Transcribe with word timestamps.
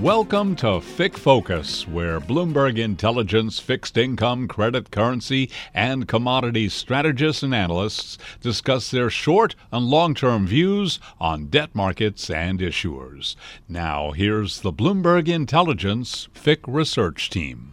Welcome 0.00 0.56
to 0.56 0.80
FICC 0.80 1.18
Focus, 1.18 1.86
where 1.86 2.20
Bloomberg 2.20 2.78
Intelligence 2.78 3.58
fixed 3.58 3.98
income, 3.98 4.48
credit, 4.48 4.90
currency, 4.90 5.50
and 5.74 6.08
commodities 6.08 6.72
strategists 6.72 7.42
and 7.42 7.54
analysts 7.54 8.16
discuss 8.40 8.90
their 8.90 9.10
short 9.10 9.54
and 9.70 9.84
long 9.84 10.14
term 10.14 10.46
views 10.46 11.00
on 11.20 11.48
debt 11.48 11.74
markets 11.74 12.30
and 12.30 12.60
issuers. 12.60 13.36
Now, 13.68 14.12
here's 14.12 14.62
the 14.62 14.72
Bloomberg 14.72 15.28
Intelligence 15.28 16.28
FICC 16.34 16.60
research 16.66 17.28
team. 17.28 17.72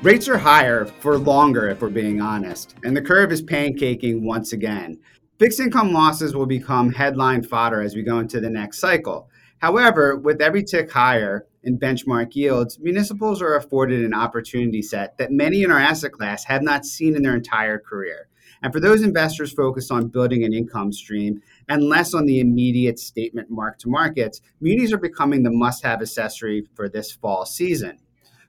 Rates 0.00 0.28
are 0.28 0.38
higher 0.38 0.86
for 1.00 1.18
longer, 1.18 1.68
if 1.68 1.82
we're 1.82 1.90
being 1.90 2.22
honest, 2.22 2.74
and 2.84 2.96
the 2.96 3.02
curve 3.02 3.32
is 3.32 3.42
pancaking 3.42 4.22
once 4.22 4.54
again. 4.54 4.98
Fixed 5.38 5.60
income 5.60 5.92
losses 5.92 6.34
will 6.34 6.46
become 6.46 6.90
headline 6.90 7.42
fodder 7.42 7.82
as 7.82 7.94
we 7.94 8.02
go 8.02 8.20
into 8.20 8.40
the 8.40 8.48
next 8.48 8.78
cycle. 8.78 9.28
However, 9.58 10.16
with 10.16 10.40
every 10.40 10.64
tick 10.64 10.90
higher 10.90 11.46
in 11.62 11.78
benchmark 11.78 12.34
yields, 12.34 12.78
municipals 12.78 13.42
are 13.42 13.56
afforded 13.56 14.02
an 14.02 14.14
opportunity 14.14 14.80
set 14.80 15.18
that 15.18 15.32
many 15.32 15.62
in 15.62 15.70
our 15.70 15.78
asset 15.78 16.12
class 16.12 16.44
have 16.44 16.62
not 16.62 16.86
seen 16.86 17.14
in 17.14 17.22
their 17.22 17.34
entire 17.34 17.78
career. 17.78 18.28
And 18.62 18.72
for 18.72 18.80
those 18.80 19.02
investors 19.02 19.52
focused 19.52 19.92
on 19.92 20.08
building 20.08 20.42
an 20.42 20.54
income 20.54 20.90
stream 20.90 21.42
and 21.68 21.84
less 21.84 22.14
on 22.14 22.24
the 22.24 22.40
immediate 22.40 22.98
statement 22.98 23.50
mark 23.50 23.78
to 23.80 23.90
markets, 23.90 24.40
munis 24.62 24.90
are 24.90 24.98
becoming 24.98 25.42
the 25.42 25.50
must 25.50 25.84
have 25.84 26.00
accessory 26.00 26.66
for 26.74 26.88
this 26.88 27.12
fall 27.12 27.44
season. 27.44 27.98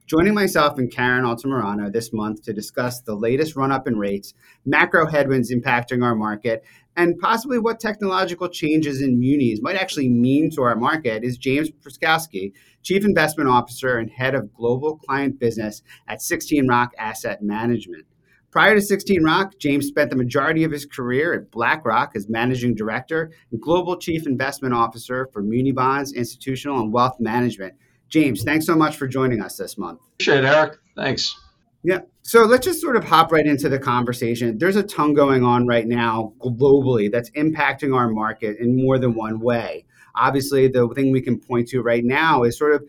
Joining 0.07 0.33
myself 0.33 0.77
and 0.77 0.89
Karen 0.89 1.25
Altamirano 1.25 1.91
this 1.91 2.13
month 2.13 2.41
to 2.43 2.53
discuss 2.53 3.01
the 3.01 3.13
latest 3.13 3.57
run 3.57 3.73
up 3.73 3.89
in 3.89 3.97
rates, 3.97 4.33
macro 4.65 5.05
headwinds 5.05 5.53
impacting 5.53 6.01
our 6.01 6.15
market, 6.15 6.63
and 6.95 7.19
possibly 7.19 7.59
what 7.59 7.81
technological 7.81 8.47
changes 8.47 9.01
in 9.01 9.19
munis 9.19 9.59
might 9.61 9.75
actually 9.75 10.07
mean 10.07 10.49
to 10.51 10.61
our 10.61 10.77
market 10.77 11.25
is 11.25 11.37
James 11.37 11.69
Pruskowski, 11.69 12.53
Chief 12.83 13.03
Investment 13.03 13.49
Officer 13.49 13.97
and 13.97 14.09
Head 14.09 14.33
of 14.33 14.53
Global 14.53 14.95
Client 14.95 15.41
Business 15.41 15.83
at 16.07 16.21
16 16.21 16.69
Rock 16.69 16.93
Asset 16.97 17.43
Management. 17.43 18.05
Prior 18.49 18.75
to 18.75 18.81
16 18.81 19.21
Rock, 19.25 19.55
James 19.59 19.87
spent 19.87 20.09
the 20.09 20.15
majority 20.15 20.63
of 20.63 20.71
his 20.71 20.85
career 20.85 21.33
at 21.33 21.51
BlackRock 21.51 22.13
as 22.15 22.29
Managing 22.29 22.75
Director 22.75 23.33
and 23.51 23.61
Global 23.61 23.97
Chief 23.97 24.25
Investment 24.25 24.73
Officer 24.73 25.27
for 25.33 25.43
Muni 25.43 25.73
Bonds, 25.73 26.13
Institutional, 26.13 26.79
and 26.79 26.93
Wealth 26.93 27.17
Management 27.19 27.73
James, 28.09 28.43
thanks 28.43 28.65
so 28.65 28.75
much 28.75 28.95
for 28.97 29.07
joining 29.07 29.41
us 29.41 29.57
this 29.57 29.77
month. 29.77 29.99
Appreciate 30.13 30.43
it, 30.43 30.47
Eric. 30.47 30.79
Thanks. 30.95 31.35
Yeah. 31.83 31.99
So 32.21 32.43
let's 32.43 32.65
just 32.65 32.81
sort 32.81 32.95
of 32.95 33.03
hop 33.03 33.31
right 33.31 33.45
into 33.45 33.69
the 33.69 33.79
conversation. 33.79 34.57
There's 34.57 34.75
a 34.75 34.83
ton 34.83 35.13
going 35.13 35.43
on 35.43 35.67
right 35.67 35.87
now 35.87 36.33
globally 36.39 37.11
that's 37.11 37.29
impacting 37.31 37.95
our 37.95 38.09
market 38.09 38.57
in 38.59 38.75
more 38.75 38.97
than 38.97 39.13
one 39.13 39.39
way. 39.39 39.85
Obviously, 40.15 40.67
the 40.67 40.89
thing 40.95 41.11
we 41.11 41.21
can 41.21 41.39
point 41.39 41.67
to 41.69 41.81
right 41.81 42.03
now 42.03 42.43
is 42.43 42.57
sort 42.57 42.73
of 42.73 42.83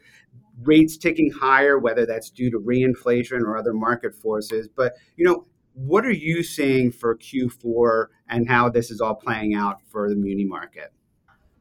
rates 0.62 0.96
ticking 0.96 1.30
higher, 1.30 1.78
whether 1.78 2.06
that's 2.06 2.30
due 2.30 2.50
to 2.50 2.58
reinflation 2.58 3.42
or 3.42 3.56
other 3.56 3.72
market 3.72 4.14
forces. 4.14 4.68
But, 4.68 4.94
you 5.16 5.24
know, 5.24 5.46
what 5.74 6.04
are 6.04 6.10
you 6.10 6.42
seeing 6.42 6.90
for 6.90 7.16
Q4 7.16 8.06
and 8.28 8.48
how 8.48 8.68
this 8.68 8.90
is 8.90 9.00
all 9.00 9.14
playing 9.14 9.54
out 9.54 9.80
for 9.82 10.08
the 10.08 10.16
muni 10.16 10.44
market? 10.44 10.92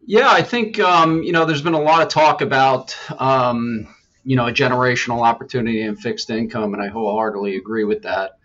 Yeah, 0.08 0.30
I 0.31 0.41
think 0.41 0.80
um, 0.80 1.22
you 1.22 1.33
know 1.33 1.44
there's 1.44 1.61
been 1.61 1.73
a 1.73 1.81
lot 1.81 2.02
of 2.02 2.08
talk 2.08 2.41
about 2.41 2.95
um, 3.19 3.94
you 4.23 4.38
know 4.38 4.47
a 4.47 4.53
generational 4.53 5.22
opportunity 5.22 5.81
in 5.81 5.97
fixed 5.97 6.30
income, 6.30 6.73
and 6.73 6.81
I 6.81 6.88
wholeheartedly 6.88 7.58
agree 7.58 7.83
with 7.83 8.03
that. 8.03 8.38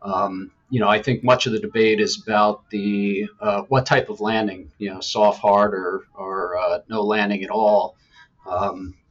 Um, 0.00 0.50
you 0.70 0.80
know, 0.80 0.88
I 0.88 1.02
think 1.02 1.22
much 1.22 1.44
of 1.46 1.52
the 1.52 1.58
debate 1.60 2.00
is 2.00 2.22
about 2.22 2.70
the 2.70 3.28
uh, 3.38 3.62
what 3.68 3.84
type 3.84 4.08
of 4.08 4.22
landing, 4.22 4.72
you 4.78 4.88
know, 4.88 5.00
soft, 5.00 5.42
hard, 5.42 5.74
or 5.74 6.04
or 6.14 6.56
uh, 6.56 6.78
no 6.88 7.02
landing 7.02 7.44
at 7.44 7.50
all. 7.50 7.96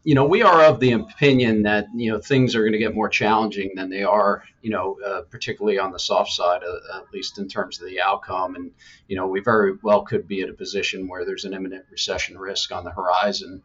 You 0.03 0.16
know, 0.16 0.25
we 0.25 0.42
are 0.42 0.64
of 0.64 0.80
the 0.80 0.94
opinion 0.94 1.64
that 1.64 1.88
you 1.94 2.11
know 2.11 2.19
things 2.19 2.55
are 2.55 2.61
going 2.61 2.72
to 2.72 2.79
get 2.79 2.96
more 2.96 3.09
challenging 3.09 3.72
than 3.75 3.90
they 3.90 4.03
are, 4.03 4.44
you 4.62 4.69
know, 4.69 4.97
uh, 5.06 5.22
particularly 5.29 5.78
on 5.78 5.91
the 5.91 6.00
soft 6.00 6.31
side, 6.31 6.62
uh, 6.63 6.97
at 6.97 7.13
least 7.13 7.38
in 7.38 7.50
terms 7.50 7.81
of 7.81 7.88
the 7.88 8.00
outcome. 8.00 8.56
And 8.56 8.72
you 9.07 9.18
know, 9.18 9.28
we 9.28 9.41
very 9.41 9.73
well 9.84 10.03
could 10.03 10.28
be 10.28 10.41
at 10.41 10.50
a 10.50 10.53
position 10.53 11.07
where 11.07 11.25
there's 11.25 11.44
an 11.44 11.53
imminent 11.53 11.85
recession 11.91 12.38
risk 12.38 12.72
on 12.72 12.85
the 12.85 12.91
horizon. 12.91 13.62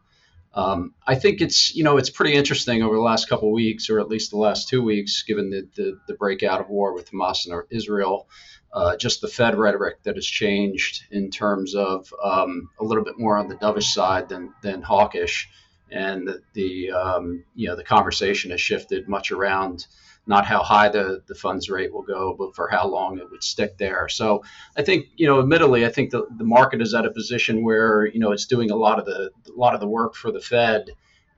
Um, 0.54 0.94
I 1.06 1.14
think 1.14 1.40
it's 1.40 1.74
you 1.74 1.84
know 1.84 1.98
it's 1.98 2.10
pretty 2.10 2.34
interesting 2.34 2.82
over 2.82 2.96
the 2.96 3.00
last 3.00 3.28
couple 3.28 3.48
of 3.48 3.54
weeks, 3.54 3.88
or 3.88 4.00
at 4.00 4.08
least 4.08 4.30
the 4.30 4.36
last 4.36 4.68
two 4.68 4.82
weeks, 4.82 5.22
given 5.22 5.50
the 5.50 5.68
the, 5.76 5.98
the 6.08 6.14
breakout 6.14 6.60
of 6.60 6.68
war 6.68 6.94
with 6.94 7.10
Hamas 7.10 7.46
and 7.46 7.62
Israel. 7.70 8.28
Uh, 8.72 8.96
just 8.96 9.20
the 9.20 9.28
Fed 9.28 9.56
rhetoric 9.56 10.02
that 10.02 10.16
has 10.16 10.26
changed 10.26 11.04
in 11.12 11.30
terms 11.30 11.76
of 11.76 12.12
um, 12.20 12.70
a 12.80 12.84
little 12.84 13.04
bit 13.04 13.16
more 13.16 13.36
on 13.36 13.46
the 13.46 13.54
dovish 13.54 13.92
side 13.92 14.28
than 14.28 14.52
than 14.62 14.82
hawkish 14.82 15.48
and 15.94 16.28
the, 16.52 16.90
um, 16.90 17.44
you 17.54 17.68
know 17.68 17.76
the 17.76 17.84
conversation 17.84 18.50
has 18.50 18.60
shifted 18.60 19.08
much 19.08 19.30
around 19.30 19.86
not 20.26 20.46
how 20.46 20.62
high 20.62 20.88
the, 20.88 21.22
the 21.26 21.34
funds 21.34 21.68
rate 21.68 21.92
will 21.92 22.02
go, 22.02 22.34
but 22.38 22.54
for 22.54 22.68
how 22.68 22.86
long 22.88 23.18
it 23.18 23.30
would 23.30 23.44
stick 23.44 23.76
there. 23.76 24.08
So 24.08 24.42
I 24.76 24.82
think, 24.82 25.06
you 25.16 25.26
know, 25.26 25.38
admittedly, 25.38 25.84
I 25.84 25.90
think 25.90 26.10
the, 26.10 26.26
the 26.38 26.44
market 26.44 26.80
is 26.80 26.94
at 26.94 27.04
a 27.04 27.10
position 27.10 27.62
where, 27.62 28.06
you 28.06 28.20
know, 28.20 28.32
it's 28.32 28.46
doing 28.46 28.70
a 28.70 28.76
lot 28.76 28.98
of 28.98 29.04
the 29.04 29.30
a 29.48 29.52
lot 29.54 29.74
of 29.74 29.80
the 29.80 29.88
work 29.88 30.14
for 30.14 30.32
the 30.32 30.40
Fed. 30.40 30.90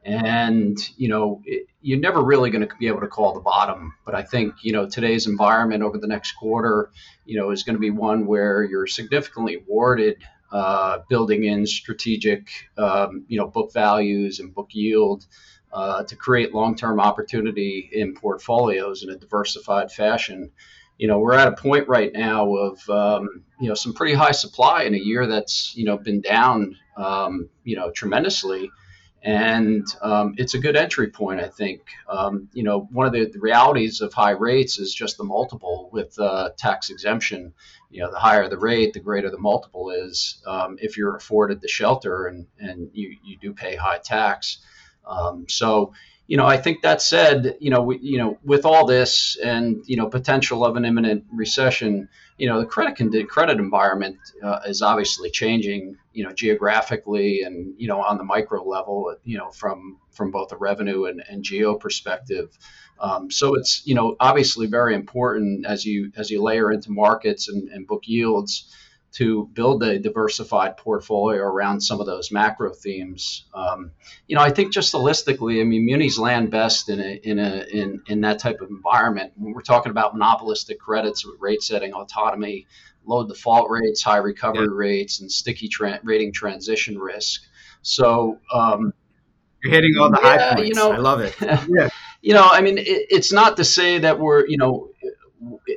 And, 0.05 0.79
you 0.97 1.09
know, 1.09 1.43
it, 1.45 1.67
you're 1.81 1.99
never 1.99 2.23
really 2.23 2.51
going 2.51 2.67
to 2.67 2.73
be 2.79 2.87
able 2.87 3.01
to 3.01 3.09
call 3.09 3.35
the 3.35 3.41
bottom. 3.41 3.93
But 4.05 4.15
I 4.15 4.23
think, 4.23 4.55
you 4.63 4.73
know, 4.73 4.89
today's 4.89 5.27
environment 5.27 5.83
over 5.83 5.99
the 5.99 6.07
next 6.07 6.33
quarter, 6.33 6.91
you 7.25 7.37
know, 7.37 7.51
is 7.51 7.65
going 7.65 7.75
to 7.75 7.81
be 7.81 7.91
one 7.91 8.25
where 8.27 8.63
you're 8.63 8.87
significantly 8.87 9.57
rewarded 9.57 10.23
uh, 10.53 10.99
building 11.09 11.45
in 11.45 11.67
strategic, 11.67 12.49
um, 12.79 13.25
you 13.29 13.39
know, 13.39 13.47
book 13.47 13.73
values 13.73 14.41
and 14.41 14.55
book 14.55 14.69
yield 14.73 15.27
uh, 15.73 16.05
to 16.05 16.17
create 16.17 16.55
long-term 16.55 17.01
opportunity 17.01 17.89
in 17.93 18.15
portfolios 18.15 19.03
in 19.03 19.11
a 19.11 19.17
diversified 19.17 19.91
fashion. 19.91 20.51
You 20.99 21.09
know, 21.09 21.19
we're 21.19 21.35
at 21.35 21.49
a 21.49 21.53
point 21.53 21.89
right 21.89 22.11
now 22.13 22.55
of 22.55 22.89
um, 22.89 23.45
you 23.61 23.69
know 23.69 23.75
some 23.75 23.93
pretty 23.93 24.15
high 24.15 24.33
supply 24.33 24.85
in 24.85 24.95
a 24.95 24.99
year 24.99 25.27
that's 25.27 25.77
you 25.77 25.85
know 25.85 25.99
been 25.99 26.21
down 26.21 26.77
um, 26.97 27.49
you 27.65 27.77
know 27.77 27.91
tremendously 27.91 28.71
and 29.27 29.85
um, 30.03 30.37
it's 30.39 30.55
a 30.55 30.59
good 30.59 30.77
entry 30.77 31.11
point, 31.11 31.41
I 31.41 31.49
think. 31.49 31.81
Um, 32.09 32.49
you 32.53 32.63
know, 32.63 32.89
one 32.93 33.09
of 33.09 33.13
the, 33.13 33.29
the, 33.29 33.41
realities 33.41 34.01
of 34.01 34.15
high 34.15 34.31
rates 34.31 34.79
is 34.79 34.95
just 34.95 35.19
the 35.19 35.25
multiple 35.25 35.91
with 35.93 36.17
uh, 36.21 36.51
tax 36.57 36.91
exemption. 36.91 37.53
You 37.91 38.05
know, 38.05 38.13
the 38.13 38.21
higher 38.21 38.49
the 38.49 38.57
rate, 38.57 38.93
the 38.93 39.01
greater 39.01 39.29
the 39.29 39.39
multiple 39.39 39.91
is 39.91 40.41
um, 40.47 40.77
if 40.81 40.97
you're 40.97 41.17
afforded 41.17 41.61
the 41.61 41.67
shelter 41.67 42.27
and, 42.27 42.47
and 42.61 42.89
you, 42.93 43.17
you 43.25 43.37
do 43.39 43.53
pay 43.53 43.75
high 43.75 43.99
tax. 43.99 44.59
Um, 45.05 45.47
so, 45.49 45.93
you 46.27 46.37
know, 46.37 46.47
I 46.47 46.57
think 46.57 46.83
that 46.83 47.01
said, 47.01 47.57
you 47.61 47.71
know, 47.71 47.83
we, 47.83 47.99
you 47.99 48.19
know, 48.19 48.39
with 48.45 48.67
all 48.67 48.85
this 48.85 49.37
and 49.43 49.83
you 49.87 49.97
know 49.97 50.09
potential 50.09 50.65
of 50.65 50.77
an 50.77 50.85
imminent 50.85 51.25
recession, 51.33 52.09
you 52.37 52.49
know, 52.49 52.61
the 52.61 52.67
credit 52.67 52.97
con- 52.97 53.27
credit 53.27 53.59
environment 53.59 54.19
uh, 54.43 54.61
is 54.67 54.83
obviously 54.83 55.31
changing, 55.31 55.97
you 56.13 56.25
know, 56.25 56.33
geographically 56.33 57.43
and 57.43 57.75
you 57.79 57.87
know 57.87 58.03
on 58.03 58.19
the 58.19 58.25
micro 58.25 58.65
level, 58.65 59.15
you 59.25 59.39
know, 59.39 59.51
from 59.51 59.99
from 60.11 60.31
both 60.31 60.51
a 60.51 60.57
revenue 60.57 61.05
and, 61.05 61.23
and 61.29 61.45
geo 61.45 61.75
perspective. 61.75 62.59
Um, 62.99 63.31
so 63.31 63.55
it's 63.55 63.87
you 63.87 63.95
know 63.95 64.17
obviously 64.19 64.67
very 64.67 64.95
important 64.95 65.65
as 65.65 65.85
you 65.85 66.11
as 66.17 66.31
you 66.31 66.43
layer 66.43 66.73
into 66.73 66.91
markets 66.91 67.49
and, 67.49 67.69
and 67.69 67.87
book 67.87 68.03
yields 68.07 68.73
to 69.17 69.49
build 69.55 69.83
a 69.83 69.99
diversified 69.99 70.77
portfolio 70.77 71.43
around 71.43 71.81
some 71.81 72.01
of 72.01 72.07
those 72.07 72.31
macro 72.31 72.71
themes. 72.75 73.47
Um, 73.55 73.93
you 74.29 74.37
know, 74.37 74.43
I 74.43 74.51
think 74.51 74.75
just 74.75 74.93
holistically, 74.93 75.63
I 75.63 75.65
mean, 75.65 75.87
munis 75.87 76.19
land 76.19 76.51
best 76.51 76.91
in 76.91 77.01
a, 77.01 77.21
in 77.23 77.39
a 77.39 77.65
in 77.73 78.03
in 78.09 78.21
that 78.21 78.39
type 78.39 78.61
of 78.61 78.69
environment. 78.69 79.33
When 79.37 79.55
we're 79.55 79.63
talking 79.63 79.91
about 79.91 80.13
monopolistic 80.13 80.79
credits 80.79 81.25
with 81.25 81.37
rate 81.41 81.63
setting 81.63 81.95
autonomy, 81.95 82.67
low 83.07 83.27
default 83.27 83.71
rates, 83.71 84.03
high 84.03 84.19
recovery 84.19 84.67
yeah. 84.67 84.75
rates, 84.75 85.21
and 85.21 85.33
sticky 85.33 85.69
tra- 85.69 86.01
rating 86.03 86.33
transition 86.33 86.99
risk. 86.99 87.43
So. 87.83 88.39
Um, 88.53 88.93
you're 89.65 89.73
hitting 89.73 89.97
all 89.99 90.11
the 90.11 90.21
yeah, 90.23 90.39
high 90.39 90.55
points. 90.55 90.69
You 90.69 90.75
know, 90.75 90.93
I 90.93 90.99
love 90.99 91.21
it. 91.21 91.35
yeah. 91.41 91.89
You 92.21 92.35
know, 92.35 92.47
I 92.49 92.61
mean, 92.61 92.77
it, 92.77 92.87
it's 92.87 93.33
not 93.33 93.57
to 93.57 93.65
say 93.65 93.99
that 93.99 94.21
we're, 94.21 94.47
you 94.47 94.59
know, 94.59 94.91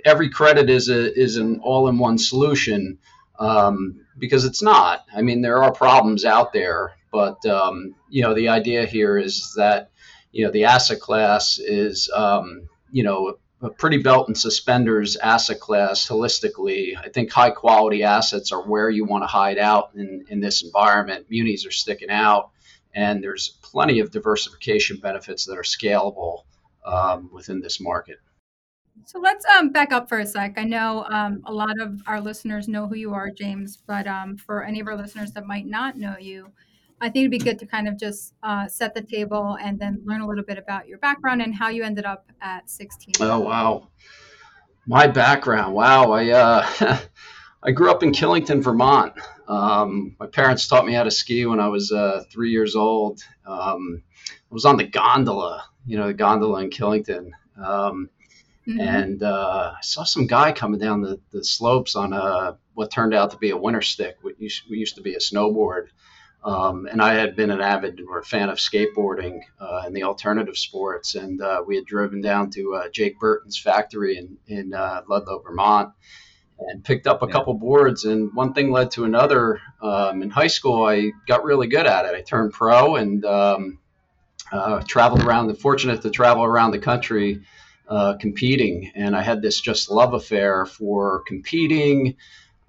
every 0.05 0.29
credit 0.29 0.69
is 0.69 0.89
a 0.89 1.17
is 1.17 1.37
an 1.37 1.59
all-in-one 1.63 2.17
solution 2.17 2.99
um, 3.39 4.05
because 4.17 4.45
it's 4.45 4.61
not. 4.61 5.05
I 5.15 5.21
mean, 5.21 5.41
there 5.41 5.63
are 5.63 5.71
problems 5.71 6.25
out 6.25 6.53
there, 6.53 6.93
but 7.11 7.43
um, 7.45 7.95
you 8.09 8.21
know, 8.21 8.33
the 8.33 8.49
idea 8.49 8.85
here 8.85 9.17
is 9.17 9.53
that 9.55 9.91
you 10.31 10.45
know 10.45 10.51
the 10.51 10.65
asset 10.65 10.99
class 10.99 11.57
is 11.57 12.09
um, 12.13 12.69
you 12.91 13.03
know 13.03 13.37
a 13.61 13.69
pretty 13.69 13.97
belt 13.97 14.27
and 14.27 14.37
suspenders 14.37 15.15
asset 15.17 15.59
class 15.59 16.07
holistically. 16.07 16.97
I 16.97 17.09
think 17.09 17.31
high 17.31 17.49
quality 17.49 18.03
assets 18.03 18.51
are 18.51 18.61
where 18.61 18.89
you 18.89 19.05
want 19.05 19.23
to 19.23 19.27
hide 19.27 19.57
out 19.57 19.91
in, 19.95 20.25
in 20.29 20.39
this 20.39 20.63
environment. 20.63 21.25
Munis 21.29 21.65
are 21.65 21.71
sticking 21.71 22.09
out, 22.09 22.51
and 22.93 23.21
there's 23.21 23.57
plenty 23.61 23.99
of 23.99 24.11
diversification 24.11 24.97
benefits 24.97 25.45
that 25.45 25.57
are 25.57 25.63
scalable 25.63 26.43
um, 26.85 27.29
within 27.33 27.59
this 27.59 27.81
market. 27.81 28.19
So 29.05 29.19
let's 29.19 29.45
um, 29.45 29.71
back 29.71 29.91
up 29.91 30.09
for 30.09 30.19
a 30.19 30.25
sec. 30.25 30.53
I 30.57 30.63
know 30.63 31.05
um, 31.09 31.41
a 31.45 31.53
lot 31.53 31.79
of 31.79 32.01
our 32.07 32.21
listeners 32.21 32.67
know 32.67 32.87
who 32.87 32.95
you 32.95 33.13
are, 33.13 33.29
James, 33.29 33.77
but 33.77 34.07
um, 34.07 34.37
for 34.37 34.63
any 34.63 34.79
of 34.79 34.87
our 34.87 34.95
listeners 34.95 35.31
that 35.33 35.45
might 35.45 35.65
not 35.65 35.97
know 35.97 36.15
you, 36.19 36.51
I 37.01 37.05
think 37.05 37.23
it'd 37.23 37.31
be 37.31 37.37
good 37.37 37.59
to 37.59 37.65
kind 37.65 37.87
of 37.87 37.97
just 37.97 38.33
uh, 38.43 38.67
set 38.67 38.93
the 38.93 39.01
table 39.01 39.57
and 39.61 39.79
then 39.79 40.01
learn 40.03 40.21
a 40.21 40.27
little 40.27 40.43
bit 40.43 40.57
about 40.57 40.87
your 40.87 40.97
background 40.97 41.41
and 41.41 41.55
how 41.55 41.69
you 41.69 41.83
ended 41.83 42.05
up 42.05 42.29
at 42.41 42.69
16. 42.69 43.15
Oh, 43.21 43.39
wow. 43.39 43.87
My 44.85 45.07
background. 45.07 45.73
Wow. 45.73 46.11
I, 46.11 46.29
uh, 46.29 46.97
I 47.63 47.71
grew 47.71 47.89
up 47.89 48.03
in 48.03 48.11
Killington, 48.11 48.61
Vermont. 48.61 49.13
Um, 49.47 50.15
my 50.19 50.27
parents 50.27 50.67
taught 50.67 50.85
me 50.85 50.93
how 50.93 51.03
to 51.03 51.11
ski 51.11 51.45
when 51.45 51.59
I 51.59 51.67
was 51.67 51.91
uh, 51.91 52.23
three 52.31 52.51
years 52.51 52.75
old. 52.75 53.21
Um, 53.45 54.03
I 54.29 54.53
was 54.53 54.65
on 54.65 54.77
the 54.77 54.85
gondola, 54.85 55.63
you 55.85 55.97
know, 55.97 56.07
the 56.07 56.13
gondola 56.13 56.61
in 56.63 56.69
Killington. 56.69 57.31
Um, 57.63 58.09
mm-hmm. 58.69 58.79
And 58.79 59.23
uh, 59.23 59.73
I 59.77 59.81
saw 59.81 60.03
some 60.03 60.27
guy 60.27 60.51
coming 60.51 60.79
down 60.79 61.01
the, 61.01 61.19
the 61.31 61.43
slopes 61.43 61.95
on 61.95 62.13
a, 62.13 62.57
what 62.73 62.91
turned 62.91 63.13
out 63.13 63.31
to 63.31 63.37
be 63.37 63.51
a 63.51 63.57
Winterstick, 63.57 64.13
which 64.21 64.63
used 64.67 64.95
to 64.95 65.01
be 65.01 65.15
a 65.15 65.19
snowboard. 65.19 65.87
Um, 66.43 66.87
and 66.89 67.01
I 67.01 67.15
had 67.15 67.35
been 67.35 67.51
an 67.51 67.59
avid 67.59 67.99
or 68.07 68.19
a 68.19 68.23
fan 68.23 68.49
of 68.49 68.59
skateboarding 68.59 69.41
uh, 69.59 69.81
and 69.85 69.95
the 69.95 70.03
alternative 70.03 70.57
sports. 70.57 71.15
And 71.15 71.41
uh, 71.41 71.63
we 71.65 71.75
had 71.75 71.85
driven 71.85 72.21
down 72.21 72.49
to 72.51 72.75
uh, 72.75 72.89
Jake 72.89 73.19
Burton's 73.19 73.59
factory 73.59 74.17
in, 74.17 74.37
in 74.47 74.73
uh, 74.73 75.01
Ludlow, 75.09 75.39
Vermont, 75.39 75.93
and 76.59 76.83
picked 76.83 77.07
up 77.07 77.23
a 77.23 77.25
yeah. 77.25 77.33
couple 77.33 77.53
boards. 77.55 78.05
And 78.05 78.33
one 78.33 78.53
thing 78.53 78.71
led 78.71 78.91
to 78.91 79.03
another. 79.03 79.59
Um, 79.81 80.21
in 80.21 80.29
high 80.29 80.47
school, 80.47 80.85
I 80.85 81.11
got 81.27 81.43
really 81.43 81.67
good 81.67 81.85
at 81.85 82.05
it. 82.05 82.15
I 82.15 82.21
turned 82.21 82.53
pro 82.53 82.95
and 82.95 83.25
um, 83.25 83.79
uh, 84.51 84.81
traveled 84.87 85.23
around, 85.23 85.53
fortunate 85.55 86.01
to 86.03 86.09
travel 86.09 86.43
around 86.43 86.71
the 86.71 86.79
country. 86.79 87.41
Uh, 87.89 88.15
competing, 88.17 88.91
and 88.93 89.15
I 89.15 89.23
had 89.23 89.41
this 89.41 89.59
just 89.59 89.89
love 89.89 90.13
affair 90.13 90.67
for 90.67 91.23
competing, 91.25 92.17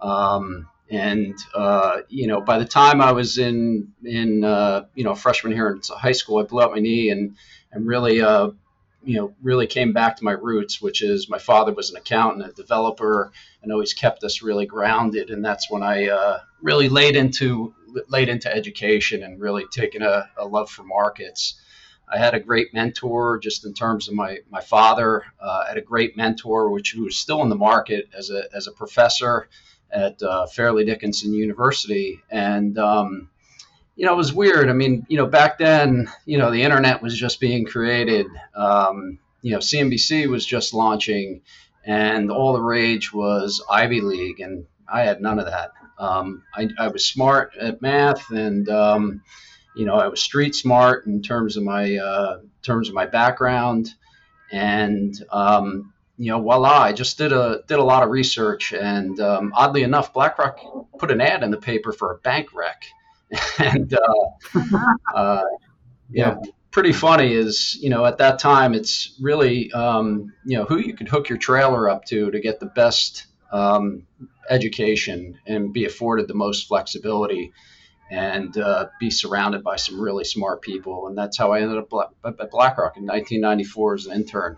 um, 0.00 0.66
and 0.88 1.34
uh, 1.54 1.98
you 2.08 2.26
know, 2.26 2.40
by 2.40 2.58
the 2.58 2.64
time 2.64 3.02
I 3.02 3.12
was 3.12 3.36
in 3.36 3.92
in 4.02 4.44
uh, 4.44 4.86
you 4.94 5.04
know 5.04 5.14
freshman 5.14 5.52
here 5.52 5.68
in 5.68 5.82
high 5.90 6.12
school, 6.12 6.38
I 6.38 6.44
blew 6.44 6.62
out 6.62 6.72
my 6.72 6.78
knee 6.80 7.10
and 7.10 7.36
and 7.70 7.86
really 7.86 8.22
uh, 8.22 8.48
you 9.04 9.16
know 9.16 9.34
really 9.42 9.66
came 9.66 9.92
back 9.92 10.16
to 10.16 10.24
my 10.24 10.32
roots, 10.32 10.80
which 10.80 11.02
is 11.02 11.28
my 11.28 11.38
father 11.38 11.74
was 11.74 11.90
an 11.90 11.96
accountant, 11.96 12.48
a 12.48 12.52
developer, 12.52 13.30
and 13.62 13.70
always 13.72 13.92
kept 13.92 14.24
us 14.24 14.40
really 14.42 14.64
grounded. 14.64 15.28
And 15.28 15.44
that's 15.44 15.70
when 15.70 15.82
I 15.82 16.08
uh, 16.08 16.38
really 16.62 16.88
laid 16.88 17.14
into 17.14 17.74
laid 18.08 18.28
into 18.28 18.50
education 18.50 19.22
and 19.22 19.40
really 19.40 19.66
taken 19.70 20.02
a, 20.02 20.30
a 20.38 20.46
love 20.46 20.70
for 20.70 20.82
markets. 20.82 21.60
I 22.12 22.18
had 22.18 22.34
a 22.34 22.40
great 22.40 22.74
mentor 22.74 23.38
just 23.38 23.64
in 23.64 23.72
terms 23.72 24.08
of 24.08 24.14
my, 24.14 24.38
my 24.50 24.60
father. 24.60 25.24
Uh, 25.40 25.64
I 25.64 25.68
had 25.68 25.76
a 25.76 25.82
great 25.82 26.16
mentor, 26.16 26.70
which 26.70 26.94
was 26.94 27.16
still 27.16 27.42
in 27.42 27.48
the 27.48 27.56
market 27.56 28.08
as 28.16 28.30
a, 28.30 28.44
as 28.54 28.66
a 28.66 28.72
professor 28.72 29.48
at 29.92 30.22
uh, 30.22 30.46
Fairleigh 30.46 30.84
Dickinson 30.84 31.32
University. 31.32 32.20
And, 32.30 32.78
um, 32.78 33.28
you 33.96 34.06
know, 34.06 34.12
it 34.12 34.16
was 34.16 34.32
weird. 34.32 34.68
I 34.68 34.72
mean, 34.72 35.06
you 35.08 35.16
know, 35.16 35.26
back 35.26 35.58
then, 35.58 36.10
you 36.24 36.38
know, 36.38 36.50
the 36.50 36.62
internet 36.62 37.02
was 37.02 37.16
just 37.16 37.38
being 37.40 37.64
created. 37.64 38.26
Um, 38.54 39.18
you 39.42 39.52
know, 39.52 39.58
CNBC 39.58 40.26
was 40.28 40.44
just 40.44 40.74
launching, 40.74 41.42
and 41.84 42.30
all 42.30 42.52
the 42.52 42.62
rage 42.62 43.12
was 43.12 43.62
Ivy 43.70 44.00
League, 44.00 44.40
and 44.40 44.66
I 44.90 45.02
had 45.02 45.20
none 45.20 45.38
of 45.38 45.46
that. 45.46 45.72
Um, 45.98 46.44
I, 46.54 46.68
I, 46.78 46.88
was 46.88 47.04
smart 47.04 47.52
at 47.60 47.82
math, 47.82 48.30
and 48.30 48.68
um, 48.70 49.22
you 49.74 49.84
know, 49.86 49.94
I 49.94 50.08
was 50.08 50.22
street 50.22 50.54
smart 50.54 51.06
in 51.06 51.22
terms 51.22 51.56
of 51.56 51.62
my 51.62 51.96
uh, 51.96 52.40
terms 52.62 52.88
of 52.88 52.94
my 52.94 53.06
background, 53.06 53.94
and 54.52 55.14
um, 55.30 55.92
you 56.16 56.30
know, 56.30 56.40
voila, 56.40 56.82
I 56.82 56.92
just 56.92 57.18
did 57.18 57.32
a 57.32 57.62
did 57.66 57.78
a 57.78 57.84
lot 57.84 58.02
of 58.02 58.10
research, 58.10 58.72
and 58.72 59.18
um, 59.20 59.52
oddly 59.54 59.82
enough, 59.82 60.12
BlackRock 60.12 60.58
put 60.98 61.10
an 61.10 61.20
ad 61.20 61.42
in 61.42 61.50
the 61.50 61.56
paper 61.56 61.92
for 61.92 62.12
a 62.12 62.18
bank 62.18 62.48
rec, 62.52 62.84
and 63.58 63.94
uh, 63.94 64.86
uh, 65.14 65.44
yeah. 66.10 66.36
pretty 66.70 66.92
funny 66.92 67.32
is 67.32 67.78
you 67.80 67.90
know 67.90 68.04
at 68.04 68.18
that 68.18 68.38
time 68.38 68.74
it's 68.74 69.16
really 69.20 69.72
um, 69.72 70.32
you 70.44 70.58
know 70.58 70.64
who 70.64 70.78
you 70.78 70.94
could 70.94 71.08
hook 71.08 71.28
your 71.28 71.38
trailer 71.38 71.88
up 71.88 72.04
to 72.06 72.30
to 72.30 72.40
get 72.40 72.60
the 72.60 72.66
best 72.66 73.26
um, 73.52 74.06
education 74.48 75.38
and 75.46 75.72
be 75.72 75.84
afforded 75.84 76.28
the 76.28 76.34
most 76.34 76.66
flexibility 76.66 77.52
and 78.10 78.56
uh, 78.58 78.86
be 78.98 79.10
surrounded 79.10 79.62
by 79.62 79.76
some 79.76 80.00
really 80.00 80.24
smart 80.24 80.62
people 80.62 81.06
and 81.06 81.16
that's 81.16 81.38
how 81.38 81.52
I 81.52 81.60
ended 81.60 81.78
up 81.78 82.14
at 82.24 82.50
BlackRock 82.50 82.96
in 82.96 83.06
1994 83.06 83.94
as 83.94 84.06
an 84.06 84.16
intern. 84.16 84.56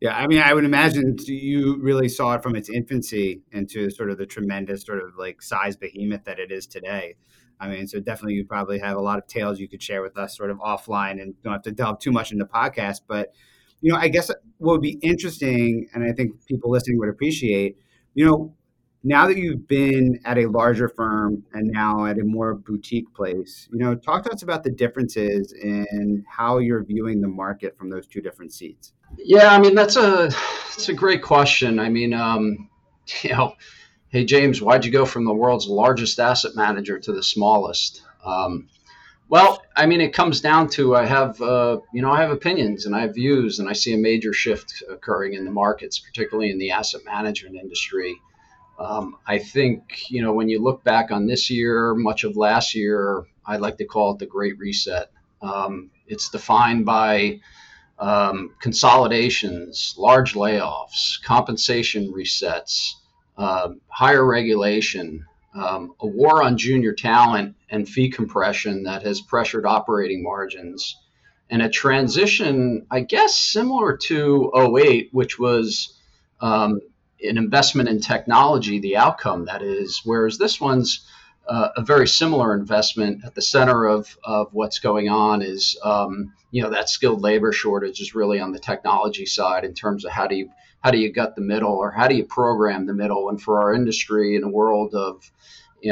Yeah, 0.00 0.16
I 0.16 0.28
mean, 0.28 0.40
I 0.40 0.54
would 0.54 0.64
imagine 0.64 1.16
you 1.26 1.76
really 1.82 2.08
saw 2.08 2.34
it 2.34 2.42
from 2.42 2.54
its 2.54 2.70
infancy 2.70 3.42
into 3.50 3.90
sort 3.90 4.10
of 4.10 4.18
the 4.18 4.26
tremendous 4.26 4.84
sort 4.84 5.02
of 5.02 5.16
like 5.18 5.42
size 5.42 5.76
behemoth 5.76 6.24
that 6.24 6.38
it 6.38 6.52
is 6.52 6.68
today. 6.68 7.16
I 7.60 7.68
mean, 7.68 7.88
so 7.88 7.98
definitely 7.98 8.34
you 8.34 8.44
probably 8.44 8.78
have 8.78 8.96
a 8.96 9.00
lot 9.00 9.18
of 9.18 9.26
tales 9.26 9.58
you 9.58 9.68
could 9.68 9.82
share 9.82 10.00
with 10.00 10.16
us 10.16 10.36
sort 10.36 10.50
of 10.50 10.58
offline 10.58 11.20
and 11.20 11.34
don't 11.42 11.52
have 11.52 11.62
to 11.62 11.72
delve 11.72 11.98
too 11.98 12.12
much 12.12 12.30
into 12.30 12.44
podcast. 12.44 13.00
But, 13.08 13.32
you 13.80 13.92
know, 13.92 13.98
I 13.98 14.06
guess 14.06 14.30
what 14.58 14.72
would 14.72 14.80
be 14.80 14.98
interesting, 15.02 15.88
and 15.92 16.04
I 16.04 16.12
think 16.12 16.46
people 16.46 16.70
listening 16.70 16.98
would 16.98 17.08
appreciate, 17.08 17.76
you 18.14 18.24
know, 18.24 18.54
now 19.04 19.26
that 19.28 19.36
you've 19.36 19.68
been 19.68 20.20
at 20.24 20.38
a 20.38 20.46
larger 20.46 20.88
firm 20.88 21.44
and 21.52 21.68
now 21.68 22.04
at 22.04 22.18
a 22.18 22.24
more 22.24 22.54
boutique 22.54 23.12
place, 23.14 23.68
you 23.72 23.78
know, 23.78 23.94
talk 23.94 24.24
to 24.24 24.30
us 24.30 24.42
about 24.42 24.64
the 24.64 24.70
differences 24.70 25.52
in 25.52 26.24
how 26.28 26.58
you're 26.58 26.82
viewing 26.82 27.20
the 27.20 27.28
market 27.28 27.78
from 27.78 27.90
those 27.90 28.06
two 28.06 28.20
different 28.20 28.52
seats. 28.52 28.92
Yeah, 29.16 29.48
I 29.48 29.58
mean 29.58 29.74
that's 29.74 29.96
a 29.96 30.30
that's 30.70 30.88
a 30.88 30.94
great 30.94 31.22
question. 31.22 31.78
I 31.78 31.88
mean, 31.88 32.12
um, 32.12 32.68
you 33.22 33.30
know, 33.30 33.54
hey 34.08 34.24
James, 34.24 34.60
why'd 34.60 34.84
you 34.84 34.90
go 34.90 35.04
from 35.04 35.24
the 35.24 35.34
world's 35.34 35.68
largest 35.68 36.18
asset 36.18 36.52
manager 36.56 36.98
to 36.98 37.12
the 37.12 37.22
smallest? 37.22 38.02
Um, 38.24 38.68
well, 39.30 39.62
I 39.76 39.84
mean, 39.86 40.00
it 40.00 40.14
comes 40.14 40.40
down 40.40 40.68
to 40.70 40.96
I 40.96 41.04
have 41.04 41.40
uh, 41.40 41.78
you 41.92 42.02
know 42.02 42.10
I 42.10 42.22
have 42.22 42.30
opinions 42.30 42.86
and 42.86 42.96
I 42.96 43.02
have 43.02 43.14
views, 43.14 43.60
and 43.60 43.68
I 43.68 43.74
see 43.74 43.94
a 43.94 43.98
major 43.98 44.32
shift 44.32 44.82
occurring 44.90 45.34
in 45.34 45.44
the 45.44 45.50
markets, 45.50 45.98
particularly 45.98 46.50
in 46.50 46.58
the 46.58 46.72
asset 46.72 47.02
management 47.04 47.56
industry. 47.56 48.16
Um, 48.78 49.16
I 49.26 49.38
think 49.38 50.10
you 50.10 50.22
know 50.22 50.32
when 50.32 50.48
you 50.48 50.62
look 50.62 50.84
back 50.84 51.10
on 51.10 51.26
this 51.26 51.50
year, 51.50 51.94
much 51.94 52.24
of 52.24 52.36
last 52.36 52.74
year, 52.74 53.24
I'd 53.44 53.60
like 53.60 53.78
to 53.78 53.84
call 53.84 54.12
it 54.12 54.18
the 54.18 54.26
Great 54.26 54.58
Reset. 54.58 55.10
Um, 55.42 55.90
it's 56.06 56.28
defined 56.28 56.86
by 56.86 57.40
um, 57.98 58.54
consolidations, 58.60 59.94
large 59.98 60.34
layoffs, 60.34 61.22
compensation 61.22 62.12
resets, 62.12 62.92
uh, 63.36 63.70
higher 63.88 64.24
regulation, 64.24 65.24
um, 65.54 65.94
a 66.00 66.06
war 66.06 66.42
on 66.42 66.56
junior 66.56 66.92
talent 66.92 67.56
and 67.70 67.88
fee 67.88 68.10
compression 68.10 68.84
that 68.84 69.02
has 69.02 69.20
pressured 69.20 69.66
operating 69.66 70.22
margins, 70.22 70.96
and 71.50 71.62
a 71.62 71.68
transition, 71.68 72.86
I 72.90 73.00
guess, 73.00 73.36
similar 73.36 73.96
to 73.96 74.52
08, 74.54 75.08
which 75.12 75.38
was 75.38 75.98
um, 76.40 76.80
an 77.22 77.38
investment 77.38 77.88
in 77.88 78.00
technology, 78.00 78.78
the 78.78 78.96
outcome 78.96 79.46
that 79.46 79.62
is, 79.62 80.02
whereas 80.04 80.38
this 80.38 80.60
one's 80.60 81.06
uh, 81.48 81.70
a 81.76 81.82
very 81.82 82.06
similar 82.06 82.54
investment 82.54 83.24
at 83.24 83.34
the 83.34 83.42
center 83.42 83.86
of, 83.86 84.18
of 84.22 84.52
what's 84.52 84.78
going 84.78 85.08
on 85.08 85.40
is 85.40 85.78
um, 85.82 86.32
you 86.50 86.62
know 86.62 86.70
that 86.70 86.90
skilled 86.90 87.22
labor 87.22 87.52
shortage 87.52 88.00
is 88.00 88.14
really 88.14 88.38
on 88.38 88.52
the 88.52 88.58
technology 88.58 89.24
side 89.24 89.64
in 89.64 89.72
terms 89.72 90.04
of 90.04 90.10
how 90.10 90.26
do 90.26 90.36
you 90.36 90.50
how 90.80 90.90
do 90.90 90.98
you 90.98 91.10
gut 91.10 91.34
the 91.34 91.42
middle 91.42 91.72
or 91.72 91.90
how 91.90 92.06
do 92.06 92.14
you 92.14 92.24
program 92.24 92.86
the 92.86 92.94
middle? 92.94 93.30
And 93.30 93.40
for 93.40 93.60
our 93.60 93.72
industry 93.72 94.36
in 94.36 94.44
a 94.44 94.48
world 94.48 94.94
of 94.94 95.30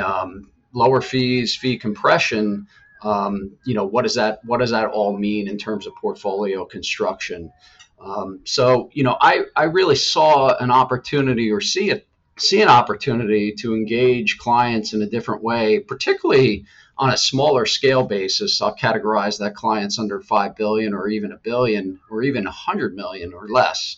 um, 0.05 0.51
lower 0.73 1.01
fees 1.01 1.57
fee 1.57 1.79
compression 1.79 2.67
um, 3.03 3.53
you 3.65 3.75
know 3.75 3.85
what 3.85 4.03
does 4.03 4.15
that 4.15 4.41
what 4.45 4.59
does 4.59 4.71
that 4.71 4.89
all 4.89 5.17
mean 5.17 5.49
in 5.49 5.59
terms 5.59 5.87
of 5.87 5.95
portfolio 5.95 6.65
construction 6.65 7.53
um, 8.01 8.41
so 8.45 8.91
you 8.93 9.03
know 9.03 9.17
I, 9.21 9.45
I 9.55 9.65
really 9.65 9.97
saw 9.97 10.57
an 10.57 10.71
opportunity 10.71 11.51
or 11.51 11.61
see 11.61 11.91
it 11.91 12.07
see 12.39 12.61
an 12.61 12.69
opportunity 12.69 13.53
to 13.53 13.75
engage 13.75 14.39
clients 14.39 14.93
in 14.93 15.03
a 15.03 15.07
different 15.07 15.43
way, 15.43 15.81
particularly 15.81 16.67
on 16.99 17.11
a 17.11 17.17
smaller 17.17 17.67
scale 17.67 18.05
basis. 18.05 18.61
I'll 18.61 18.77
categorize 18.77 19.39
that 19.39 19.55
clients 19.55 19.99
under 19.99 20.21
five 20.21 20.57
billion 20.57 20.95
or 20.95 21.09
even 21.09 21.33
a 21.33 21.37
billion 21.37 22.01
or 22.11 22.23
even 22.23 22.47
a 22.47 22.51
hundred 22.51 22.95
million 22.95 23.33
or 23.33 23.49
less. 23.49 23.97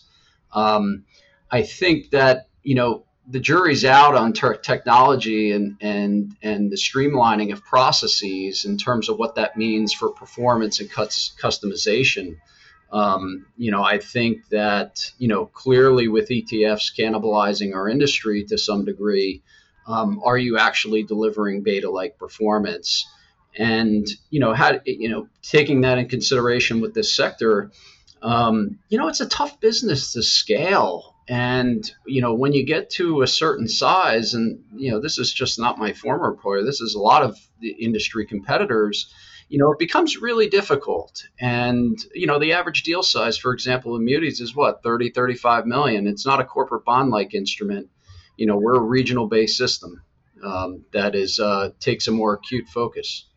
Um, 0.53 1.05
I 1.51 1.63
think 1.63 2.11
that 2.11 2.47
you 2.63 2.75
know 2.75 3.05
the 3.27 3.39
jury's 3.39 3.85
out 3.85 4.15
on 4.15 4.33
ter- 4.33 4.55
technology 4.55 5.51
and 5.51 5.77
and 5.81 6.35
and 6.41 6.71
the 6.71 6.75
streamlining 6.75 7.53
of 7.53 7.63
processes 7.63 8.65
in 8.65 8.77
terms 8.77 9.09
of 9.09 9.17
what 9.17 9.35
that 9.35 9.57
means 9.57 9.93
for 9.93 10.09
performance 10.09 10.79
and 10.79 10.89
cuts, 10.89 11.35
customization. 11.41 12.37
Um, 12.91 13.45
you 13.55 13.71
know, 13.71 13.83
I 13.83 13.99
think 13.99 14.47
that, 14.49 15.11
you 15.19 15.27
know, 15.27 15.45
clearly 15.45 16.07
with 16.07 16.29
ETFs 16.29 16.95
cannibalizing 16.97 17.75
our 17.75 17.87
industry 17.87 18.43
to 18.45 18.57
some 18.57 18.85
degree, 18.85 19.43
um, 19.87 20.21
are 20.23 20.37
you 20.37 20.57
actually 20.57 21.03
delivering 21.03 21.61
beta 21.61 21.89
like 21.89 22.17
performance? 22.17 23.07
And, 23.57 24.07
you 24.29 24.39
know, 24.39 24.53
how, 24.53 24.79
you 24.85 25.09
know, 25.09 25.27
taking 25.41 25.81
that 25.81 25.97
in 25.97 26.07
consideration 26.07 26.81
with 26.81 26.93
this 26.93 27.15
sector, 27.15 27.71
um, 28.21 28.79
you 28.89 28.97
know, 28.97 29.07
it's 29.07 29.21
a 29.21 29.27
tough 29.27 29.59
business 29.59 30.13
to 30.13 30.23
scale. 30.23 31.15
And, 31.27 31.89
you 32.07 32.21
know, 32.21 32.33
when 32.33 32.53
you 32.53 32.65
get 32.65 32.89
to 32.91 33.21
a 33.21 33.27
certain 33.27 33.67
size, 33.67 34.33
and, 34.33 34.63
you 34.75 34.91
know, 34.91 34.99
this 34.99 35.19
is 35.19 35.31
just 35.31 35.59
not 35.59 35.77
my 35.77 35.93
former 35.93 36.29
employer, 36.29 36.63
this 36.63 36.81
is 36.81 36.95
a 36.95 36.99
lot 36.99 37.23
of 37.23 37.37
the 37.61 37.69
industry 37.69 38.25
competitors, 38.25 39.13
you 39.49 39.57
know, 39.57 39.71
it 39.71 39.79
becomes 39.79 40.17
really 40.17 40.47
difficult. 40.47 41.23
And, 41.39 41.97
you 42.13 42.27
know, 42.27 42.37
the 42.37 42.53
average 42.53 42.83
deal 42.83 43.01
size, 43.01 43.37
for 43.37 43.51
example, 43.51 43.95
in 43.95 44.05
munis 44.05 44.39
is 44.39 44.55
what, 44.55 44.83
30, 44.83 45.09
35 45.09 45.65
million. 45.65 46.07
It's 46.07 46.25
not 46.25 46.39
a 46.39 46.45
corporate 46.45 46.85
bond 46.85 47.09
like 47.09 47.33
instrument. 47.33 47.89
You 48.37 48.45
know, 48.45 48.57
we're 48.57 48.75
a 48.75 48.81
regional 48.81 49.27
based 49.27 49.57
system 49.57 50.03
um, 50.43 50.85
that 50.93 51.15
is 51.15 51.39
uh, 51.39 51.71
takes 51.79 52.07
a 52.07 52.11
more 52.11 52.35
acute 52.35 52.67
focus. 52.67 53.27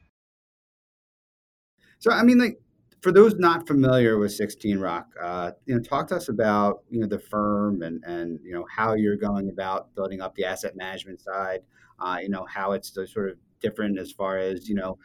So, 1.99 2.11
I 2.11 2.23
mean, 2.23 2.39
like, 2.39 2.61
for 3.01 3.11
those 3.11 3.35
not 3.37 3.67
familiar 3.67 4.19
with 4.19 4.33
16 4.33 4.79
Rock, 4.79 5.09
uh, 5.21 5.53
you 5.65 5.75
know, 5.75 5.81
talk 5.81 6.09
to 6.09 6.17
us 6.17 6.29
about 6.29 6.83
you 6.89 7.01
know 7.01 7.09
the 7.09 7.19
firm 7.19 7.83
and 7.83 8.05
and 8.05 8.39
you 8.45 8.53
know 8.53 8.65
how 8.71 8.95
you're 8.95 9.17
going 9.17 9.49
about 9.49 9.93
building 9.97 10.21
up 10.21 10.37
the 10.37 10.45
asset 10.45 10.77
management 10.77 11.21
side. 11.21 11.63
Uh, 11.99 12.19
you 12.23 12.29
know 12.29 12.47
how 12.49 12.73
it's 12.73 12.93
sort 12.93 13.31
of 13.31 13.37
different 13.61 13.99
as 13.99 14.13
far 14.13 14.39
as 14.39 14.69
you 14.69 14.77
know 14.77 14.99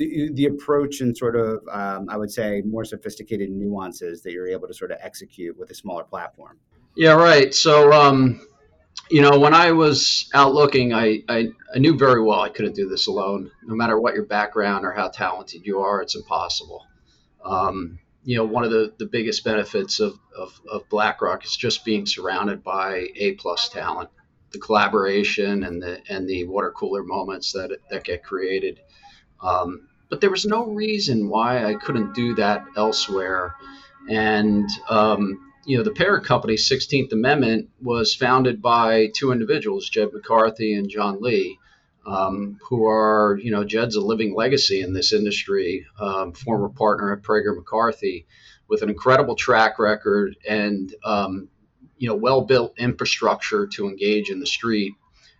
the, 0.00 0.30
the 0.32 0.46
approach 0.46 1.02
and 1.02 1.16
sort 1.16 1.36
of 1.36 1.60
um, 1.70 2.08
I 2.08 2.16
would 2.16 2.30
say 2.30 2.62
more 2.64 2.84
sophisticated 2.84 3.50
nuances 3.50 4.22
that 4.22 4.32
you're 4.32 4.48
able 4.48 4.66
to 4.66 4.74
sort 4.74 4.90
of 4.90 4.98
execute 5.02 5.58
with 5.58 5.70
a 5.70 5.74
smaller 5.74 6.04
platform. 6.04 6.58
Yeah, 6.96 7.12
right. 7.12 7.54
So 7.54 7.92
um, 7.92 8.40
you 9.10 9.22
know, 9.22 9.38
when 9.38 9.54
I 9.54 9.72
was 9.72 10.30
out 10.34 10.54
looking, 10.54 10.94
I, 10.94 11.22
I, 11.28 11.48
I 11.74 11.78
knew 11.78 11.96
very 11.98 12.22
well 12.22 12.40
I 12.40 12.48
couldn't 12.48 12.76
do 12.76 12.88
this 12.88 13.08
alone. 13.08 13.50
No 13.64 13.74
matter 13.74 14.00
what 14.00 14.14
your 14.14 14.24
background 14.24 14.86
or 14.86 14.92
how 14.92 15.08
talented 15.08 15.66
you 15.66 15.80
are, 15.80 16.00
it's 16.00 16.14
impossible. 16.14 16.86
Um, 17.44 17.98
you 18.24 18.36
know, 18.36 18.44
one 18.44 18.64
of 18.64 18.70
the, 18.70 18.92
the 18.98 19.06
biggest 19.06 19.44
benefits 19.44 19.98
of, 20.00 20.18
of, 20.36 20.60
of 20.70 20.88
BlackRock 20.88 21.44
is 21.44 21.56
just 21.56 21.84
being 21.84 22.06
surrounded 22.06 22.62
by 22.62 23.08
A 23.16 23.32
plus 23.32 23.68
talent, 23.68 24.10
the 24.52 24.58
collaboration 24.58 25.64
and 25.64 25.82
the 25.82 26.00
and 26.08 26.28
the 26.28 26.44
water 26.44 26.70
cooler 26.70 27.02
moments 27.02 27.52
that 27.52 27.76
that 27.90 28.04
get 28.04 28.22
created. 28.22 28.80
Um, 29.42 29.88
but 30.10 30.20
there 30.20 30.30
was 30.30 30.44
no 30.44 30.66
reason 30.66 31.28
why 31.28 31.64
I 31.64 31.74
couldn't 31.74 32.14
do 32.14 32.34
that 32.34 32.64
elsewhere. 32.76 33.54
And 34.08 34.68
um, 34.88 35.50
you 35.64 35.76
know, 35.76 35.84
the 35.84 35.92
parent 35.92 36.24
company, 36.24 36.54
16th 36.54 37.12
Amendment, 37.12 37.68
was 37.80 38.14
founded 38.14 38.62
by 38.62 39.08
two 39.14 39.30
individuals, 39.30 39.88
Jed 39.88 40.12
McCarthy 40.12 40.74
and 40.74 40.88
John 40.88 41.20
Lee, 41.20 41.58
um, 42.06 42.58
who 42.68 42.86
are, 42.86 43.38
you 43.40 43.50
know, 43.50 43.64
Jed's 43.64 43.96
a 43.96 44.00
living 44.00 44.34
legacy 44.34 44.80
in 44.80 44.94
this 44.94 45.12
industry, 45.12 45.86
um, 46.00 46.32
former 46.32 46.70
partner 46.70 47.12
at 47.12 47.22
Prager 47.22 47.54
McCarthy, 47.54 48.26
with 48.68 48.82
an 48.82 48.88
incredible 48.88 49.36
track 49.36 49.78
record 49.78 50.36
and, 50.48 50.94
um, 51.04 51.48
you 51.98 52.08
know, 52.08 52.14
well 52.14 52.42
built 52.42 52.78
infrastructure 52.78 53.66
to 53.66 53.88
engage 53.88 54.30
in 54.30 54.40
the 54.40 54.46
street. 54.46 54.94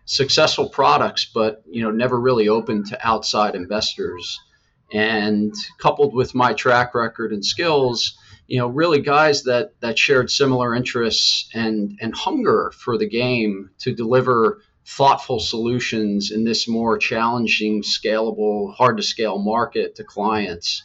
Successful 0.05 0.69
products, 0.69 1.25
but, 1.25 1.63
you 1.69 1.81
know, 1.81 1.91
never 1.91 2.19
really 2.19 2.47
open 2.47 2.83
to 2.85 3.07
outside 3.07 3.55
investors. 3.55 4.39
And 4.93 5.53
coupled 5.77 6.13
with 6.13 6.35
my 6.35 6.53
track 6.53 6.93
record 6.93 7.31
and 7.31 7.45
skills, 7.45 8.17
you 8.47 8.57
know, 8.57 8.67
really 8.67 8.99
guys 8.99 9.43
that 9.43 9.79
that 9.79 9.97
shared 9.97 10.29
similar 10.29 10.75
interests 10.75 11.49
and 11.53 11.97
and 12.01 12.13
hunger 12.13 12.71
for 12.75 12.97
the 12.97 13.07
game 13.07 13.69
to 13.79 13.93
deliver 13.93 14.61
thoughtful 14.85 15.39
solutions 15.39 16.31
in 16.31 16.43
this 16.43 16.67
more 16.67 16.97
challenging, 16.97 17.81
scalable, 17.81 18.73
hard 18.75 18.97
to 18.97 19.03
scale 19.03 19.37
market 19.37 19.95
to 19.95 20.03
clients. 20.03 20.83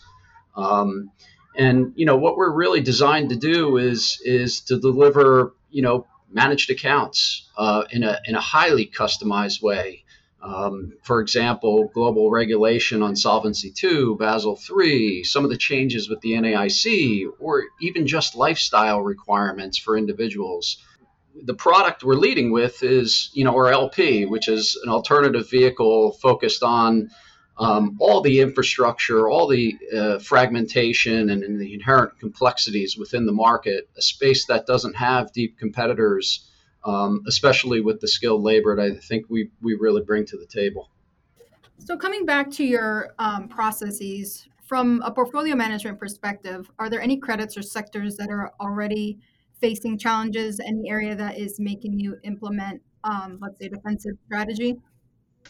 Um, 0.54 1.10
and 1.56 1.92
you 1.96 2.06
know 2.06 2.16
what 2.16 2.36
we're 2.36 2.52
really 2.52 2.80
designed 2.80 3.30
to 3.30 3.36
do 3.36 3.78
is 3.78 4.20
is 4.24 4.60
to 4.60 4.78
deliver 4.78 5.54
you 5.70 5.82
know 5.82 6.06
managed 6.30 6.70
accounts 6.70 7.48
uh, 7.56 7.84
in 7.90 8.02
a 8.02 8.20
in 8.26 8.34
a 8.34 8.40
highly 8.40 8.86
customized 8.86 9.62
way. 9.62 10.04
Um, 10.42 10.92
for 11.02 11.20
example, 11.20 11.90
global 11.92 12.30
regulation 12.30 13.02
on 13.02 13.16
Solvency 13.16 13.72
II, 13.82 14.16
Basel 14.18 14.58
III, 14.70 15.24
some 15.24 15.44
of 15.44 15.50
the 15.50 15.56
changes 15.56 16.08
with 16.08 16.20
the 16.20 16.32
NAIC, 16.32 17.26
or 17.40 17.64
even 17.80 18.06
just 18.06 18.36
lifestyle 18.36 19.00
requirements 19.00 19.78
for 19.78 19.96
individuals. 19.96 20.78
The 21.42 21.54
product 21.54 22.04
we're 22.04 22.14
leading 22.14 22.52
with 22.52 22.82
is, 22.82 23.30
you 23.32 23.44
know, 23.44 23.54
our 23.56 23.72
LP, 23.72 24.24
which 24.24 24.48
is 24.48 24.78
an 24.82 24.88
alternative 24.88 25.50
vehicle 25.50 26.12
focused 26.12 26.62
on 26.62 27.10
um, 27.58 27.96
all 27.98 28.20
the 28.20 28.40
infrastructure, 28.40 29.28
all 29.28 29.48
the 29.48 29.76
uh, 29.94 30.18
fragmentation 30.18 31.30
and, 31.30 31.42
and 31.42 31.58
the 31.58 31.72
inherent 31.72 32.18
complexities 32.18 32.96
within 32.98 33.24
the 33.26 33.32
market, 33.32 33.88
a 33.96 34.02
space 34.02 34.46
that 34.46 34.66
doesn't 34.66 34.96
have 34.96 35.32
deep 35.32 35.58
competitors 35.58 36.46
um, 36.86 37.22
especially 37.26 37.80
with 37.80 38.00
the 38.00 38.08
skilled 38.08 38.42
labor 38.42 38.76
that 38.76 38.82
I 38.82 38.94
think 38.94 39.26
we, 39.28 39.50
we 39.60 39.74
really 39.74 40.02
bring 40.02 40.24
to 40.26 40.38
the 40.38 40.46
table. 40.46 40.88
So, 41.78 41.96
coming 41.96 42.24
back 42.24 42.50
to 42.52 42.64
your 42.64 43.12
um, 43.18 43.48
processes, 43.48 44.48
from 44.64 45.02
a 45.04 45.10
portfolio 45.10 45.54
management 45.54 45.98
perspective, 45.98 46.70
are 46.78 46.88
there 46.88 47.00
any 47.00 47.18
credits 47.18 47.56
or 47.56 47.62
sectors 47.62 48.16
that 48.16 48.30
are 48.30 48.52
already 48.60 49.18
facing 49.60 49.98
challenges? 49.98 50.58
Any 50.60 50.88
area 50.88 51.14
that 51.14 51.38
is 51.38 51.60
making 51.60 51.98
you 52.00 52.16
implement, 52.24 52.82
um, 53.04 53.38
let's 53.42 53.58
say, 53.58 53.68
defensive 53.68 54.16
strategy? 54.26 54.76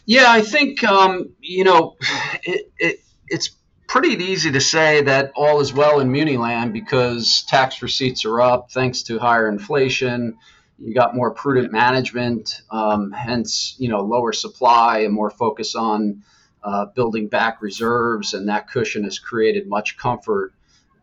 Yeah, 0.05 0.25
I 0.27 0.41
think 0.41 0.83
um, 0.83 1.33
you 1.39 1.63
know 1.63 1.95
it, 2.43 2.71
it, 2.77 2.99
it's 3.27 3.51
pretty 3.87 4.23
easy 4.23 4.51
to 4.51 4.61
say 4.61 5.01
that 5.01 5.31
all 5.35 5.59
is 5.61 5.73
well 5.73 5.99
in 5.99 6.09
Muniland 6.09 6.73
because 6.73 7.43
tax 7.47 7.81
receipts 7.81 8.25
are 8.25 8.41
up 8.41 8.71
thanks 8.71 9.03
to 9.03 9.17
higher 9.17 9.47
inflation 9.47 10.37
you 10.79 10.93
got 10.93 11.15
more 11.15 11.31
prudent 11.31 11.71
management, 11.71 12.61
um, 12.69 13.11
hence 13.11 13.75
you 13.79 13.89
know 13.89 14.01
lower 14.01 14.33
supply 14.33 14.99
and 14.99 15.13
more 15.13 15.29
focus 15.29 15.75
on 15.75 16.23
uh, 16.63 16.85
building 16.85 17.27
back 17.27 17.61
reserves, 17.61 18.33
and 18.33 18.49
that 18.49 18.69
cushion 18.69 19.03
has 19.03 19.19
created 19.19 19.67
much 19.67 19.97
comfort. 19.97 20.53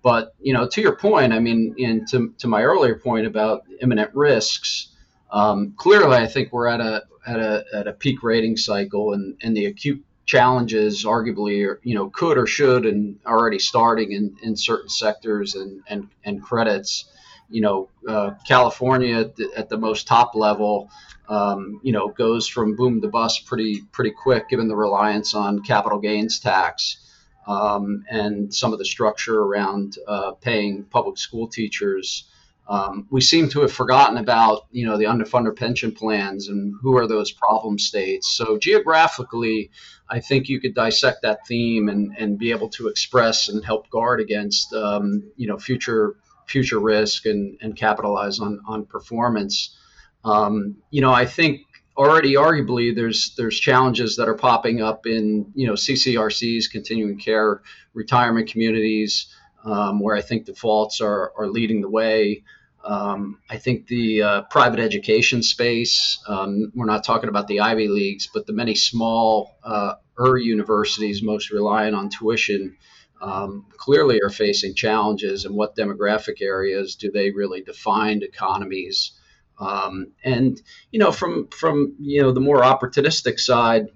But 0.03 0.35
you 0.41 0.53
know, 0.53 0.69
to 0.69 0.81
your 0.81 0.97
point, 0.97 1.33
I 1.33 1.41
mean, 1.41 1.75
and 1.79 2.07
to, 2.09 2.35
to 2.39 2.47
my 2.47 2.63
earlier 2.63 2.97
point 2.97 3.27
about 3.27 3.65
imminent 3.81 4.15
risks, 4.15 4.89
um, 5.31 5.75
clearly, 5.77 6.17
I 6.17 6.27
think 6.27 6.53
we're 6.53 6.69
at 6.69 6.81
a 6.81 7.05
at 7.27 7.41
a 7.41 7.65
at 7.75 7.87
a 7.87 7.93
peak 7.93 8.23
rating 8.23 8.57
cycle, 8.57 9.13
and 9.13 9.37
and 9.43 9.57
the 9.57 9.67
acute 9.67 10.05
challenges 10.27 11.05
arguably 11.05 11.67
are, 11.67 11.81
you 11.83 11.95
know 11.95 12.09
could 12.11 12.39
or 12.39 12.47
should 12.47 12.87
and 12.87 13.19
already 13.27 13.59
starting 13.59 14.13
in, 14.13 14.37
in 14.43 14.57
certain 14.57 14.89
sectors 14.89 15.55
and, 15.55 15.83
and, 15.87 16.09
and 16.25 16.43
credits 16.43 17.05
you 17.49 17.61
know, 17.61 17.89
uh, 18.09 18.33
California 18.47 19.21
at 19.21 19.37
the, 19.37 19.51
at 19.57 19.69
the, 19.69 19.77
most 19.77 20.07
top 20.07 20.35
level, 20.35 20.91
um, 21.29 21.81
you 21.83 21.93
know, 21.93 22.09
goes 22.09 22.49
from 22.49 22.77
boom 22.77 23.01
to 23.01 23.09
bust 23.09 23.47
pretty 23.47 23.83
pretty 23.93 24.11
quick, 24.11 24.49
given 24.49 24.69
the 24.69 24.77
reliance 24.77 25.35
on 25.35 25.63
capital 25.63 25.99
gains 25.99 26.41
tax 26.41 26.99
um, 27.47 28.05
and 28.11 28.55
some 28.55 28.73
of 28.73 28.79
the 28.79 28.85
structure 28.85 29.41
around 29.41 29.99
uh, 30.07 30.33
paying 30.33 30.85
public 30.85 31.19
school 31.19 31.49
teachers. 31.49 32.25
Um, 32.67 33.07
we 33.11 33.21
seem 33.21 33.51
to 33.51 33.61
have 33.61 33.73
forgotten 33.73 34.17
about, 34.17 34.67
you 34.71 34.87
know, 34.87 34.97
the 34.97 35.05
underfunded 35.05 35.57
pension 35.57 35.93
plans 35.93 36.49
and 36.49 36.75
who 36.81 36.97
are 36.97 37.07
those 37.07 37.31
problem 37.31 37.79
states. 37.79 38.35
So 38.35 38.57
geographically, 38.57 39.71
I 40.09 40.21
think 40.21 40.49
you 40.49 40.61
could 40.61 40.75
dissect 40.75 41.23
that 41.23 41.47
theme 41.47 41.91
and, 41.91 42.17
and 42.19 42.39
be 42.39 42.53
able 42.53 42.71
to 42.71 42.89
express 42.89 43.49
and 43.49 43.63
help 43.63 43.91
guard 43.91 44.21
against, 44.21 44.73
um, 44.73 45.31
you 45.37 45.47
know, 45.47 45.59
future 45.59 46.17
future 46.47 46.79
risk 46.79 47.27
and, 47.27 47.59
and 47.61 47.77
capitalize 47.77 48.41
on, 48.41 48.61
on 48.67 48.87
performance. 48.87 49.77
Um, 50.25 50.77
you 50.91 51.01
know, 51.01 51.13
I 51.13 51.27
think 51.27 51.63
already 51.97 52.35
arguably 52.35 52.95
there's 52.95 53.35
there's 53.37 53.59
challenges 53.59 54.17
that 54.17 54.29
are 54.29 54.35
popping 54.35 54.83
up 54.83 55.07
in 55.07 55.53
you 55.55 55.67
know 55.67 55.75
CCRCs, 55.75 56.71
continuing 56.71 57.19
care, 57.19 57.63
retirement 57.93 58.49
communities, 58.51 59.27
um, 59.65 60.01
where 60.01 60.17
I 60.17 60.21
think 60.21 60.47
defaults 60.47 61.01
are, 61.01 61.33
are 61.37 61.49
leading 61.49 61.81
the 61.81 61.91
way. 61.91 62.45
Um, 62.85 63.39
I 63.49 63.57
think 63.57 63.87
the 63.87 64.23
uh, 64.23 64.43
private 64.43 64.79
education 64.79 65.43
space, 65.43 66.23
um, 66.29 66.71
we're 66.75 66.85
not 66.85 67.03
talking 67.03 67.31
about 67.31 67.49
the 67.49 67.61
Ivy 67.61 67.89
Leagues, 67.89 68.29
but 68.33 68.47
the 68.47 68.53
many 68.53 68.75
small 68.75 69.57
uh, 69.65 69.95
er 70.21 70.37
universities 70.37 71.23
most 71.23 71.51
reliant 71.51 71.97
on 71.97 72.11
tuition 72.11 72.77
um, 73.21 73.67
clearly 73.77 74.21
are 74.23 74.31
facing 74.31 74.75
challenges 74.75 75.45
and 75.45 75.55
what 75.55 75.77
demographic 75.77 76.43
areas 76.43 76.97
do 76.97 77.11
they 77.11 77.31
really 77.31 77.63
define 77.63 78.23
economies? 78.23 79.13
Um, 79.59 80.13
and 80.25 80.61
you 80.91 80.99
know 80.99 81.13
from 81.13 81.49
from 81.49 81.95
you 82.01 82.23
know 82.23 82.33
the 82.33 82.41
more 82.41 82.63
opportunistic 82.63 83.39
side 83.39 83.87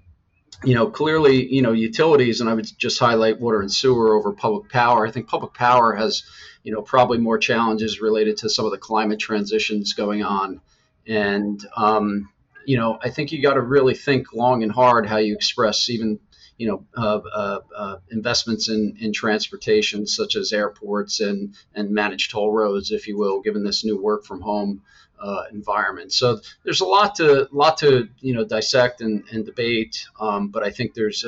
you 0.63 0.73
know 0.73 0.89
clearly 0.89 1.53
you 1.53 1.61
know 1.61 1.73
utilities 1.73 2.39
and 2.39 2.49
i 2.49 2.53
would 2.53 2.67
just 2.77 2.97
highlight 2.99 3.41
water 3.41 3.59
and 3.59 3.71
sewer 3.71 4.15
over 4.15 4.31
public 4.31 4.71
power. 4.71 5.05
I 5.05 5.11
think 5.11 5.27
public 5.27 5.53
power 5.53 5.95
has 5.95 6.23
you 6.63 6.71
know 6.71 6.81
probably 6.81 7.17
more 7.17 7.37
challenges 7.37 7.99
related 7.99 8.37
to 8.37 8.49
some 8.49 8.65
of 8.65 8.71
the 8.71 8.77
climate 8.77 9.19
transitions 9.19 9.93
going 9.93 10.23
on. 10.23 10.61
And 11.05 11.59
um, 11.75 12.29
you 12.65 12.77
know 12.77 12.99
i 13.03 13.09
think 13.09 13.31
you 13.31 13.41
got 13.41 13.55
to 13.55 13.61
really 13.61 13.95
think 13.95 14.31
long 14.31 14.61
and 14.61 14.71
hard 14.71 15.07
how 15.07 15.17
you 15.17 15.33
express 15.33 15.89
even 15.89 16.19
you 16.59 16.67
know, 16.67 16.85
uh, 16.95 17.21
uh, 17.33 17.59
uh, 17.75 17.95
investments 18.11 18.67
in, 18.67 18.97
in 18.99 19.13
transportation, 19.13 20.05
such 20.05 20.35
as 20.35 20.51
airports 20.51 21.21
and, 21.21 21.55
and 21.73 21.89
managed 21.89 22.31
toll 22.31 22.51
roads, 22.51 22.91
if 22.91 23.07
you 23.07 23.17
will, 23.17 23.39
given 23.41 23.63
this 23.63 23.85
new 23.85 23.99
work 23.99 24.25
from 24.25 24.41
home 24.41 24.81
uh, 25.21 25.43
environment. 25.53 26.11
So 26.11 26.41
there's 26.65 26.81
a 26.81 26.85
lot 26.85 27.15
to 27.15 27.47
lot 27.51 27.77
to 27.77 28.09
you 28.19 28.33
know 28.33 28.43
dissect 28.43 28.99
and, 28.99 29.23
and 29.31 29.45
debate, 29.45 30.05
um, 30.19 30.49
but 30.49 30.61
I 30.61 30.69
think 30.69 30.93
there's 30.93 31.25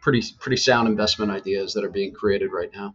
pretty 0.00 0.22
pretty 0.38 0.56
sound 0.56 0.86
investment 0.86 1.32
ideas 1.32 1.74
that 1.74 1.84
are 1.84 1.90
being 1.90 2.14
created 2.14 2.52
right 2.52 2.70
now. 2.72 2.94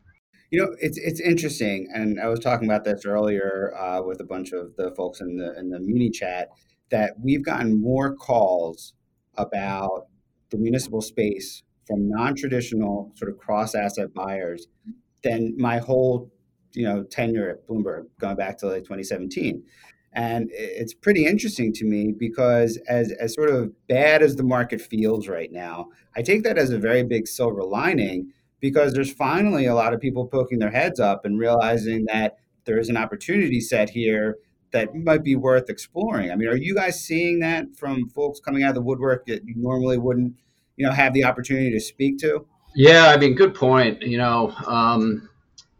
You 0.50 0.62
know, 0.62 0.76
it's 0.80 0.98
it's 0.98 1.20
interesting, 1.20 1.90
and 1.94 2.22
I 2.22 2.28
was 2.28 2.40
talking 2.40 2.70
about 2.70 2.86
this 2.86 3.06
earlier 3.06 3.74
uh, 3.78 4.02
with 4.02 4.22
a 4.22 4.24
bunch 4.24 4.54
of 4.54 4.76
the 4.78 4.94
folks 4.96 5.20
in 5.20 5.36
the 5.36 5.60
in 5.60 5.70
the 5.70 5.80
Muni 5.80 6.10
chat 6.10 6.50
that 6.90 7.16
we've 7.22 7.44
gotten 7.44 7.82
more 7.82 8.16
calls 8.16 8.94
about 9.36 10.08
the 10.54 10.60
municipal 10.60 11.02
space 11.02 11.64
from 11.86 12.08
non-traditional 12.08 13.12
sort 13.16 13.30
of 13.30 13.38
cross-asset 13.38 14.14
buyers 14.14 14.68
than 15.24 15.54
my 15.58 15.80
whole 15.80 16.32
you 16.74 16.86
know 16.86 17.04
tenure 17.04 17.50
at 17.50 17.68
Bloomberg, 17.68 18.06
going 18.20 18.36
back 18.36 18.58
to 18.60 18.68
like 18.68 18.84
2017. 18.84 19.64
And 20.16 20.50
it's 20.52 20.94
pretty 20.94 21.26
interesting 21.26 21.74
to 21.74 21.86
me 21.86 22.14
because 22.18 22.78
as, 22.88 23.12
as 23.14 23.34
sort 23.34 23.50
of 23.50 23.72
bad 23.88 24.22
as 24.22 24.36
the 24.36 24.44
market 24.44 24.80
feels 24.80 25.28
right 25.28 25.52
now, 25.52 25.88
I 26.16 26.22
take 26.22 26.44
that 26.44 26.60
as 26.60 26.70
a 26.70 26.78
very 26.78 27.04
big 27.04 27.28
silver 27.28 27.64
lining 27.64 28.32
because 28.60 28.94
there's 28.94 29.12
finally 29.12 29.66
a 29.66 29.74
lot 29.74 29.92
of 29.92 30.00
people 30.00 30.28
poking 30.28 30.60
their 30.60 30.70
heads 30.70 31.00
up 31.00 31.26
and 31.26 31.40
realizing 31.40 32.06
that 32.06 32.38
there 32.66 32.78
is 32.78 32.90
an 32.90 32.98
opportunity 32.98 33.60
set 33.60 33.90
here 33.90 34.38
that 34.74 34.94
might 34.94 35.24
be 35.24 35.36
worth 35.36 35.70
exploring. 35.70 36.32
I 36.32 36.36
mean, 36.36 36.50
are 36.50 36.58
you 36.58 36.76
guys 36.76 37.00
seeing 37.00 37.40
that 37.40 37.76
from 37.78 38.10
folks 38.10 38.40
coming 38.40 38.64
out 38.64 38.70
of 38.70 38.76
the 38.76 38.82
woodwork 38.82 39.26
that 39.28 39.46
you 39.46 39.56
normally 39.56 39.98
wouldn't, 39.98 40.34
you 40.76 40.86
know, 40.86 40.92
have 40.92 41.14
the 41.14 41.24
opportunity 41.24 41.72
to 41.72 41.80
speak 41.80 42.18
to? 42.20 42.46
Yeah, 42.76 43.08
I 43.08 43.18
mean, 43.18 43.36
good 43.36 43.56
point. 43.56 44.02
You 44.02 44.18
know, 44.18 44.52
um, 44.68 45.30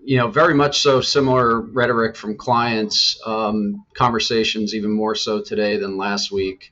you 0.04 0.18
know, 0.18 0.30
very 0.30 0.54
much 0.54 0.80
so 0.82 1.02
similar 1.02 1.60
rhetoric 1.60 2.16
from 2.16 2.38
clients, 2.38 3.20
um, 3.26 3.86
conversations 3.94 4.74
even 4.74 4.92
more 4.92 5.16
so 5.16 5.42
today 5.42 5.78
than 5.78 5.98
last 5.98 6.32
week. 6.32 6.72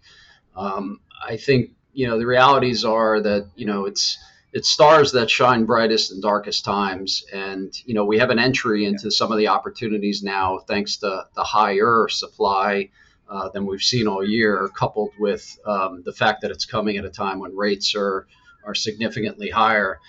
Um, 0.55 0.99
I 1.27 1.37
think, 1.37 1.71
you 1.93 2.07
know, 2.07 2.17
the 2.17 2.25
realities 2.25 2.85
are 2.85 3.21
that, 3.21 3.49
you 3.55 3.65
know, 3.65 3.85
it's, 3.85 4.17
it's 4.53 4.69
stars 4.69 5.13
that 5.13 5.29
shine 5.29 5.65
brightest 5.65 6.11
in 6.11 6.21
darkest 6.21 6.65
times. 6.65 7.23
And, 7.33 7.73
you 7.85 7.93
know, 7.93 8.05
we 8.05 8.19
have 8.19 8.29
an 8.29 8.39
entry 8.39 8.85
into 8.85 9.09
some 9.11 9.31
of 9.31 9.37
the 9.37 9.47
opportunities 9.47 10.23
now 10.23 10.59
thanks 10.67 10.97
to 10.97 11.25
the 11.35 11.43
higher 11.43 12.07
supply 12.09 12.89
uh, 13.29 13.49
than 13.49 13.65
we've 13.65 13.81
seen 13.81 14.07
all 14.07 14.27
year, 14.27 14.69
coupled 14.77 15.11
with 15.17 15.57
um, 15.65 16.03
the 16.03 16.11
fact 16.11 16.41
that 16.41 16.51
it's 16.51 16.65
coming 16.65 16.97
at 16.97 17.05
a 17.05 17.09
time 17.09 17.39
when 17.39 17.55
rates 17.55 17.95
are, 17.95 18.27
are 18.65 18.75
significantly 18.75 19.49
higher. 19.49 19.99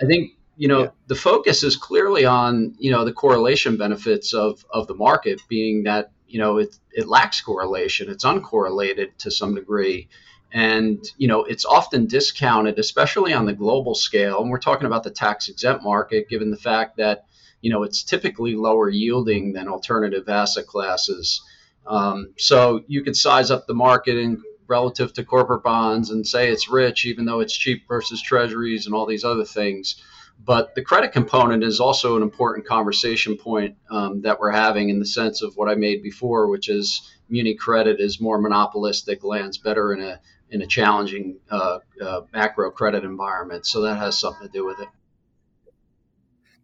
I 0.00 0.06
think 0.06 0.32
you 0.60 0.68
know, 0.68 0.82
yeah. 0.82 0.90
the 1.06 1.14
focus 1.14 1.62
is 1.62 1.74
clearly 1.74 2.26
on, 2.26 2.74
you 2.78 2.90
know, 2.90 3.06
the 3.06 3.14
correlation 3.14 3.78
benefits 3.78 4.34
of, 4.34 4.62
of 4.70 4.86
the 4.88 4.94
market 4.94 5.40
being 5.48 5.84
that, 5.84 6.12
you 6.28 6.38
know, 6.38 6.58
it, 6.58 6.76
it 6.92 7.08
lacks 7.08 7.40
correlation. 7.40 8.10
It's 8.10 8.26
uncorrelated 8.26 9.16
to 9.20 9.30
some 9.30 9.54
degree. 9.54 10.10
And, 10.52 11.04
you 11.16 11.28
know, 11.28 11.44
it's 11.44 11.64
often 11.64 12.06
discounted, 12.06 12.78
especially 12.78 13.32
on 13.32 13.46
the 13.46 13.52
global 13.52 13.94
scale. 13.94 14.40
And 14.40 14.50
we're 14.50 14.58
talking 14.58 14.86
about 14.86 15.04
the 15.04 15.10
tax 15.10 15.48
exempt 15.48 15.84
market, 15.84 16.28
given 16.28 16.50
the 16.50 16.56
fact 16.56 16.96
that, 16.96 17.26
you 17.60 17.70
know, 17.70 17.84
it's 17.84 18.02
typically 18.02 18.56
lower 18.56 18.88
yielding 18.88 19.52
than 19.52 19.68
alternative 19.68 20.28
asset 20.28 20.66
classes. 20.66 21.42
Um, 21.86 22.34
so 22.36 22.82
you 22.88 23.02
could 23.02 23.16
size 23.16 23.50
up 23.50 23.66
the 23.66 23.74
market 23.74 24.16
in 24.16 24.42
relative 24.66 25.12
to 25.12 25.24
corporate 25.24 25.62
bonds 25.62 26.10
and 26.10 26.26
say 26.26 26.48
it's 26.48 26.68
rich, 26.68 27.04
even 27.04 27.24
though 27.24 27.40
it's 27.40 27.56
cheap 27.56 27.86
versus 27.88 28.22
treasuries 28.22 28.86
and 28.86 28.94
all 28.94 29.06
these 29.06 29.24
other 29.24 29.44
things. 29.44 30.02
But 30.42 30.74
the 30.74 30.82
credit 30.82 31.12
component 31.12 31.62
is 31.62 31.80
also 31.80 32.16
an 32.16 32.22
important 32.22 32.66
conversation 32.66 33.36
point 33.36 33.76
um, 33.90 34.22
that 34.22 34.40
we're 34.40 34.52
having 34.52 34.88
in 34.88 34.98
the 34.98 35.06
sense 35.06 35.42
of 35.42 35.56
what 35.56 35.68
I 35.68 35.74
made 35.74 36.02
before, 36.02 36.48
which 36.48 36.68
is 36.68 37.02
muni 37.28 37.54
credit 37.54 38.00
is 38.00 38.20
more 38.20 38.40
monopolistic, 38.40 39.22
lands 39.22 39.58
better 39.58 39.92
in 39.92 40.00
a 40.00 40.20
in 40.50 40.62
a 40.62 40.66
challenging 40.66 41.38
uh, 41.50 41.78
uh, 42.02 42.22
macro 42.32 42.70
credit 42.70 43.04
environment. 43.04 43.66
So 43.66 43.82
that 43.82 43.96
has 43.96 44.18
something 44.18 44.46
to 44.46 44.52
do 44.52 44.66
with 44.66 44.80
it. 44.80 44.88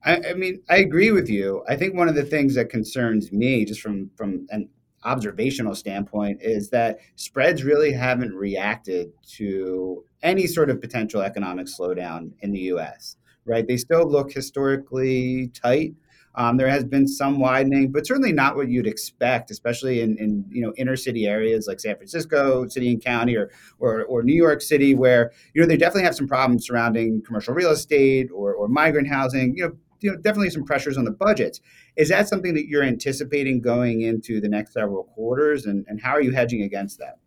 I, 0.04 0.30
I, 0.30 0.34
mean, 0.34 0.62
I 0.68 0.76
agree 0.76 1.10
with 1.10 1.28
you. 1.28 1.64
I 1.68 1.76
think 1.76 1.94
one 1.94 2.08
of 2.08 2.14
the 2.14 2.24
things 2.24 2.54
that 2.54 2.70
concerns 2.70 3.32
me, 3.32 3.64
just 3.64 3.80
from 3.80 4.10
from 4.16 4.46
an 4.50 4.68
observational 5.04 5.74
standpoint, 5.74 6.42
is 6.42 6.70
that 6.70 6.98
spreads 7.16 7.64
really 7.64 7.92
haven't 7.92 8.34
reacted 8.34 9.12
to 9.36 10.04
any 10.22 10.46
sort 10.46 10.70
of 10.70 10.80
potential 10.80 11.22
economic 11.22 11.66
slowdown 11.66 12.32
in 12.40 12.52
the 12.52 12.60
U.S 12.60 13.16
right? 13.46 13.66
They 13.66 13.76
still 13.76 14.06
look 14.10 14.32
historically 14.32 15.48
tight. 15.48 15.94
Um, 16.36 16.58
there 16.58 16.68
has 16.68 16.84
been 16.84 17.08
some 17.08 17.40
widening, 17.40 17.90
but 17.90 18.06
certainly 18.06 18.32
not 18.32 18.56
what 18.56 18.68
you'd 18.68 18.86
expect, 18.86 19.50
especially 19.50 20.00
in, 20.00 20.18
in 20.18 20.44
you 20.50 20.62
know 20.62 20.72
inner 20.76 20.96
city 20.96 21.26
areas 21.26 21.66
like 21.66 21.80
San 21.80 21.96
Francisco, 21.96 22.68
city 22.68 22.90
and 22.90 23.02
county, 23.02 23.36
or, 23.36 23.50
or, 23.78 24.04
or 24.04 24.22
New 24.22 24.34
York 24.34 24.60
City, 24.60 24.94
where 24.94 25.32
you 25.54 25.62
know 25.62 25.66
they 25.66 25.76
definitely 25.76 26.04
have 26.04 26.14
some 26.14 26.28
problems 26.28 26.66
surrounding 26.66 27.22
commercial 27.22 27.54
real 27.54 27.70
estate 27.70 28.28
or, 28.34 28.54
or 28.54 28.68
migrant 28.68 29.08
housing. 29.08 29.56
You 29.56 29.68
know, 29.68 29.76
you 30.00 30.10
know, 30.10 30.18
definitely 30.18 30.50
some 30.50 30.64
pressures 30.64 30.98
on 30.98 31.04
the 31.04 31.10
budgets. 31.10 31.60
Is 31.96 32.10
that 32.10 32.28
something 32.28 32.54
that 32.54 32.68
you're 32.68 32.82
anticipating 32.82 33.62
going 33.62 34.02
into 34.02 34.40
the 34.40 34.48
next 34.48 34.74
several 34.74 35.04
quarters, 35.04 35.64
and, 35.64 35.86
and 35.88 36.00
how 36.00 36.10
are 36.10 36.20
you 36.20 36.32
hedging 36.32 36.62
against 36.62 36.98
that? 36.98 37.18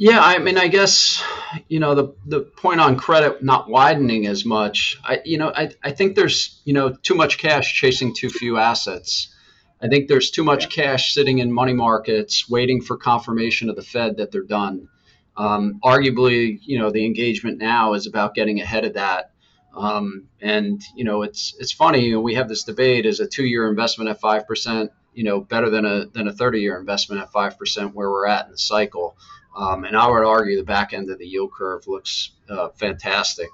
Yeah, 0.00 0.20
I 0.22 0.38
mean, 0.38 0.56
I 0.58 0.68
guess 0.68 1.20
you 1.66 1.80
know 1.80 1.96
the 1.96 2.14
the 2.24 2.40
point 2.40 2.80
on 2.80 2.96
credit 2.96 3.42
not 3.42 3.68
widening 3.68 4.28
as 4.28 4.44
much. 4.44 4.96
I 5.02 5.20
you 5.24 5.38
know 5.38 5.52
I, 5.52 5.70
I 5.82 5.90
think 5.90 6.14
there's 6.14 6.60
you 6.64 6.72
know 6.72 6.90
too 6.90 7.16
much 7.16 7.36
cash 7.38 7.74
chasing 7.74 8.14
too 8.14 8.30
few 8.30 8.58
assets. 8.58 9.34
I 9.82 9.88
think 9.88 10.06
there's 10.06 10.30
too 10.30 10.44
much 10.44 10.70
cash 10.70 11.12
sitting 11.12 11.38
in 11.40 11.52
money 11.52 11.72
markets 11.72 12.48
waiting 12.48 12.80
for 12.80 12.96
confirmation 12.96 13.70
of 13.70 13.74
the 13.74 13.82
Fed 13.82 14.18
that 14.18 14.30
they're 14.30 14.42
done. 14.42 14.88
Um, 15.36 15.80
arguably, 15.84 16.60
you 16.62 16.78
know, 16.78 16.90
the 16.92 17.04
engagement 17.04 17.58
now 17.58 17.94
is 17.94 18.06
about 18.06 18.34
getting 18.36 18.60
ahead 18.60 18.84
of 18.84 18.94
that. 18.94 19.32
Um, 19.76 20.28
and 20.40 20.80
you 20.94 21.02
know, 21.02 21.22
it's 21.22 21.56
it's 21.58 21.72
funny. 21.72 22.14
We 22.14 22.34
have 22.34 22.48
this 22.48 22.62
debate: 22.62 23.04
is 23.04 23.18
a 23.18 23.26
two-year 23.26 23.68
investment 23.68 24.10
at 24.10 24.20
five 24.20 24.46
percent, 24.46 24.92
you 25.12 25.24
know, 25.24 25.40
better 25.40 25.70
than 25.70 25.84
a 25.84 26.06
than 26.06 26.28
a 26.28 26.32
thirty-year 26.32 26.78
investment 26.78 27.20
at 27.20 27.32
five 27.32 27.58
percent, 27.58 27.96
where 27.96 28.08
we're 28.08 28.28
at 28.28 28.46
in 28.46 28.52
the 28.52 28.58
cycle? 28.58 29.16
Um, 29.56 29.84
and 29.84 29.96
I 29.96 30.08
would 30.08 30.24
argue 30.24 30.56
the 30.56 30.64
back 30.64 30.92
end 30.92 31.10
of 31.10 31.18
the 31.18 31.26
yield 31.26 31.50
curve 31.52 31.86
looks 31.86 32.32
uh, 32.48 32.68
fantastic, 32.70 33.50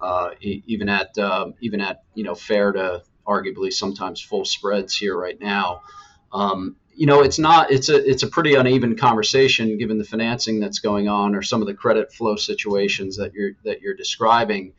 uh, 0.00 0.30
e- 0.40 0.62
even 0.66 0.88
at 0.88 1.16
um, 1.18 1.54
even 1.60 1.80
at 1.80 2.02
you 2.14 2.24
know 2.24 2.34
fair 2.34 2.72
to 2.72 3.02
arguably 3.26 3.72
sometimes 3.72 4.20
full 4.20 4.44
spreads 4.44 4.96
here 4.96 5.16
right 5.18 5.40
now. 5.40 5.82
Um, 6.32 6.76
you 6.94 7.06
know, 7.06 7.22
it's 7.22 7.38
not 7.38 7.70
it's 7.70 7.88
a 7.88 8.08
it's 8.08 8.22
a 8.22 8.28
pretty 8.28 8.54
uneven 8.54 8.96
conversation 8.96 9.78
given 9.78 9.98
the 9.98 10.04
financing 10.04 10.60
that's 10.60 10.78
going 10.78 11.08
on 11.08 11.34
or 11.34 11.42
some 11.42 11.60
of 11.60 11.66
the 11.66 11.74
credit 11.74 12.12
flow 12.12 12.36
situations 12.36 13.16
that 13.16 13.34
you're 13.34 13.52
that 13.64 13.80
you're 13.80 13.96
describing. 13.96 14.72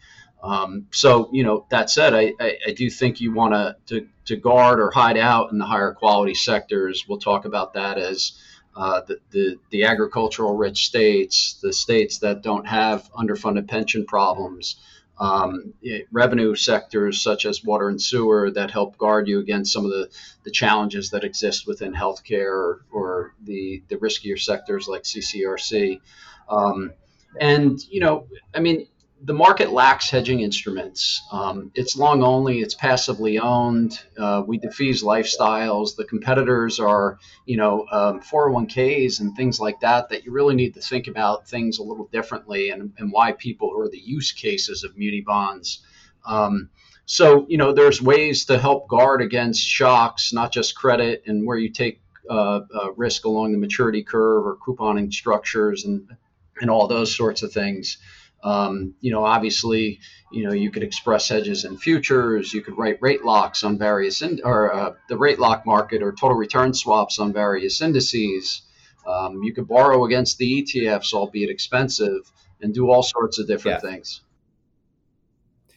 Um, 0.44 0.88
so, 0.92 1.30
you 1.32 1.44
know, 1.44 1.66
that 1.70 1.90
said, 1.90 2.14
I, 2.14 2.34
I, 2.40 2.58
I 2.68 2.72
do 2.74 2.90
think 2.90 3.22
you 3.22 3.34
want 3.34 3.54
to 3.88 4.08
to 4.26 4.36
guard 4.36 4.80
or 4.80 4.92
hide 4.92 5.18
out 5.18 5.52
in 5.52 5.58
the 5.58 5.66
higher 5.66 5.94
quality 5.94 6.36
sectors. 6.36 7.06
We'll 7.08 7.20
talk 7.20 7.46
about 7.46 7.74
that 7.74 7.98
as 7.98 8.34
uh, 8.78 9.02
the, 9.08 9.20
the, 9.32 9.56
the 9.72 9.84
agricultural 9.86 10.56
rich 10.56 10.86
states, 10.86 11.58
the 11.64 11.74
states 11.74 12.20
that 12.20 12.44
don't 12.44 12.68
have 12.68 13.12
underfunded 13.12 13.68
pension 13.68 14.06
problems, 14.06 14.76
um, 15.20 15.74
revenue 16.12 16.54
sectors 16.54 17.20
such 17.20 17.48
as 17.48 17.64
water 17.64 17.90
and 17.90 18.00
sewer 18.00 18.52
that 18.52 18.70
help 18.70 18.96
guard 19.00 19.28
you 19.28 19.40
against 19.40 19.74
some 19.74 19.84
of 19.84 19.90
the, 19.90 20.10
the 20.44 20.52
challenges 20.52 21.10
that 21.10 21.24
exist 21.24 21.66
within 21.66 21.92
healthcare 21.92 22.52
or, 22.52 22.86
or 22.92 23.34
the, 23.44 23.82
the 23.88 23.96
riskier 23.96 24.40
sectors 24.40 24.88
like 24.88 25.02
CCRC. 25.02 26.00
Um, 26.48 26.94
and, 27.42 27.80
you 27.90 28.00
know, 28.00 28.28
I 28.54 28.60
mean, 28.60 28.88
the 29.24 29.34
market 29.34 29.72
lacks 29.72 30.10
hedging 30.10 30.42
instruments. 30.42 31.24
Um, 31.32 31.72
it's 31.74 31.98
long 31.98 32.24
only, 32.24 32.60
it's 32.60 32.76
passively 32.76 33.40
owned. 33.40 34.00
Uh, 34.18 34.44
we 34.46 34.58
defease 34.58 35.04
lifestyles. 35.04 35.96
The 35.96 36.06
competitors 36.06 36.80
are, 36.80 37.18
you 37.46 37.58
know, 37.58 37.86
um, 37.92 38.22
401ks 38.22 39.20
and 39.20 39.36
things 39.36 39.60
like 39.60 39.80
that, 39.80 40.10
that 40.10 40.24
you 40.24 40.32
really 40.32 40.56
need 40.56 40.76
to 40.76 40.82
think 40.82 41.08
about 41.08 41.48
things 41.48 41.80
a 41.80 41.84
little 41.84 42.08
differently 42.12 42.70
and, 42.70 42.94
and 42.98 43.12
why 43.12 43.32
people 43.32 43.74
are 43.78 43.90
the 43.90 44.00
use 44.00 44.32
cases 44.32 44.84
of 44.84 44.96
muni 44.98 45.22
bonds. 45.22 45.80
Um, 46.26 46.70
so, 47.06 47.48
you 47.50 47.58
know, 47.58 47.74
there's 47.74 48.02
ways 48.02 48.46
to 48.46 48.60
help 48.60 48.88
guard 48.88 49.22
against 49.22 49.62
shocks, 49.62 50.32
not 50.32 50.52
just 50.52 50.76
credit 50.76 51.24
and 51.26 51.46
where 51.46 51.58
you 51.58 51.70
take 51.70 52.02
uh, 52.30 52.62
uh, 52.74 52.92
risk 52.96 53.26
along 53.26 53.54
the 53.54 53.58
maturity 53.58 54.04
curve 54.04 54.46
or 54.46 54.58
couponing 54.58 55.12
structures 55.12 55.86
and, 55.86 56.16
and 56.60 56.70
all 56.70 56.88
those 56.88 57.16
sorts 57.16 57.42
of 57.42 57.52
things. 57.52 57.98
Um, 58.44 58.94
you 59.02 59.12
know, 59.12 59.26
obviously, 59.26 60.00
you 60.32 60.48
know, 60.48 60.54
you 60.54 60.72
could 60.72 60.84
express 60.84 61.28
hedges 61.30 61.66
in 61.66 61.78
futures. 61.78 62.54
You 62.54 62.62
could 62.62 62.78
write 62.78 62.98
rate 63.02 63.24
locks 63.24 63.64
on 63.64 63.78
various 63.78 64.22
in, 64.22 64.40
or 64.44 64.74
uh, 64.74 64.94
the 65.10 65.18
rate 65.18 65.40
lock 65.40 65.66
market 65.66 66.04
or 66.04 66.12
total 66.12 66.38
return 66.38 66.74
swaps 66.74 67.20
on 67.20 67.34
various 67.34 67.82
indices. 67.82 68.62
Um, 69.08 69.42
you 69.44 69.54
could 69.54 69.68
borrow 69.68 70.06
against 70.06 70.38
the 70.38 70.64
ETFs, 70.64 71.14
albeit 71.14 71.50
expensive, 71.50 72.32
and 72.62 72.74
do 72.74 72.90
all 72.90 73.04
sorts 73.04 73.40
of 73.40 73.48
different 73.48 73.84
yeah. 73.84 73.90
things. 73.90 74.22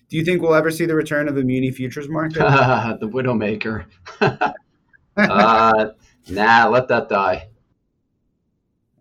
Do 0.09 0.17
you 0.17 0.25
think 0.25 0.43
we'll 0.43 0.55
ever 0.55 0.73
see 0.73 0.87
the 0.87 0.97
return 0.97 1.29
of 1.29 1.37
the 1.37 1.45
muni 1.45 1.71
futures 1.71 2.09
market? 2.09 2.39
the 3.01 3.09
Widowmaker. 3.09 3.85
uh, 4.21 5.87
nah, 6.29 6.69
let 6.69 6.89
that 6.89 7.09
die. 7.09 7.50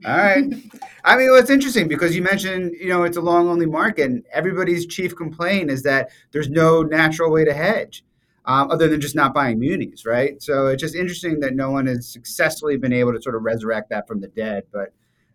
All 0.06 0.16
right. 0.16 0.44
I 1.04 1.18
mean, 1.18 1.30
well, 1.30 1.40
it's 1.40 1.50
interesting 1.50 1.88
because 1.88 2.16
you 2.16 2.22
mentioned, 2.22 2.74
you 2.80 2.90
know, 2.90 3.04
it's 3.04 3.18
a 3.18 3.22
long 3.22 3.50
only 3.50 3.66
market, 3.66 4.10
and 4.10 4.26
everybody's 4.32 4.86
chief 4.86 5.16
complaint 5.16 5.70
is 5.70 5.84
that 5.84 6.10
there's 6.32 6.50
no 6.50 6.84
natural 6.84 7.32
way 7.32 7.44
to 7.44 7.54
hedge 7.54 8.04
um, 8.46 8.72
other 8.72 8.88
than 8.88 9.02
just 9.02 9.16
not 9.16 9.34
buying 9.34 9.60
munis, 9.60 10.06
right? 10.06 10.42
So 10.42 10.68
it's 10.68 10.82
just 10.82 10.96
interesting 10.96 11.40
that 11.42 11.54
no 11.54 11.72
one 11.72 11.86
has 11.88 12.08
successfully 12.08 12.78
been 12.78 12.94
able 12.94 13.14
to 13.14 13.22
sort 13.22 13.36
of 13.36 13.44
resurrect 13.44 13.90
that 13.90 14.08
from 14.08 14.22
the 14.22 14.28
dead. 14.30 14.64
But 14.72 14.94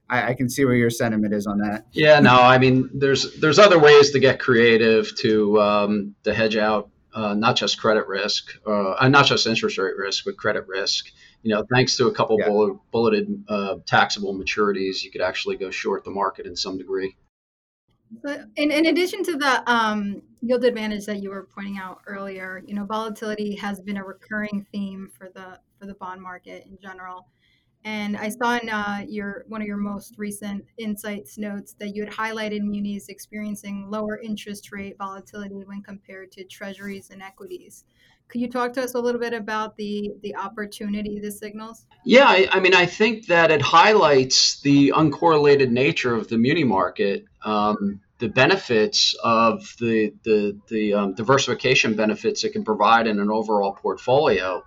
I, 0.09 0.31
I 0.31 0.35
can 0.35 0.49
see 0.49 0.65
where 0.65 0.75
your 0.75 0.91
sentiment 0.91 1.35
is 1.35 1.47
on 1.47 1.59
that. 1.59 1.87
Yeah, 1.93 2.21
no, 2.21 2.35
I 2.35 2.59
mean, 2.59 2.91
there's 2.95 3.39
there's 3.41 3.59
other 3.59 3.79
ways 3.79 4.11
to 4.13 4.19
get 4.19 4.41
creative 4.41 5.15
to 5.17 5.61
um, 5.61 6.15
to 6.25 6.33
hedge 6.33 6.57
out 6.57 6.91
uh, 7.15 7.35
not 7.35 7.57
just 7.57 7.79
credit 7.79 8.07
risk, 8.09 8.51
uh, 8.67 9.09
not 9.09 9.27
just 9.27 9.47
interest 9.47 9.79
rate 9.79 9.97
risk, 9.97 10.25
but 10.25 10.37
credit 10.37 10.67
risk 10.67 11.07
you 11.45 11.55
know, 11.55 11.63
thanks 11.71 11.97
to 11.99 12.07
a 12.07 12.13
couple 12.13 12.39
yeah. 12.41 12.49
bullet, 12.49 12.79
bulleted 12.91 13.45
uh, 13.49 13.77
taxable 13.87 14.35
maturities, 14.35 15.03
you 15.03 15.11
could 15.11 15.21
actually 15.21 15.57
go 15.57 15.71
short 15.71 16.03
the 16.03 16.11
market 16.11 16.47
in 16.47 16.57
some 16.57 16.79
degree. 16.79 17.17
But 18.23 18.47
in, 18.57 18.73
in 18.73 18.87
addition 18.87 19.23
to 19.25 19.37
the 19.37 19.71
um, 19.71 20.23
yield 20.41 20.65
advantage 20.65 21.05
that 21.05 21.23
you 21.23 21.29
were 21.29 21.47
pointing 21.55 21.77
out 21.77 22.01
earlier, 22.07 22.63
you 22.67 22.75
know, 22.75 22.87
volatility 22.87 23.55
has 23.57 23.79
been 23.81 23.99
a 23.99 24.05
recurring 24.05 24.67
theme 24.73 25.11
for 25.17 25.31
the 25.35 25.61
for 25.79 25.87
the 25.87 25.95
bond 25.95 26.23
market 26.23 26.65
in 26.67 26.79
general. 26.81 27.29
And 27.85 28.17
I 28.17 28.31
saw 28.31 28.59
in 28.59 28.71
uh, 28.71 29.05
your 29.07 29.45
one 29.49 29.61
of 29.61 29.67
your 29.67 29.77
most 29.77 30.15
recent 30.17 30.65
insights 30.79 31.37
notes 31.37 31.75
that 31.79 31.95
you 31.95 32.05
had 32.05 32.13
highlighted 32.13 32.63
munis 32.63 33.11
experiencing 33.11 33.91
lower 33.91 34.19
interest 34.19 34.73
rate 34.73 34.97
volatility 34.97 35.63
when 35.67 35.83
compared 35.83 36.33
to 36.33 36.45
treasuries 36.45 37.11
and 37.11 37.21
equities. 37.21 37.85
Could 38.29 38.41
you 38.41 38.51
talk 38.51 38.73
to 38.75 38.83
us 38.83 38.95
a 38.95 38.99
little 38.99 39.21
bit 39.21 39.33
about 39.33 39.77
the 39.77 40.15
the 40.23 40.35
opportunity 40.37 41.21
this 41.21 41.39
signals? 41.39 41.87
Yeah, 42.05 42.27
I, 42.27 42.49
I 42.51 42.61
mean, 42.61 42.75
I 42.75 42.87
think 42.87 43.27
that 43.27 43.51
it 43.51 43.63
highlights 43.63 44.61
the 44.61 44.93
uncorrelated 44.95 45.71
nature 45.71 46.15
of 46.15 46.29
the 46.29 46.37
muni 46.37 46.65
market. 46.65 47.25
Um, 47.45 48.01
the 48.19 48.29
benefits 48.29 49.15
of 49.23 49.75
the 49.79 50.15
the, 50.25 50.59
the 50.69 50.95
um, 50.95 51.15
diversification 51.15 51.95
benefits 51.95 52.45
it 52.45 52.53
can 52.53 52.65
provide 52.65 53.07
in 53.07 53.19
an 53.21 53.31
overall 53.31 53.73
portfolio. 53.73 54.65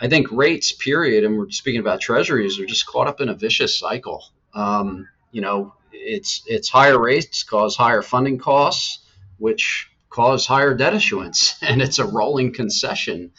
I 0.00 0.08
think 0.08 0.30
rates, 0.32 0.72
period, 0.72 1.24
and 1.24 1.38
we're 1.38 1.50
speaking 1.50 1.80
about 1.80 2.00
treasuries, 2.00 2.58
are 2.58 2.66
just 2.66 2.86
caught 2.86 3.06
up 3.06 3.20
in 3.20 3.28
a 3.28 3.34
vicious 3.34 3.78
cycle. 3.78 4.24
Um, 4.54 5.08
you 5.30 5.40
know, 5.40 5.74
it's 5.92 6.42
it's 6.46 6.68
higher 6.68 6.98
rates 6.98 7.42
cause 7.42 7.76
higher 7.76 8.02
funding 8.02 8.38
costs, 8.38 9.00
which 9.38 9.90
cause 10.14 10.46
higher 10.46 10.74
debt 10.74 10.94
issuance, 10.94 11.56
and 11.62 11.82
it's 11.82 11.98
a 11.98 12.06
rolling 12.06 12.52
concession. 12.52 13.32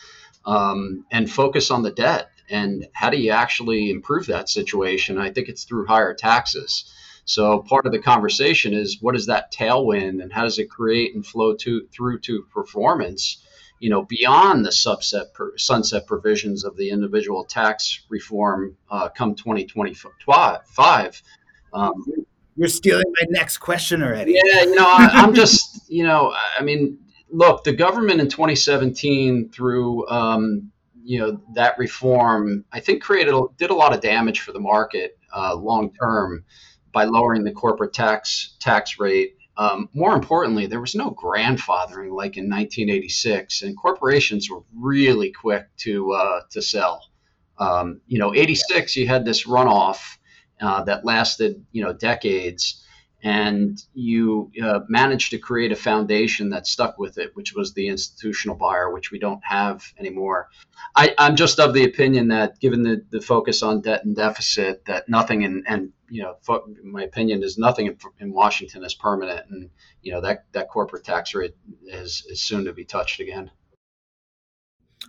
Um, 0.46 1.06
and 1.12 1.32
focus 1.32 1.72
on 1.72 1.82
the 1.82 1.90
debt. 1.90 2.30
And 2.52 2.88
how 2.94 3.10
do 3.10 3.18
you 3.18 3.32
actually 3.32 3.90
improve 3.90 4.28
that 4.28 4.48
situation? 4.48 5.18
I 5.18 5.32
think 5.32 5.50
it's 5.50 5.64
through 5.64 5.88
higher 5.88 6.14
taxes. 6.14 6.94
So 7.26 7.64
part 7.64 7.88
of 7.88 7.92
the 7.92 8.00
conversation 8.00 8.76
is 8.76 9.02
what 9.02 9.16
is 9.16 9.26
that 9.26 9.52
tailwind, 9.52 10.22
and 10.22 10.32
how 10.32 10.44
does 10.44 10.60
it 10.60 10.70
create 10.70 11.16
and 11.16 11.26
flow 11.26 11.56
to 11.56 11.88
through 11.92 12.20
to 12.20 12.44
performance? 12.54 13.42
You 13.80 13.90
know, 13.90 14.04
beyond 14.04 14.64
the 14.64 14.70
subset 14.70 15.34
per, 15.34 15.58
sunset 15.58 16.06
provisions 16.06 16.64
of 16.64 16.78
the 16.78 16.92
individual 16.92 17.46
tax 17.46 18.06
reform 18.08 18.78
uh, 18.92 19.10
come 19.10 19.34
2025. 19.34 21.24
Um, 21.74 22.06
you're 22.56 22.68
stealing 22.68 23.06
my 23.22 23.28
next 23.30 23.58
question 23.58 24.02
already. 24.02 24.40
Yeah, 24.44 24.64
you 24.64 24.76
know, 24.76 24.86
I, 24.86 25.24
am 25.24 25.34
just, 25.34 25.86
you 25.90 26.04
know, 26.04 26.34
I 26.58 26.64
mean, 26.64 26.98
look, 27.30 27.64
the 27.64 27.74
government 27.74 28.22
in 28.22 28.30
2017 28.30 29.50
through, 29.50 30.08
um, 30.08 30.72
you 31.04 31.20
know, 31.20 31.42
that 31.54 31.78
reform, 31.78 32.66
I 32.72 32.80
think 32.80 33.04
created 33.04 33.36
did 33.58 33.70
a 33.70 33.76
lot 33.76 33.94
of 33.94 34.02
damage 34.02 34.40
for 34.40 34.52
the 34.52 34.60
market 34.60 35.18
uh, 35.36 35.56
long 35.56 35.94
term 35.94 36.46
by 36.92 37.04
lowering 37.04 37.44
the 37.44 37.52
corporate 37.52 37.94
tax 37.94 38.56
tax 38.60 39.00
rate. 39.00 39.38
Um, 39.58 39.90
more 39.94 40.14
importantly, 40.14 40.66
there 40.66 40.82
was 40.82 40.96
no 40.96 41.12
grandfathering 41.12 42.12
like 42.12 42.38
in 42.38 42.50
1986, 42.50 43.62
and 43.62 43.78
corporations 43.78 44.50
were 44.50 44.64
really 44.76 45.32
quick 45.32 45.68
to 45.78 46.12
uh, 46.14 46.42
to 46.52 46.62
sell. 46.62 47.02
Um, 47.58 48.02
you 48.08 48.20
know, 48.20 48.34
86, 48.34 48.98
you 48.98 49.08
had 49.08 49.24
this 49.24 49.46
runoff 49.46 50.18
uh, 50.62 50.84
that 50.84 51.06
lasted 51.06 51.66
you 51.72 51.84
know 51.84 51.94
decades 51.94 52.86
and 53.26 53.84
you 53.96 54.52
uh, 54.64 54.82
managed 54.88 55.32
to 55.32 55.40
create 55.40 55.72
a 55.72 55.76
foundation 55.76 56.52
that 56.52 56.68
stuck 56.68 57.00
with 57.00 57.18
it, 57.18 57.36
which 57.36 57.56
was 57.56 57.74
the 57.74 57.88
institutional 57.88 58.56
buyer, 58.56 58.92
which 58.92 59.10
we 59.10 59.18
don't 59.18 59.44
have 59.44 59.84
anymore. 59.98 60.48
I, 60.96 61.16
am 61.18 61.36
just 61.36 61.60
of 61.60 61.74
the 61.74 61.86
opinion 61.86 62.28
that, 62.28 62.60
given 62.60 62.84
the, 62.84 63.04
the 63.10 63.20
focus 63.20 63.64
on 63.64 63.82
debt 63.82 64.06
and 64.06 64.16
deficit, 64.16 64.86
that 64.86 65.10
nothing 65.10 65.42
in, 65.42 65.64
and 65.66 65.92
you 66.08 66.22
know, 66.22 66.36
my 66.84 67.02
opinion 67.02 67.42
is 67.42 67.58
nothing 67.58 67.88
in, 67.88 67.98
in, 68.20 68.32
Washington 68.32 68.84
is 68.84 68.94
permanent, 68.94 69.50
and 69.50 69.72
you 70.04 70.12
know 70.12 70.22
that 70.22 70.46
that 70.52 70.70
corporate 70.70 71.04
tax 71.04 71.34
rate 71.34 71.56
is 71.88 72.28
is 72.30 72.42
soon 72.42 72.66
to 72.66 72.74
be 72.74 72.86
touched 72.86 73.20
again. 73.20 73.50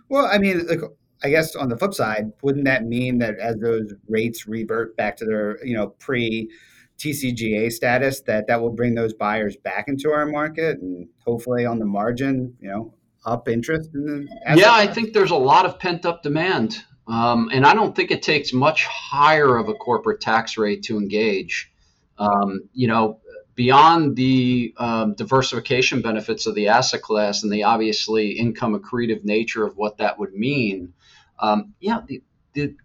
Well, 0.09 0.25
I 0.25 0.39
mean, 0.39 0.65
like 0.65 0.81
I 1.23 1.29
guess 1.29 1.55
on 1.55 1.69
the 1.69 1.77
flip 1.77 1.93
side, 1.93 2.31
wouldn't 2.41 2.65
that 2.65 2.85
mean 2.85 3.19
that 3.19 3.39
as 3.39 3.57
those 3.57 3.93
rates 4.07 4.47
revert 4.47 4.95
back 4.95 5.17
to 5.17 5.25
their 5.25 5.63
you 5.65 5.75
know 5.75 5.87
pre 5.99 6.49
TCJA 6.97 7.71
status, 7.71 8.21
that 8.21 8.47
that 8.47 8.61
will 8.61 8.71
bring 8.71 8.95
those 8.95 9.13
buyers 9.13 9.55
back 9.55 9.87
into 9.87 10.11
our 10.11 10.25
market 10.25 10.79
and 10.79 11.07
hopefully 11.25 11.65
on 11.65 11.79
the 11.79 11.85
margin, 11.85 12.55
you 12.59 12.69
know, 12.69 12.93
up 13.25 13.47
interest 13.47 13.89
in 13.93 14.05
the 14.05 14.57
yeah, 14.57 14.71
I 14.71 14.87
think 14.87 15.13
there's 15.13 15.31
a 15.31 15.35
lot 15.35 15.65
of 15.65 15.79
pent 15.79 16.05
up 16.05 16.23
demand, 16.23 16.83
um, 17.07 17.49
and 17.51 17.65
I 17.65 17.73
don't 17.73 17.95
think 17.95 18.11
it 18.11 18.21
takes 18.21 18.53
much 18.53 18.85
higher 18.85 19.57
of 19.57 19.69
a 19.69 19.73
corporate 19.73 20.21
tax 20.21 20.57
rate 20.57 20.83
to 20.83 20.97
engage. 20.97 21.71
Um, 22.19 22.61
you 22.73 22.87
know, 22.87 23.19
beyond 23.57 24.15
the 24.15 24.73
um, 24.77 25.15
diversification 25.15 26.01
benefits 26.01 26.45
of 26.45 26.55
the 26.55 26.67
asset 26.69 27.01
class 27.01 27.43
and 27.43 27.51
the 27.51 27.63
obviously 27.63 28.31
income 28.31 28.79
accretive 28.79 29.23
nature 29.23 29.65
of 29.65 29.75
what 29.75 29.97
that 29.97 30.17
would 30.19 30.33
mean, 30.33 30.93
um, 31.39 31.73
yeah, 31.79 32.01
the, 32.05 32.23
the, 32.53 32.75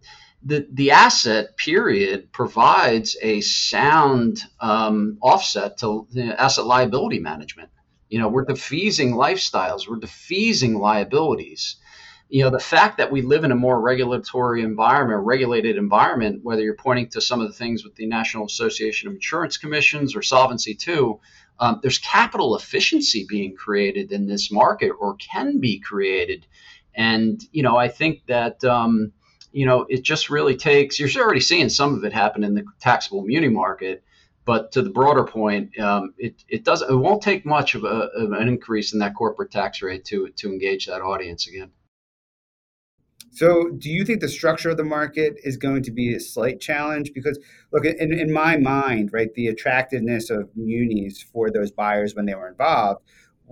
the, 0.45 0.67
the 0.73 0.91
asset 0.91 1.57
period 1.57 2.33
provides 2.33 3.17
a 3.23 3.41
sound 3.41 4.43
um, 4.61 5.19
offset 5.23 5.79
to 5.79 6.07
asset 6.37 6.67
liability 6.67 7.21
management. 7.21 7.71
You 8.09 8.19
know, 8.19 8.29
we're 8.29 8.45
defeasing 8.45 9.13
lifestyles, 9.15 9.89
we're 9.89 9.97
defeasing 9.97 10.79
liabilities. 10.79 11.77
You 12.29 12.45
know, 12.45 12.51
the 12.51 12.59
fact 12.59 12.97
that 12.97 13.13
we 13.13 13.21
live 13.21 13.45
in 13.45 13.53
a 13.53 13.57
more 13.57 13.79
regulatory 13.81 14.63
environment, 14.63 15.23
regulated 15.25 15.77
environment, 15.77 16.41
whether 16.43 16.63
you're 16.63 16.75
pointing 16.75 17.09
to 17.11 17.21
some 17.21 17.41
of 17.41 17.47
the 17.47 17.53
things 17.53 17.85
with 17.85 17.95
the 17.95 18.07
National 18.07 18.47
Association 18.47 19.09
of 19.09 19.15
Insurance 19.15 19.59
Commissions 19.59 20.17
or 20.17 20.23
Solvency 20.23 20.77
II, 20.89 21.17
um, 21.61 21.79
there's 21.83 21.99
capital 21.99 22.57
efficiency 22.57 23.27
being 23.29 23.55
created 23.55 24.13
in 24.13 24.27
this 24.27 24.51
market 24.51 24.91
or 24.99 25.15
can 25.17 25.61
be 25.61 25.79
created 25.79 26.47
and 26.95 27.41
you 27.53 27.63
know, 27.63 27.77
I 27.77 27.89
think 27.89 28.27
that 28.27 28.63
um, 28.65 29.13
you 29.53 29.67
know 29.67 29.87
it 29.89 30.03
just 30.03 30.31
really 30.31 30.57
takes. 30.57 30.99
You're 30.99 31.25
already 31.25 31.41
seeing 31.41 31.69
some 31.69 31.95
of 31.95 32.05
it 32.05 32.13
happen 32.13 32.45
in 32.45 32.55
the 32.55 32.65
taxable 32.81 33.23
muni 33.23 33.49
market, 33.49 34.03
but 34.45 34.73
to 34.73 34.83
the 34.83 34.91
broader 34.91 35.25
point, 35.25 35.79
um, 35.79 36.15
it 36.19 36.43
it 36.49 36.65
does 36.65 36.83
it 36.83 36.95
won't 36.95 37.23
take 37.23 37.47
much 37.47 37.75
of, 37.75 37.85
a, 37.85 38.09
of 38.17 38.33
an 38.33 38.49
increase 38.49 38.93
in 38.93 38.99
that 39.01 39.15
corporate 39.15 39.51
tax 39.51 39.83
rate 39.83 40.05
to 40.07 40.29
to 40.37 40.49
engage 40.49 40.87
that 40.87 41.03
audience 41.03 41.47
again. 41.49 41.71
So, 43.35 43.71
do 43.71 43.89
you 43.89 44.05
think 44.05 44.21
the 44.21 44.29
structure 44.29 44.69
of 44.69 44.77
the 44.77 44.85
market 44.85 45.37
is 45.43 45.57
going 45.57 45.85
to 45.85 45.91
be 45.91 46.15
a 46.15 46.21
slight 46.21 46.61
challenge? 46.61 47.13
Because, 47.15 47.39
look, 47.73 47.87
in, 47.87 48.13
in 48.13 48.31
my 48.31 48.59
mind, 48.59 49.11
right, 49.11 49.33
the 49.33 49.47
attractiveness 49.47 50.29
of 50.29 50.51
munis 50.55 51.23
for 51.23 51.51
those 51.51 51.71
buyers 51.71 52.15
when 52.15 52.27
they 52.27 52.35
were 52.35 52.49
involved 52.49 53.01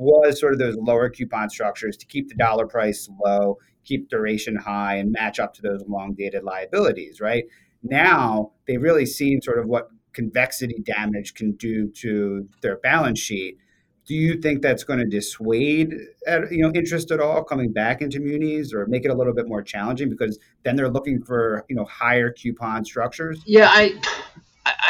was 0.01 0.41
sort 0.41 0.55
of 0.55 0.59
those 0.59 0.77
lower 0.77 1.11
coupon 1.11 1.51
structures 1.51 1.97
to 1.99 2.07
keep 2.07 2.29
the 2.29 2.35
dollar 2.35 2.67
price 2.67 3.09
low, 3.25 3.59
keep 3.85 4.09
duration 4.09 4.57
high, 4.57 4.97
and 4.97 5.13
match 5.13 5.39
up 5.39 5.53
to 5.55 5.63
those 5.63 5.83
long 5.87 6.15
dated 6.15 6.43
liabilities, 6.43 7.21
right? 7.21 7.45
Now 7.83 8.53
they've 8.67 8.81
really 8.81 9.05
seen 9.05 9.43
sort 9.43 9.59
of 9.59 9.67
what 9.67 9.89
convexity 10.15 10.81
damage 10.83 11.35
can 11.35 11.53
do 11.53 11.91
to 11.91 12.49
their 12.63 12.79
balance 12.79 13.19
sheet. 13.19 13.59
Do 14.07 14.15
you 14.15 14.41
think 14.41 14.63
that's 14.63 14.83
going 14.83 14.99
to 14.99 15.05
dissuade 15.05 15.95
uh, 16.27 16.49
you 16.51 16.63
know 16.63 16.73
interest 16.75 17.11
at 17.11 17.21
all 17.21 17.45
coming 17.45 17.71
back 17.71 18.01
into 18.01 18.21
munis 18.21 18.73
or 18.73 18.87
make 18.87 19.05
it 19.05 19.11
a 19.11 19.15
little 19.15 19.35
bit 19.35 19.47
more 19.47 19.63
challenging 19.63 20.09
because 20.09 20.39
then 20.65 20.77
they're 20.77 20.89
looking 20.89 21.23
for 21.23 21.67
you 21.69 21.77
know 21.77 21.85
higher 21.85 22.33
coupon 22.33 22.87
structures? 22.87 23.43
Yeah, 23.45 23.69
I 23.71 24.01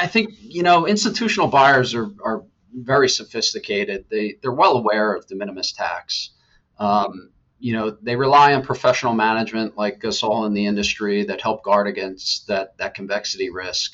I 0.01 0.07
think 0.07 0.35
you 0.39 0.63
know 0.63 0.87
institutional 0.87 1.49
buyers 1.49 1.95
are 1.97 2.11
are 2.25 2.45
very 2.75 3.09
sophisticated. 3.09 4.07
They 4.11 4.37
they're 4.41 4.53
well 4.53 4.77
aware 4.77 5.15
of 5.15 5.27
de 5.27 5.35
minimis 5.35 5.73
tax. 5.73 6.31
Um, 6.79 7.31
you 7.59 7.75
know, 7.75 7.91
they 7.91 8.17
rely 8.17 8.55
on 8.55 8.63
professional 8.63 9.13
management 9.13 9.77
like 9.77 10.05
us 10.05 10.23
all 10.23 10.47
in 10.47 10.55
the 10.55 10.67
industry 10.67 11.25
that 11.25 11.43
help 11.43 11.63
guard 11.63 11.87
against 11.87 12.47
that 12.49 12.77
that 12.79 12.95
convexity 12.95 13.51
risk. 13.51 13.93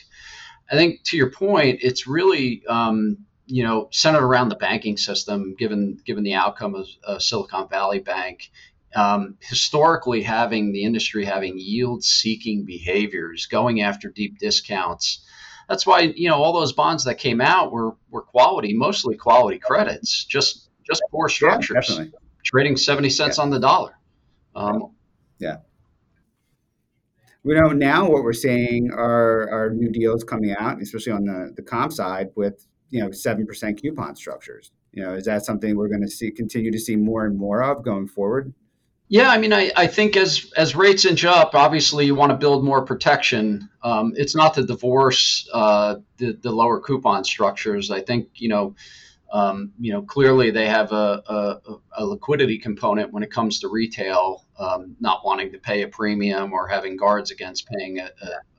I 0.71 0.77
think 0.77 1.03
to 1.05 1.17
your 1.17 1.31
point, 1.31 1.81
it's 1.83 2.07
really 2.07 2.63
um, 2.69 3.27
you 3.47 3.63
know, 3.63 3.89
centered 3.93 4.25
around 4.25 4.49
the 4.49 4.57
banking 4.57 4.97
system, 4.97 5.55
given 5.57 5.99
given 6.05 6.25
the 6.25 6.35
outcome 6.35 6.75
of 6.75 6.89
uh, 7.07 7.19
Silicon 7.19 7.69
Valley 7.69 8.01
Bank. 8.01 8.51
Um, 8.95 9.37
historically, 9.41 10.23
having 10.23 10.73
the 10.73 10.85
industry 10.85 11.25
having 11.25 11.59
yield-seeking 11.59 12.65
behaviors, 12.65 13.47
going 13.47 13.83
after 13.83 14.09
deep 14.09 14.39
discounts. 14.39 15.25
That's 15.69 15.87
why 15.87 16.01
you 16.01 16.29
know 16.29 16.37
all 16.37 16.53
those 16.53 16.73
bonds 16.73 17.05
that 17.05 17.19
came 17.19 17.41
out 17.41 17.73
were 17.73 17.97
were 18.11 18.23
quality, 18.23 18.73
mostly 18.73 19.17
quality 19.17 19.59
credits, 19.59 20.25
just 20.25 20.69
just 20.87 21.03
poor 21.11 21.29
structures, 21.29 21.99
yeah, 21.99 22.05
trading 22.45 22.77
seventy 22.77 23.11
cents 23.11 23.39
yeah. 23.39 23.43
on 23.43 23.51
the 23.51 23.59
dollar. 23.59 23.99
Um, 24.55 24.95
yeah. 25.39 25.59
We 27.43 27.55
know 27.55 27.69
now 27.69 28.09
what 28.09 28.25
we're 28.25 28.33
seeing 28.33 28.91
are, 28.93 29.49
are 29.51 29.71
new 29.71 29.89
deals 29.89 30.25
coming 30.25 30.55
out, 30.59 30.83
especially 30.83 31.13
on 31.13 31.25
the, 31.25 31.53
the 31.55 31.63
comp 31.63 31.93
side 31.93 32.31
with 32.35 32.67
you 32.91 33.01
know 33.01 33.11
seven 33.11 33.47
percent 33.47 33.81
coupon 33.81 34.17
structures. 34.17 34.73
You 34.93 35.03
know, 35.03 35.15
is 35.15 35.27
that 35.27 35.45
something 35.45 35.77
we're 35.77 35.89
going 35.89 36.03
to 36.03 36.11
see 36.11 36.31
continue 36.31 36.73
to 36.73 36.79
see 36.79 36.97
more 36.97 37.25
and 37.27 37.37
more 37.37 37.63
of 37.63 37.85
going 37.85 38.09
forward? 38.09 38.55
Yeah, 39.09 39.31
I 39.31 39.39
mean, 39.39 39.53
I, 39.53 39.71
I 39.77 39.87
think 39.87 40.17
as 40.17 40.51
as 40.57 40.75
rates 40.75 41.05
inch 41.05 41.25
up, 41.25 41.55
obviously 41.55 42.07
you 42.07 42.17
want 42.17 42.31
to 42.31 42.37
build 42.37 42.65
more 42.65 42.85
protection. 42.85 43.69
Um, 43.83 44.15
it's 44.17 44.35
not 44.35 44.55
to 44.55 44.65
divorce 44.67 45.49
uh, 45.53 45.97
the 46.17 46.33
the 46.33 46.51
lower 46.51 46.81
coupon 46.81 47.23
structures. 47.23 47.91
I 47.91 48.01
think 48.01 48.29
you 48.35 48.49
know 48.49 48.75
um, 49.33 49.73
you 49.81 49.93
know, 49.93 50.03
clearly 50.03 50.51
they 50.51 50.67
have 50.67 50.93
a, 50.93 51.23
a, 51.27 51.57
a, 51.99 52.07
liquidity 52.07 52.59
component 52.59 53.13
when 53.13 53.23
it 53.23 53.31
comes 53.31 53.61
to 53.61 53.69
retail, 53.69 54.45
um, 54.59 54.97
not 55.01 55.25
wanting 55.25 55.51
to 55.53 55.59
pay 55.59 55.83
a 55.83 55.89
premium 55.89 56.53
or 56.53 56.69
having 56.69 56.97
guards 56.97 57.31
against 57.31 57.69
paying 57.69 57.99
a, 57.99 58.09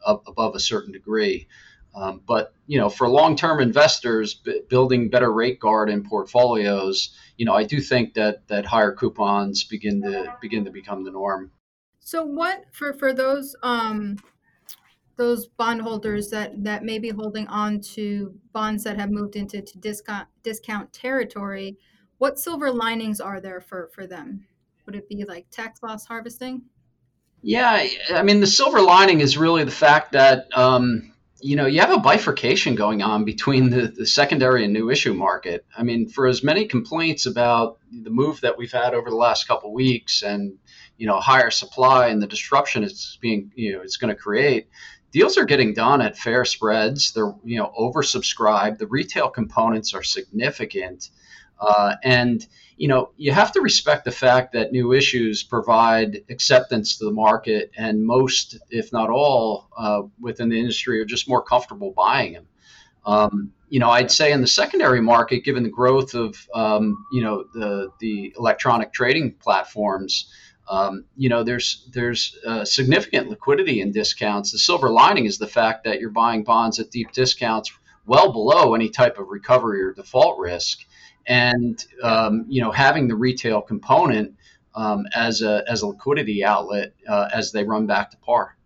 above 0.05 0.55
a 0.55 0.59
certain 0.59 0.91
degree. 0.91 1.47
Um, 1.95 2.21
but 2.27 2.53
you 2.67 2.77
know, 2.77 2.89
for 2.89 3.07
long-term 3.07 3.61
investors, 3.61 4.33
b- 4.35 4.61
building 4.69 5.09
better 5.09 5.31
rate 5.31 5.59
guard 5.59 5.89
in 5.89 6.03
portfolios, 6.03 7.15
you 7.37 7.45
know, 7.45 7.53
I 7.53 7.63
do 7.63 7.79
think 7.79 8.15
that 8.15 8.47
that 8.47 8.65
higher 8.65 8.91
coupons 8.91 9.63
begin 9.63 10.01
to 10.01 10.35
begin 10.41 10.65
to 10.65 10.71
become 10.71 11.03
the 11.03 11.11
norm. 11.11 11.51
So, 11.99 12.23
what 12.23 12.65
for 12.71 12.93
for 12.93 13.13
those 13.13 13.55
um, 13.63 14.17
those 15.17 15.47
bondholders 15.47 16.29
that 16.29 16.63
that 16.63 16.83
may 16.83 16.99
be 16.99 17.09
holding 17.09 17.47
on 17.47 17.79
to 17.81 18.33
bonds 18.53 18.83
that 18.83 18.99
have 18.99 19.11
moved 19.11 19.35
into 19.35 19.61
to 19.61 19.77
discount 19.77 20.27
discount 20.41 20.91
territory, 20.93 21.77
what 22.17 22.39
silver 22.39 22.71
linings 22.71 23.21
are 23.21 23.39
there 23.39 23.61
for 23.61 23.89
for 23.93 24.07
them? 24.07 24.45
Would 24.85 24.95
it 24.95 25.07
be 25.07 25.23
like 25.25 25.49
tax 25.51 25.83
loss 25.83 26.05
harvesting? 26.05 26.63
Yeah, 27.43 27.85
I 28.09 28.23
mean 28.23 28.39
the 28.39 28.47
silver 28.47 28.81
lining 28.81 29.21
is 29.21 29.37
really 29.37 29.63
the 29.63 29.71
fact 29.71 30.13
that 30.13 30.47
um, 30.57 31.13
you 31.39 31.55
know 31.55 31.65
you 31.65 31.79
have 31.79 31.91
a 31.91 31.99
bifurcation 31.99 32.75
going 32.75 33.01
on 33.01 33.25
between 33.25 33.69
the, 33.69 33.87
the 33.87 34.07
secondary 34.07 34.63
and 34.63 34.73
new 34.73 34.89
issue 34.89 35.13
market. 35.13 35.65
I 35.77 35.83
mean, 35.83 36.09
for 36.09 36.27
as 36.27 36.43
many 36.43 36.65
complaints 36.65 37.25
about 37.25 37.79
the 37.91 38.09
move 38.09 38.41
that 38.41 38.57
we've 38.57 38.71
had 38.71 38.93
over 38.93 39.09
the 39.09 39.15
last 39.15 39.47
couple 39.47 39.73
weeks 39.73 40.23
and 40.23 40.57
you 40.97 41.07
know 41.07 41.19
higher 41.19 41.51
supply 41.51 42.07
and 42.07 42.21
the 42.21 42.27
disruption 42.27 42.83
it's 42.83 43.17
being 43.21 43.51
you 43.55 43.73
know 43.73 43.81
it's 43.81 43.97
going 43.97 44.13
to 44.13 44.19
create 44.19 44.67
deals 45.11 45.37
are 45.37 45.45
getting 45.45 45.73
done 45.73 46.01
at 46.01 46.17
fair 46.17 46.45
spreads. 46.45 47.11
They're 47.13 47.33
you 47.43 47.57
know 47.57 47.71
oversubscribed. 47.77 48.77
The 48.77 48.87
retail 48.87 49.29
components 49.29 49.93
are 49.93 50.03
significant, 50.03 51.09
uh, 51.59 51.95
and 52.03 52.45
you 52.77 52.87
know 52.87 53.11
you 53.17 53.31
have 53.31 53.51
to 53.53 53.61
respect 53.61 54.05
the 54.05 54.11
fact 54.11 54.53
that 54.53 54.71
new 54.71 54.93
issues 54.93 55.43
provide 55.43 56.23
acceptance 56.29 56.97
to 56.97 57.05
the 57.05 57.11
market, 57.11 57.71
and 57.77 58.05
most, 58.05 58.57
if 58.69 58.91
not 58.93 59.09
all, 59.09 59.69
uh, 59.77 60.01
within 60.19 60.49
the 60.49 60.59
industry 60.59 60.99
are 60.99 61.05
just 61.05 61.27
more 61.27 61.43
comfortable 61.43 61.91
buying 61.95 62.33
them. 62.33 62.47
Um, 63.05 63.53
you 63.69 63.79
know, 63.79 63.89
I'd 63.89 64.11
say 64.11 64.31
in 64.31 64.41
the 64.41 64.47
secondary 64.47 65.01
market, 65.01 65.43
given 65.43 65.63
the 65.63 65.69
growth 65.69 66.13
of 66.13 66.35
um, 66.53 67.05
you 67.11 67.21
know 67.21 67.45
the 67.53 67.89
the 67.99 68.33
electronic 68.37 68.93
trading 68.93 69.33
platforms 69.33 70.31
um, 70.69 71.05
you 71.15 71.29
know, 71.29 71.43
there's 71.43 71.87
there's 71.93 72.37
uh, 72.45 72.65
significant 72.65 73.29
liquidity 73.29 73.81
in 73.81 73.91
discounts. 73.91 74.51
The 74.51 74.59
silver 74.59 74.89
lining 74.89 75.25
is 75.25 75.37
the 75.37 75.47
fact 75.47 75.85
that 75.85 75.99
you're 75.99 76.09
buying 76.09 76.43
bonds 76.43 76.79
at 76.79 76.91
deep 76.91 77.11
discounts, 77.13 77.71
well 78.05 78.31
below 78.31 78.75
any 78.75 78.89
type 78.89 79.17
of 79.17 79.29
recovery 79.29 79.81
or 79.81 79.93
default 79.93 80.39
risk, 80.39 80.79
and 81.27 81.83
um, 82.03 82.45
you 82.47 82.61
know, 82.61 82.71
having 82.71 83.07
the 83.07 83.15
retail 83.15 83.61
component 83.61 84.33
um, 84.75 85.05
as 85.13 85.41
a 85.41 85.63
as 85.67 85.81
a 85.81 85.87
liquidity 85.87 86.43
outlet 86.43 86.93
uh, 87.07 87.29
as 87.33 87.51
they 87.51 87.63
run 87.63 87.85
back 87.85 88.11
to 88.11 88.17
par. 88.17 88.57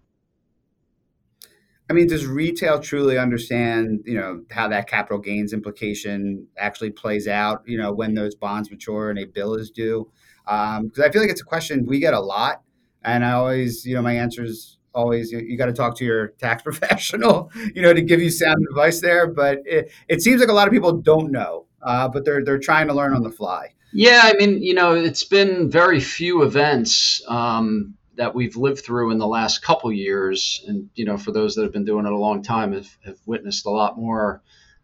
I 1.89 1.93
mean, 1.93 2.07
does 2.07 2.25
retail 2.25 2.79
truly 2.79 3.17
understand, 3.17 4.03
you 4.05 4.13
know, 4.13 4.43
how 4.49 4.69
that 4.69 4.87
capital 4.87 5.19
gains 5.19 5.51
implication 5.51 6.47
actually 6.57 6.91
plays 6.91 7.27
out, 7.27 7.63
you 7.65 7.77
know, 7.77 7.91
when 7.91 8.13
those 8.13 8.33
bonds 8.33 8.71
mature 8.71 9.09
and 9.09 9.19
a 9.19 9.25
bill 9.25 9.55
is 9.55 9.69
due? 9.69 10.09
because 10.45 10.79
um, 10.79 11.03
I 11.03 11.11
feel 11.11 11.21
like 11.21 11.29
it's 11.29 11.41
a 11.41 11.45
question 11.45 11.85
we 11.85 11.99
get 11.99 12.13
a 12.13 12.19
lot, 12.19 12.61
and 13.03 13.25
I 13.25 13.33
always, 13.33 13.85
you 13.85 13.95
know, 13.95 14.01
my 14.01 14.13
answer 14.13 14.43
is 14.43 14.77
always 14.93 15.31
you, 15.31 15.39
you 15.39 15.57
got 15.57 15.67
to 15.67 15.73
talk 15.73 15.97
to 15.97 16.05
your 16.05 16.29
tax 16.39 16.63
professional, 16.69 17.51
you 17.75 17.81
know, 17.81 17.93
to 17.93 18.01
give 18.01 18.21
you 18.21 18.29
sound 18.29 18.57
advice 18.69 19.01
there. 19.01 19.27
But 19.27 19.59
it, 19.65 19.91
it 20.07 20.21
seems 20.21 20.39
like 20.39 20.49
a 20.49 20.53
lot 20.53 20.67
of 20.67 20.73
people 20.73 20.93
don't 20.93 21.31
know, 21.31 21.65
uh, 21.83 22.07
but 22.07 22.25
they're 22.25 22.43
they're 22.43 22.59
trying 22.59 22.87
to 22.87 22.93
learn 22.93 23.13
on 23.13 23.23
the 23.23 23.31
fly. 23.31 23.73
Yeah, 23.93 24.21
I 24.23 24.33
mean, 24.33 24.63
you 24.63 24.73
know, 24.73 24.93
it's 24.93 25.25
been 25.25 25.69
very 25.69 25.99
few 25.99 26.43
events 26.43 27.21
um, 27.27 27.95
that 28.15 28.33
we've 28.33 28.55
lived 28.55 28.85
through 28.85 29.11
in 29.11 29.17
the 29.17 29.27
last 29.27 29.61
couple 29.61 29.91
years, 29.91 30.63
and 30.67 30.89
you 30.95 31.05
know, 31.05 31.17
for 31.17 31.31
those 31.31 31.55
that 31.55 31.63
have 31.63 31.73
been 31.73 31.85
doing 31.85 32.05
it 32.05 32.11
a 32.11 32.17
long 32.17 32.41
time, 32.41 32.71
have, 32.73 32.87
have 33.05 33.17
witnessed 33.25 33.65
a 33.65 33.69
lot 33.69 33.97
more. 33.97 34.41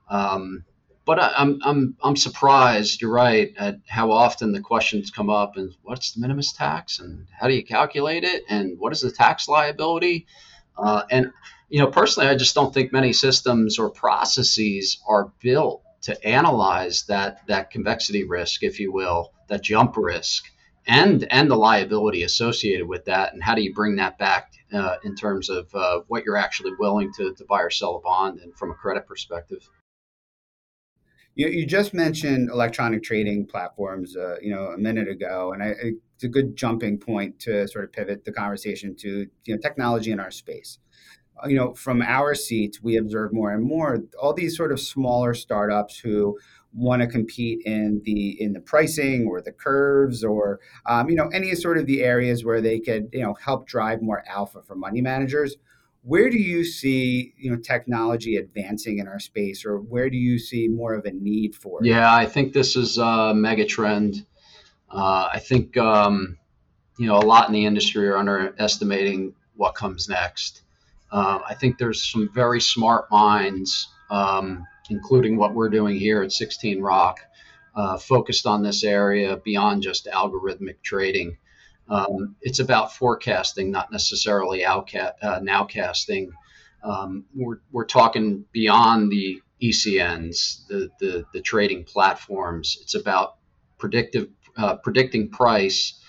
Um, 0.09 0.65
but 1.05 1.19
I, 1.19 1.41
am 1.41 1.59
I'm 1.63 1.97
I'm 2.03 2.15
surprised. 2.17 3.01
You're 3.01 3.11
right 3.11 3.53
at 3.57 3.77
how 3.87 4.11
often 4.11 4.51
the 4.51 4.59
questions 4.59 5.09
come 5.09 5.29
up 5.29 5.55
and 5.55 5.73
what's 5.83 6.11
the 6.11 6.19
minimum 6.19 6.43
tax 6.55 6.99
and 6.99 7.27
how 7.31 7.47
do 7.47 7.53
you 7.53 7.63
calculate 7.63 8.25
it 8.25 8.43
and 8.49 8.77
what 8.77 8.91
is 8.91 9.01
the 9.01 9.11
tax 9.11 9.47
liability? 9.47 10.27
Uh, 10.77 11.03
and 11.09 11.31
you 11.69 11.79
know, 11.79 11.87
personally, 11.87 12.27
I 12.27 12.35
just 12.35 12.55
don't 12.55 12.73
think 12.73 12.91
many 12.91 13.13
systems 13.13 13.79
or 13.79 13.89
processes 13.89 14.99
are 15.07 15.31
built 15.39 15.81
to 16.07 16.25
analyze 16.25 17.03
that 17.03 17.45
that 17.47 17.69
convexity 17.69 18.23
risk, 18.23 18.63
if 18.63 18.79
you 18.79 18.93
will, 18.93 19.33
that 19.49 19.61
jump 19.61 19.97
risk, 19.97 20.45
and 20.87 21.27
and 21.29 21.51
the 21.51 21.55
liability 21.57 22.23
associated 22.23 22.87
with 22.87 23.03
that, 23.05 23.33
and 23.33 23.43
how 23.43 23.53
do 23.53 23.61
you 23.61 23.73
bring 23.73 23.97
that 23.97 24.17
back 24.17 24.53
uh, 24.71 24.95
in 25.03 25.15
terms 25.15 25.49
of 25.49 25.67
uh, 25.75 25.99
what 26.07 26.23
you're 26.23 26.37
actually 26.37 26.71
willing 26.79 27.11
to, 27.17 27.33
to 27.33 27.43
buy 27.43 27.61
or 27.61 27.69
sell 27.69 27.97
a 27.97 27.99
bond, 27.99 28.39
and 28.39 28.55
from 28.55 28.71
a 28.71 28.73
credit 28.73 29.05
perspective. 29.05 29.69
You, 31.35 31.49
you 31.49 31.65
just 31.65 31.93
mentioned 31.93 32.49
electronic 32.49 33.03
trading 33.03 33.45
platforms, 33.45 34.15
uh, 34.15 34.37
you 34.41 34.55
know, 34.55 34.67
a 34.67 34.77
minute 34.77 35.09
ago, 35.09 35.51
and 35.51 35.61
I, 35.61 35.75
it's 36.15 36.23
a 36.23 36.29
good 36.29 36.55
jumping 36.55 36.97
point 36.99 37.37
to 37.41 37.67
sort 37.67 37.83
of 37.83 37.91
pivot 37.91 38.23
the 38.23 38.31
conversation 38.31 38.95
to 39.01 39.27
you 39.43 39.55
know 39.55 39.59
technology 39.61 40.11
in 40.11 40.21
our 40.21 40.31
space. 40.31 40.79
You 41.45 41.55
know, 41.55 41.73
from 41.73 42.01
our 42.01 42.33
seats, 42.33 42.81
we 42.81 42.97
observe 42.97 43.33
more 43.33 43.51
and 43.51 43.63
more 43.63 43.99
all 44.19 44.33
these 44.33 44.57
sort 44.57 44.71
of 44.71 44.79
smaller 44.79 45.33
startups 45.33 45.99
who 45.99 46.37
want 46.73 47.01
to 47.01 47.07
compete 47.07 47.61
in 47.65 48.01
the 48.03 48.41
in 48.41 48.53
the 48.53 48.59
pricing 48.59 49.27
or 49.27 49.41
the 49.41 49.51
curves 49.51 50.23
or 50.23 50.59
um, 50.85 51.09
you 51.09 51.15
know 51.15 51.27
any 51.29 51.55
sort 51.55 51.77
of 51.77 51.85
the 51.85 52.03
areas 52.03 52.43
where 52.43 52.61
they 52.61 52.79
could 52.79 53.09
you 53.13 53.21
know 53.21 53.33
help 53.35 53.67
drive 53.67 54.01
more 54.01 54.23
alpha 54.27 54.61
for 54.61 54.75
money 54.75 55.01
managers 55.01 55.55
where 56.07 56.29
do 56.29 56.37
you 56.37 56.63
see 56.63 57.33
you 57.37 57.51
know 57.51 57.57
technology 57.57 58.37
advancing 58.37 58.99
in 58.99 59.09
our 59.09 59.19
space, 59.19 59.65
or 59.65 59.77
where 59.77 60.09
do 60.09 60.15
you 60.15 60.39
see 60.39 60.69
more 60.69 60.93
of 60.93 61.05
a 61.05 61.11
need 61.11 61.53
for 61.53 61.83
it? 61.83 61.87
Yeah, 61.87 62.13
I 62.13 62.25
think 62.25 62.53
this 62.53 62.77
is 62.77 62.97
a 62.97 63.33
mega 63.35 63.65
trend. 63.65 64.25
Uh, 64.89 65.27
I 65.33 65.39
think 65.39 65.75
um, 65.75 66.37
you 66.97 67.07
know 67.07 67.17
a 67.17 67.25
lot 67.25 67.49
in 67.49 67.53
the 67.53 67.65
industry 67.65 68.07
are 68.07 68.17
underestimating 68.17 69.35
what 69.55 69.75
comes 69.75 70.07
next. 70.07 70.61
Uh, 71.11 71.39
I 71.47 71.53
think 71.53 71.77
there's 71.77 72.03
some 72.11 72.29
very 72.33 72.61
smart 72.61 73.09
minds, 73.11 73.87
um, 74.09 74.65
including 74.89 75.37
what 75.37 75.53
we're 75.53 75.69
doing 75.69 75.97
here 75.97 76.21
at 76.21 76.31
16 76.31 76.81
Rock, 76.81 77.19
uh, 77.75 77.97
focused 77.97 78.45
on 78.45 78.63
this 78.63 78.83
area 78.83 79.37
beyond 79.37 79.83
just 79.83 80.07
algorithmic 80.07 80.81
trading. 80.83 81.37
Um, 81.89 82.35
it's 82.41 82.59
about 82.59 82.93
forecasting, 82.93 83.71
not 83.71 83.91
necessarily 83.91 84.61
outca- 84.61 85.13
uh, 85.21 85.39
nowcasting. 85.39 86.29
Um, 86.83 87.25
we're, 87.33 87.59
we're 87.71 87.85
talking 87.85 88.45
beyond 88.51 89.11
the 89.11 89.41
ECNs, 89.61 90.67
the, 90.67 90.89
the, 90.99 91.25
the 91.33 91.41
trading 91.41 91.83
platforms. 91.85 92.77
It's 92.81 92.95
about 92.95 93.35
predictive 93.77 94.27
uh, 94.57 94.75
predicting 94.77 95.29
price, 95.29 95.99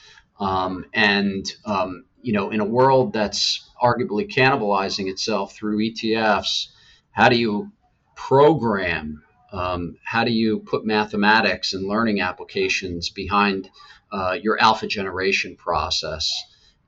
um, 0.40 0.86
and 0.94 1.44
um, 1.66 2.04
you 2.22 2.32
know, 2.32 2.50
in 2.50 2.60
a 2.60 2.64
world 2.64 3.12
that's 3.12 3.68
arguably 3.82 4.28
cannibalizing 4.28 5.08
itself 5.08 5.54
through 5.54 5.78
ETFs, 5.78 6.68
how 7.10 7.28
do 7.28 7.36
you 7.36 7.70
program? 8.14 9.22
Um, 9.52 9.96
how 10.04 10.24
do 10.24 10.30
you 10.30 10.60
put 10.60 10.84
mathematics 10.84 11.72
and 11.72 11.86
learning 11.86 12.20
applications 12.20 13.08
behind 13.10 13.70
uh, 14.10 14.36
your 14.40 14.60
alpha 14.60 14.86
generation 14.86 15.56
process. 15.56 16.32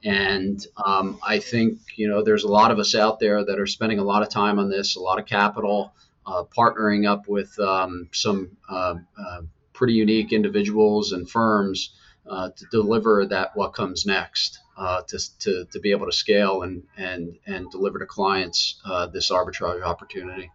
And 0.03 0.64
um, 0.83 1.19
I 1.27 1.38
think 1.38 1.81
you 1.97 2.09
know 2.09 2.23
there's 2.23 2.45
a 2.45 2.49
lot 2.49 2.71
of 2.71 2.79
us 2.79 2.95
out 2.95 3.21
there 3.21 3.45
that 3.45 3.61
are 3.61 3.66
spending 3.66 3.99
a 3.99 4.05
lot 4.05 4.23
of 4.23 4.31
time 4.31 4.59
on 4.59 4.71
this, 4.71 4.97
a 4.97 5.01
lot 5.01 5.19
of 5.19 5.27
capital, 5.27 5.93
uh, 6.27 6.45
partnering 6.57 7.07
up 7.07 7.29
with 7.29 7.59
um, 7.59 8.09
some 8.12 8.57
uh, 8.69 8.95
uh, 9.19 9.43
pretty 9.75 9.95
unique 9.95 10.33
individuals 10.33 11.12
and 11.12 11.29
firms 11.29 11.95
uh, 12.31 12.51
to 12.57 12.64
deliver 12.71 13.27
that 13.27 13.51
what 13.55 13.75
comes 13.75 14.07
next 14.07 14.61
uh, 14.79 15.03
to, 15.09 15.19
to, 15.40 15.64
to 15.73 15.81
be 15.81 15.90
able 15.90 16.07
to 16.07 16.12
scale 16.12 16.62
and, 16.62 16.85
and, 16.97 17.37
and 17.47 17.71
deliver 17.71 17.99
to 17.99 18.07
clients 18.07 18.81
uh, 18.85 19.07
this 19.09 19.31
arbitrage 19.31 19.83
opportunity. 19.83 20.51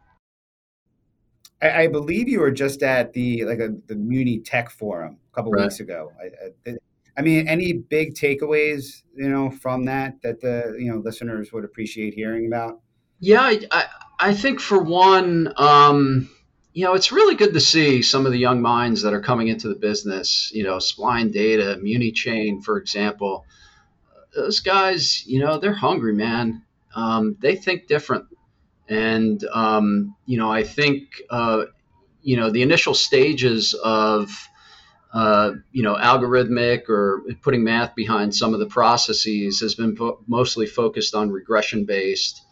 I, 1.62 1.84
I, 1.84 1.88
believe 1.88 2.30
you 2.30 2.40
were 2.40 2.52
just 2.52 2.82
at 2.82 3.14
the 3.14 3.44
like 3.46 3.60
a, 3.60 3.70
the 3.88 3.96
Muni 3.96 4.40
Tech 4.40 4.70
Forum 4.70 5.18
a 5.32 5.36
couple 5.36 5.52
right. 5.52 5.64
weeks 5.64 5.80
ago. 5.80 6.12
I, 6.20 6.70
I, 6.70 6.76
I, 7.18 7.22
mean, 7.22 7.48
any 7.48 7.74
big 7.74 8.14
takeaways 8.14 9.04
you 9.16 9.30
know 9.30 9.50
from 9.50 9.86
that 9.86 10.22
that 10.22 10.42
the 10.42 10.76
you 10.80 10.92
know 10.92 10.98
listeners 11.00 11.52
would 11.54 11.66
appreciate 11.66 12.14
hearing 12.14 12.48
about? 12.48 12.80
Yeah, 13.20 13.54
I, 13.72 13.86
I, 14.20 14.34
think 14.34 14.60
for 14.60 14.82
one, 14.82 15.54
um, 15.56 16.30
you 16.76 16.84
know, 16.84 16.94
it's 16.94 17.14
really 17.14 17.36
good 17.36 17.54
to 17.54 17.62
see 17.62 18.02
some 18.02 18.26
of 18.26 18.34
the 18.34 18.38
young 18.38 18.62
minds 18.62 19.04
that 19.04 19.14
are 19.14 19.22
coming 19.22 19.48
into 19.48 19.70
the 19.70 19.76
business. 19.76 20.52
You 20.54 20.66
know, 20.66 20.76
Spline 20.76 21.32
Data, 21.32 21.80
Muni 21.82 22.12
Chain, 22.12 22.62
for 22.62 22.78
example. 22.78 23.46
Those 24.36 24.60
guys, 24.60 25.26
you 25.26 25.40
know, 25.40 25.58
they're 25.58 25.74
hungry, 25.74 26.14
man. 26.14 26.64
Um, 26.94 27.38
they 27.40 27.56
think 27.56 27.88
different, 27.88 28.26
and 28.90 29.42
um, 29.54 30.18
you 30.26 30.38
know, 30.38 30.52
I 30.52 30.64
think 30.64 31.22
uh, 31.30 31.64
you 32.22 32.36
know 32.36 32.50
the 32.50 32.62
initial 32.62 32.94
stages 32.94 33.74
of 33.74 34.30
uh, 35.14 35.54
you 35.72 35.82
know 35.82 35.96
algorithmic 35.96 36.90
or 36.90 37.24
putting 37.42 37.64
math 37.64 37.96
behind 37.96 38.36
some 38.36 38.54
of 38.54 38.60
the 38.60 38.66
processes 38.66 39.62
has 39.62 39.76
been 39.76 39.96
fo- 39.96 40.20
mostly 40.28 40.66
focused 40.66 41.16
on 41.16 41.32
regression 41.32 41.86
based 41.86 42.45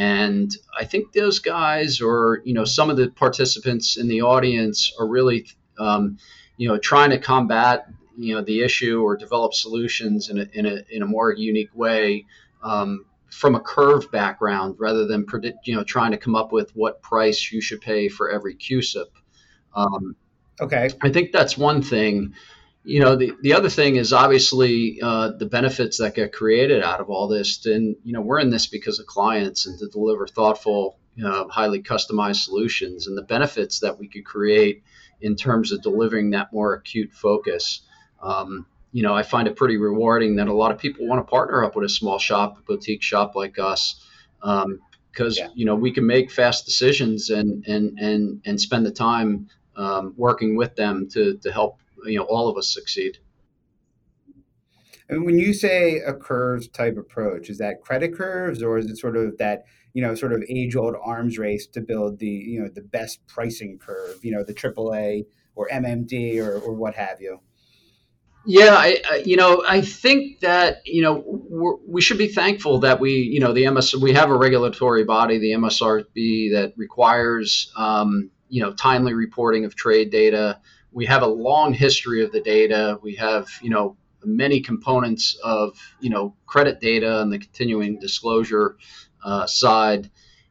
and 0.00 0.56
I 0.78 0.86
think 0.86 1.12
those 1.12 1.40
guys, 1.40 2.00
or 2.00 2.40
you 2.46 2.54
know, 2.54 2.64
some 2.64 2.88
of 2.88 2.96
the 2.96 3.10
participants 3.10 3.98
in 3.98 4.08
the 4.08 4.22
audience, 4.22 4.94
are 4.98 5.06
really, 5.06 5.46
um, 5.78 6.16
you 6.56 6.68
know, 6.68 6.78
trying 6.78 7.10
to 7.10 7.18
combat 7.18 7.86
you 8.16 8.34
know 8.34 8.40
the 8.40 8.62
issue 8.62 9.02
or 9.02 9.14
develop 9.14 9.52
solutions 9.52 10.30
in 10.30 10.38
a 10.38 10.46
in 10.54 10.64
a, 10.64 10.78
in 10.90 11.02
a 11.02 11.06
more 11.06 11.34
unique 11.34 11.74
way 11.74 12.24
um, 12.62 13.04
from 13.28 13.54
a 13.54 13.60
curve 13.60 14.10
background 14.10 14.76
rather 14.78 15.06
than 15.06 15.26
predict, 15.26 15.66
you 15.66 15.76
know, 15.76 15.84
trying 15.84 16.12
to 16.12 16.16
come 16.16 16.34
up 16.34 16.50
with 16.50 16.74
what 16.74 17.02
price 17.02 17.52
you 17.52 17.60
should 17.60 17.82
pay 17.82 18.08
for 18.08 18.30
every 18.30 18.54
CUSIP. 18.54 19.10
Um, 19.74 20.16
okay, 20.62 20.88
I 21.02 21.10
think 21.10 21.30
that's 21.30 21.58
one 21.58 21.82
thing 21.82 22.32
you 22.82 23.00
know 23.00 23.16
the, 23.16 23.32
the 23.42 23.52
other 23.52 23.68
thing 23.68 23.96
is 23.96 24.12
obviously 24.12 25.00
uh, 25.02 25.32
the 25.38 25.46
benefits 25.46 25.98
that 25.98 26.14
get 26.14 26.32
created 26.32 26.82
out 26.82 27.00
of 27.00 27.10
all 27.10 27.28
this 27.28 27.66
and 27.66 27.96
you 28.04 28.12
know 28.12 28.20
we're 28.20 28.40
in 28.40 28.50
this 28.50 28.66
because 28.66 28.98
of 28.98 29.06
clients 29.06 29.66
and 29.66 29.78
to 29.78 29.86
deliver 29.88 30.26
thoughtful 30.26 30.96
know, 31.16 31.48
highly 31.48 31.82
customized 31.82 32.44
solutions 32.44 33.06
and 33.06 33.16
the 33.16 33.22
benefits 33.22 33.80
that 33.80 33.98
we 33.98 34.08
could 34.08 34.24
create 34.24 34.82
in 35.20 35.36
terms 35.36 35.72
of 35.72 35.82
delivering 35.82 36.30
that 36.30 36.52
more 36.52 36.74
acute 36.74 37.12
focus 37.12 37.82
um, 38.22 38.66
you 38.92 39.02
know 39.02 39.14
i 39.14 39.22
find 39.22 39.46
it 39.46 39.56
pretty 39.56 39.76
rewarding 39.76 40.36
that 40.36 40.48
a 40.48 40.52
lot 40.52 40.72
of 40.72 40.78
people 40.78 41.06
want 41.06 41.24
to 41.24 41.30
partner 41.30 41.64
up 41.64 41.76
with 41.76 41.84
a 41.84 41.88
small 41.88 42.18
shop 42.18 42.58
a 42.58 42.62
boutique 42.62 43.02
shop 43.02 43.34
like 43.34 43.58
us 43.58 44.06
because 44.40 45.38
um, 45.38 45.44
yeah. 45.44 45.48
you 45.54 45.66
know 45.66 45.74
we 45.74 45.90
can 45.90 46.06
make 46.06 46.30
fast 46.30 46.64
decisions 46.64 47.28
and 47.30 47.64
and 47.66 47.98
and 47.98 48.40
and 48.46 48.60
spend 48.60 48.86
the 48.86 48.90
time 48.90 49.48
um, 49.76 50.14
working 50.16 50.56
with 50.56 50.74
them 50.76 51.08
to 51.10 51.36
to 51.38 51.52
help 51.52 51.78
you 52.06 52.18
know 52.18 52.24
all 52.24 52.48
of 52.48 52.56
us 52.56 52.72
succeed. 52.72 53.18
And 55.08 55.24
when 55.24 55.38
you 55.38 55.52
say 55.52 55.96
a 55.98 56.14
curves 56.14 56.68
type 56.68 56.96
approach, 56.96 57.50
is 57.50 57.58
that 57.58 57.82
credit 57.82 58.14
curves 58.14 58.62
or 58.62 58.78
is 58.78 58.86
it 58.86 58.96
sort 58.96 59.16
of 59.16 59.38
that 59.38 59.64
you 59.92 60.02
know 60.02 60.14
sort 60.14 60.32
of 60.32 60.42
age 60.48 60.76
old 60.76 60.94
arms 61.02 61.38
race 61.38 61.66
to 61.68 61.80
build 61.80 62.18
the 62.18 62.26
you 62.26 62.62
know 62.62 62.68
the 62.68 62.82
best 62.82 63.26
pricing 63.26 63.78
curve, 63.78 64.24
you 64.24 64.32
know 64.32 64.44
the 64.44 64.54
AAA 64.54 65.26
or 65.56 65.68
MMD 65.68 66.38
or, 66.44 66.58
or 66.60 66.74
what 66.74 66.94
have 66.94 67.20
you? 67.20 67.40
Yeah, 68.46 68.74
I, 68.74 69.02
I, 69.10 69.16
you 69.26 69.36
know, 69.36 69.62
I 69.68 69.82
think 69.82 70.40
that 70.40 70.78
you 70.86 71.02
know 71.02 71.80
we 71.86 72.00
should 72.00 72.18
be 72.18 72.28
thankful 72.28 72.80
that 72.80 72.98
we, 72.98 73.12
you 73.12 73.40
know, 73.40 73.52
the 73.52 73.68
MS 73.68 73.94
we 73.96 74.14
have 74.14 74.30
a 74.30 74.36
regulatory 74.36 75.04
body, 75.04 75.38
the 75.38 75.52
MSRB, 75.52 76.52
that 76.52 76.72
requires 76.76 77.70
um, 77.76 78.30
you 78.48 78.62
know 78.62 78.72
timely 78.72 79.12
reporting 79.12 79.64
of 79.64 79.74
trade 79.74 80.10
data 80.10 80.58
we 80.92 81.06
have 81.06 81.22
a 81.22 81.26
long 81.26 81.72
history 81.72 82.24
of 82.24 82.32
the 82.32 82.40
data. 82.40 82.98
We 83.02 83.14
have, 83.16 83.48
you 83.62 83.70
know, 83.70 83.96
many 84.24 84.60
components 84.60 85.38
of, 85.42 85.78
you 86.00 86.10
know, 86.10 86.34
credit 86.46 86.80
data 86.80 87.20
and 87.20 87.32
the 87.32 87.38
continuing 87.38 87.98
disclosure 87.98 88.76
uh, 89.24 89.46
side. 89.46 90.10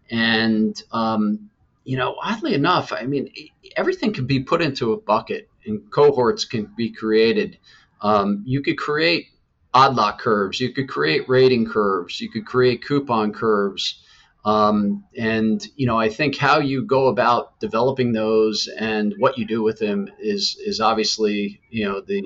And, 0.10 0.82
um, 0.91 1.49
you 1.84 1.97
know, 1.97 2.15
oddly 2.21 2.54
enough, 2.54 2.91
I 2.93 3.06
mean, 3.06 3.32
everything 3.75 4.13
can 4.13 4.25
be 4.25 4.41
put 4.41 4.62
into 4.62 4.93
a 4.93 4.97
bucket 4.97 5.49
and 5.65 5.89
cohorts 5.91 6.45
can 6.45 6.71
be 6.75 6.91
created. 6.91 7.58
Um, 8.02 8.43
you 8.45 8.62
could 8.62 8.78
create 8.78 9.28
odd 9.73 10.17
curves, 10.17 10.60
you 10.60 10.73
could 10.73 10.89
create 10.89 11.30
rating 11.30 11.67
curves, 11.67 12.19
you 12.19 12.30
could 12.30 12.45
create 12.45 12.84
coupon 12.84 13.34
curves. 13.34 14.02
Um, 14.45 15.04
and 15.17 15.65
you 15.75 15.86
know, 15.86 15.97
I 15.97 16.10
think 16.10 16.38
how 16.38 16.60
you 16.60 16.86
go 16.86 17.08
about 17.08 17.60
developing 17.60 18.13
those 18.13 18.69
and 18.80 19.13
what 19.17 19.38
you 19.38 19.45
do 19.45 19.62
with 19.62 19.80
them 19.80 20.10
is 20.19 20.58
is 20.65 20.80
obviously 20.80 21.62
you 21.69 21.86
know 21.86 22.02
the 22.02 22.23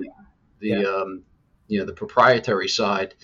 the 0.60 0.70
yeah. 0.70 0.84
um, 0.84 1.24
you 1.68 1.80
know 1.80 1.86
the 1.86 1.94
proprietary 1.94 2.68
side. 2.68 3.16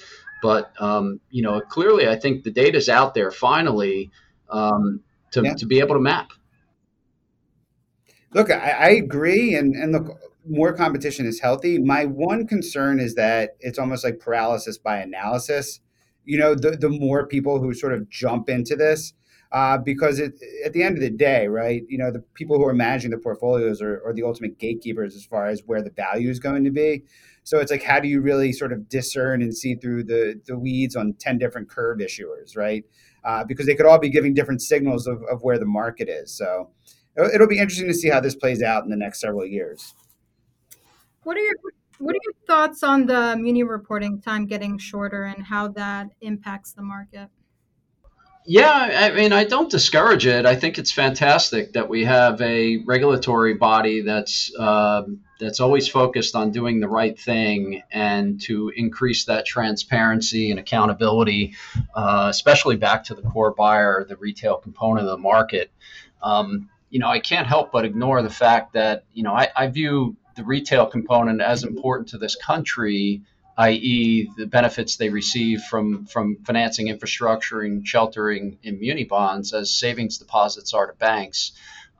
But 0.42 0.72
um, 0.82 1.20
you 1.30 1.44
know, 1.44 1.62
clearly, 1.62 2.08
I 2.08 2.16
think 2.16 2.44
the 2.44 2.52
data's 2.52 2.90
out 2.90 3.14
there 3.14 3.30
finally 3.30 4.10
um, 4.50 5.02
to 5.32 5.44
yeah. 5.44 5.54
to 5.56 5.66
be 5.66 5.80
able 5.80 5.96
to 5.96 6.02
map. 6.02 6.32
Look, 8.34 8.50
I, 8.52 8.70
I 8.72 8.90
agree, 8.90 9.54
and 9.56 9.76
and 9.76 9.92
look, 9.92 10.20
more 10.48 10.74
competition 10.74 11.28
is 11.28 11.42
healthy. 11.42 11.78
My 11.78 12.06
one 12.06 12.48
concern 12.48 13.00
is 13.00 13.16
that 13.16 13.56
it's 13.60 13.78
almost 13.78 14.04
like 14.04 14.20
paralysis 14.20 14.78
by 14.78 14.98
analysis 14.98 15.80
you 16.30 16.38
know, 16.38 16.54
the, 16.54 16.72
the 16.72 16.90
more 16.90 17.26
people 17.26 17.60
who 17.60 17.74
sort 17.74 17.92
of 17.92 18.08
jump 18.08 18.50
into 18.50 18.76
this. 18.76 19.14
Uh, 19.52 19.80
because 19.80 20.20
it, 20.20 20.34
at 20.64 20.74
the 20.74 20.84
end 20.84 20.96
of 20.96 21.02
the 21.02 21.10
day, 21.10 21.48
right, 21.48 21.82
you 21.90 21.98
know, 21.98 22.12
the 22.12 22.20
people 22.36 22.56
who 22.56 22.64
are 22.64 22.74
managing 22.74 23.10
the 23.10 23.18
portfolios 23.18 23.82
are, 23.82 24.00
are 24.06 24.14
the 24.14 24.22
ultimate 24.22 24.60
gatekeepers 24.60 25.16
as 25.16 25.26
far 25.26 25.48
as 25.48 25.64
where 25.66 25.82
the 25.82 25.90
value 25.90 26.30
is 26.30 26.38
going 26.38 26.64
to 26.64 26.70
be. 26.70 27.04
So 27.44 27.58
it's 27.58 27.72
like, 27.72 27.82
how 27.82 28.00
do 28.00 28.08
you 28.08 28.22
really 28.22 28.54
sort 28.54 28.72
of 28.72 28.88
discern 28.88 29.42
and 29.42 29.58
see 29.58 29.74
through 29.74 30.04
the, 30.04 30.40
the 30.46 30.56
weeds 30.56 30.96
on 30.96 31.14
10 31.14 31.40
different 31.40 31.68
curve 31.68 31.98
issuers, 31.98 32.56
right? 32.56 32.86
Uh, 33.24 33.44
because 33.44 33.66
they 33.66 33.74
could 33.74 33.88
all 33.88 33.98
be 33.98 34.10
giving 34.10 34.36
different 34.36 34.62
signals 34.62 35.08
of, 35.08 35.24
of 35.24 35.42
where 35.42 35.58
the 35.58 35.66
market 35.66 36.10
is. 36.10 36.32
So 36.32 36.70
it'll 37.18 37.48
be 37.48 37.58
interesting 37.58 37.88
to 37.88 37.94
see 37.96 38.10
how 38.10 38.20
this 38.20 38.36
plays 38.36 38.62
out 38.62 38.84
in 38.84 38.92
the 38.92 38.96
next 38.96 39.20
several 39.20 39.48
years. 39.48 39.96
What 41.24 41.38
are 41.38 41.42
your 41.42 41.56
what 42.00 42.16
are 42.16 42.20
your 42.24 42.34
thoughts 42.48 42.84
on 42.84 43.06
the 43.06 43.36
muni 43.38 43.64
reporting 43.64 44.22
time 44.22 44.46
getting 44.46 44.78
shorter 44.78 45.24
and 45.24 45.44
how 45.44 45.68
that 45.70 46.10
impacts 46.22 46.72
the 46.72 46.82
market? 46.82 47.30
Yeah, 48.46 48.72
I 48.72 49.12
mean, 49.12 49.32
I 49.32 49.44
don't 49.44 49.70
discourage 49.70 50.26
it. 50.26 50.46
I 50.46 50.56
think 50.56 50.80
it's 50.80 50.92
fantastic 50.92 51.74
that 51.74 51.88
we 51.88 52.06
have 52.06 52.42
a 52.42 52.78
regulatory 52.78 53.54
body 53.54 54.02
that's 54.02 54.52
uh, 54.58 55.04
that's 55.40 55.60
always 55.60 55.88
focused 55.88 56.36
on 56.36 56.52
doing 56.52 56.80
the 56.80 56.88
right 56.88 57.20
thing 57.20 57.84
and 57.92 58.42
to 58.42 58.72
increase 58.76 59.26
that 59.26 59.46
transparency 59.46 60.50
and 60.50 60.60
accountability, 60.60 61.56
uh, 61.94 62.28
especially 62.30 62.76
back 62.76 63.04
to 63.04 63.14
the 63.14 63.22
core 63.22 63.52
buyer, 63.52 64.06
the 64.10 64.16
retail 64.16 64.58
component 64.58 65.06
of 65.06 65.12
the 65.12 65.22
market. 65.22 65.72
Um, 66.24 66.70
you 66.90 67.00
know, 67.00 67.08
I 67.08 67.20
can't 67.20 67.46
help 67.46 67.72
but 67.72 67.86
ignore 67.86 68.24
the 68.24 68.32
fact 68.32 68.74
that 68.74 69.04
you 69.14 69.22
know 69.22 69.34
I, 69.34 69.50
I 69.56 69.68
view 69.68 70.16
the 70.36 70.44
retail 70.44 70.86
component 70.86 71.42
as 71.42 71.64
important 71.64 72.10
to 72.10 72.18
this 72.18 72.36
country, 72.36 73.22
i.e., 73.58 74.30
the 74.38 74.46
benefits 74.46 74.96
they 74.96 75.10
receive 75.10 75.62
from 75.64 76.06
from 76.06 76.38
financing 76.46 76.88
infrastructure 76.88 77.62
and 77.62 77.88
sheltering 77.88 78.58
in 78.64 78.80
muni 78.80 79.04
bonds 79.04 79.54
as 79.54 79.72
savings 79.72 80.18
deposits 80.18 80.74
are 80.74 80.88
to 80.88 80.94
banks. 80.94 81.52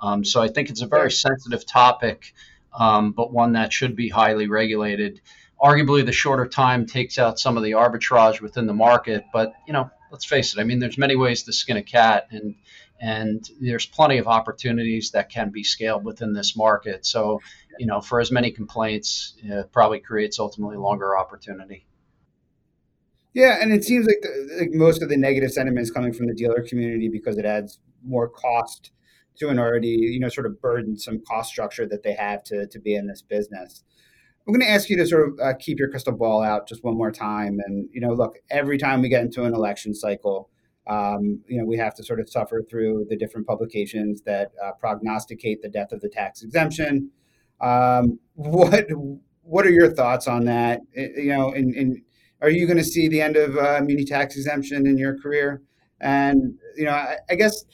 Um, 0.02 0.24
so 0.24 0.42
I 0.42 0.48
think 0.48 0.70
it's 0.70 0.82
a 0.82 0.88
very 0.88 1.12
sensitive 1.12 1.66
topic, 1.66 2.34
um, 2.74 3.12
but 3.12 3.34
one 3.34 3.54
that 3.54 3.74
should 3.74 3.96
be 3.96 4.10
highly 4.10 4.48
regulated. 4.48 5.20
Arguably, 5.62 6.06
the 6.06 6.14
shorter 6.14 6.48
time 6.48 6.86
takes 6.86 7.18
out 7.18 7.38
some 7.38 7.58
of 7.58 7.64
the 7.64 7.72
arbitrage 7.72 8.40
within 8.40 8.66
the 8.66 8.74
market, 8.74 9.26
but 9.34 9.54
you 9.68 9.74
know, 9.74 9.92
let's 10.12 10.26
face 10.26 10.54
it. 10.54 10.62
I 10.62 10.64
mean, 10.64 10.80
there's 10.80 10.98
many 10.98 11.18
ways 11.18 11.44
to 11.44 11.54
skin 11.54 11.76
a 11.76 11.84
cat, 11.84 12.28
and 12.32 12.56
and 13.00 13.48
there's 13.62 13.86
plenty 13.86 14.18
of 14.18 14.28
opportunities 14.28 15.12
that 15.12 15.30
can 15.30 15.50
be 15.52 15.64
scaled 15.64 16.04
within 16.04 16.34
this 16.34 16.56
market. 16.56 17.06
So, 17.06 17.40
you 17.78 17.86
know, 17.86 18.02
for 18.02 18.20
as 18.20 18.32
many 18.32 18.52
complaints, 18.52 19.36
it 19.42 19.72
probably 19.72 20.00
creates 20.00 20.40
ultimately 20.40 20.78
longer 20.78 21.18
opportunity. 21.18 21.86
Yeah, 23.34 23.58
and 23.62 23.72
it 23.72 23.84
seems 23.84 24.08
like, 24.08 24.22
the, 24.22 24.58
like 24.60 24.72
most 24.72 25.02
of 25.02 25.10
the 25.10 25.18
negative 25.18 25.52
sentiment 25.52 25.84
is 25.84 25.92
coming 25.92 26.14
from 26.14 26.28
the 26.28 26.34
dealer 26.34 26.66
community 26.68 27.10
because 27.10 27.38
it 27.38 27.46
adds 27.46 27.80
more 28.04 28.28
cost 28.28 28.92
to 29.38 29.50
an 29.50 29.60
already, 29.60 29.88
you 29.88 30.20
know, 30.20 30.30
sort 30.30 30.48
of 30.48 30.60
burdensome 30.62 31.22
cost 31.26 31.50
structure 31.50 31.88
that 31.88 32.04
they 32.04 32.14
have 32.14 32.44
to 32.46 32.68
to 32.68 32.80
be 32.80 32.96
in 32.96 33.08
this 33.08 33.22
business. 33.22 33.84
I'm 34.48 34.54
going 34.54 34.66
to 34.66 34.72
ask 34.72 34.90
you 34.90 34.98
to 34.98 35.06
sort 35.06 35.30
of 35.30 35.40
uh, 35.40 35.54
keep 35.60 35.78
your 35.78 35.90
crystal 35.90 36.14
ball 36.14 36.42
out 36.42 36.68
just 36.68 36.84
one 36.84 36.98
more 36.98 37.12
time, 37.12 37.60
and 37.66 37.88
you 37.94 38.02
know, 38.02 38.14
look, 38.14 38.40
every 38.50 38.78
time 38.78 39.02
we 39.02 39.10
get 39.10 39.22
into 39.22 39.44
an 39.44 39.54
election 39.54 39.94
cycle 39.94 40.50
um, 40.90 41.42
you 41.48 41.60
know, 41.60 41.66
we 41.66 41.78
have 41.78 41.94
to 41.96 42.04
sort 42.04 42.20
of 42.20 42.28
suffer 42.28 42.64
through 42.68 43.06
the 43.10 43.16
different 43.16 43.46
publications 43.46 44.22
that 44.24 44.52
uh, 44.64 44.72
prognosticate 44.80 45.62
the 45.62 45.70
death 45.70 45.92
of 45.92 46.02
the 46.02 46.10
tax 46.10 46.42
exemption. 46.42 47.12
Um, 47.62 48.20
what 48.34 48.88
what 49.44 49.66
are 49.66 49.72
your 49.72 49.92
thoughts 49.92 50.28
on 50.28 50.46
that? 50.46 50.82
You 50.96 51.30
know, 51.30 51.52
and, 51.52 51.76
and 51.76 52.02
are 52.42 52.50
you 52.50 52.66
going 52.66 52.78
to 52.78 52.84
see 52.84 53.08
the 53.08 53.22
end 53.22 53.36
of 53.36 53.56
uh, 53.58 53.82
muni 53.84 54.04
tax 54.04 54.36
exemption 54.36 54.88
in 54.88 54.98
your 54.98 55.18
career? 55.20 55.62
And 56.02 56.58
you 56.76 56.86
know, 56.86 56.92
I, 56.92 57.18
I 57.30 57.36
guess 57.36 57.66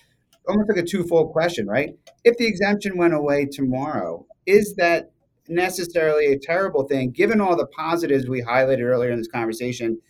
almost 0.47 0.69
like 0.69 0.77
a 0.77 0.85
twofold 0.85 1.31
question, 1.31 1.67
right? 1.67 1.91
If 2.25 2.37
the 2.37 2.47
exemption 2.47 2.97
went 2.97 3.13
away 3.13 3.45
tomorrow, 3.45 4.25
is 4.45 4.75
that 4.75 5.11
necessarily 5.47 6.33
a 6.33 6.39
terrible 6.39 6.83
thing, 6.83 7.11
given 7.11 7.39
all 7.39 7.55
the 7.55 7.67
positives 7.67 8.27
we 8.27 8.41
highlighted 8.41 8.83
earlier 8.83 9.11
in 9.11 9.19
this 9.19 9.27
conversation? 9.27 10.01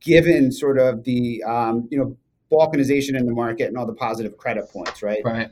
Given 0.00 0.52
sort 0.52 0.78
of 0.78 1.04
the 1.04 1.42
um, 1.42 1.88
you 1.90 1.98
know 1.98 2.16
balkanization 2.50 3.16
in 3.18 3.26
the 3.26 3.32
market 3.32 3.68
and 3.68 3.76
all 3.76 3.86
the 3.86 3.94
positive 3.94 4.36
credit 4.36 4.70
points, 4.70 5.02
right? 5.02 5.20
Right. 5.24 5.50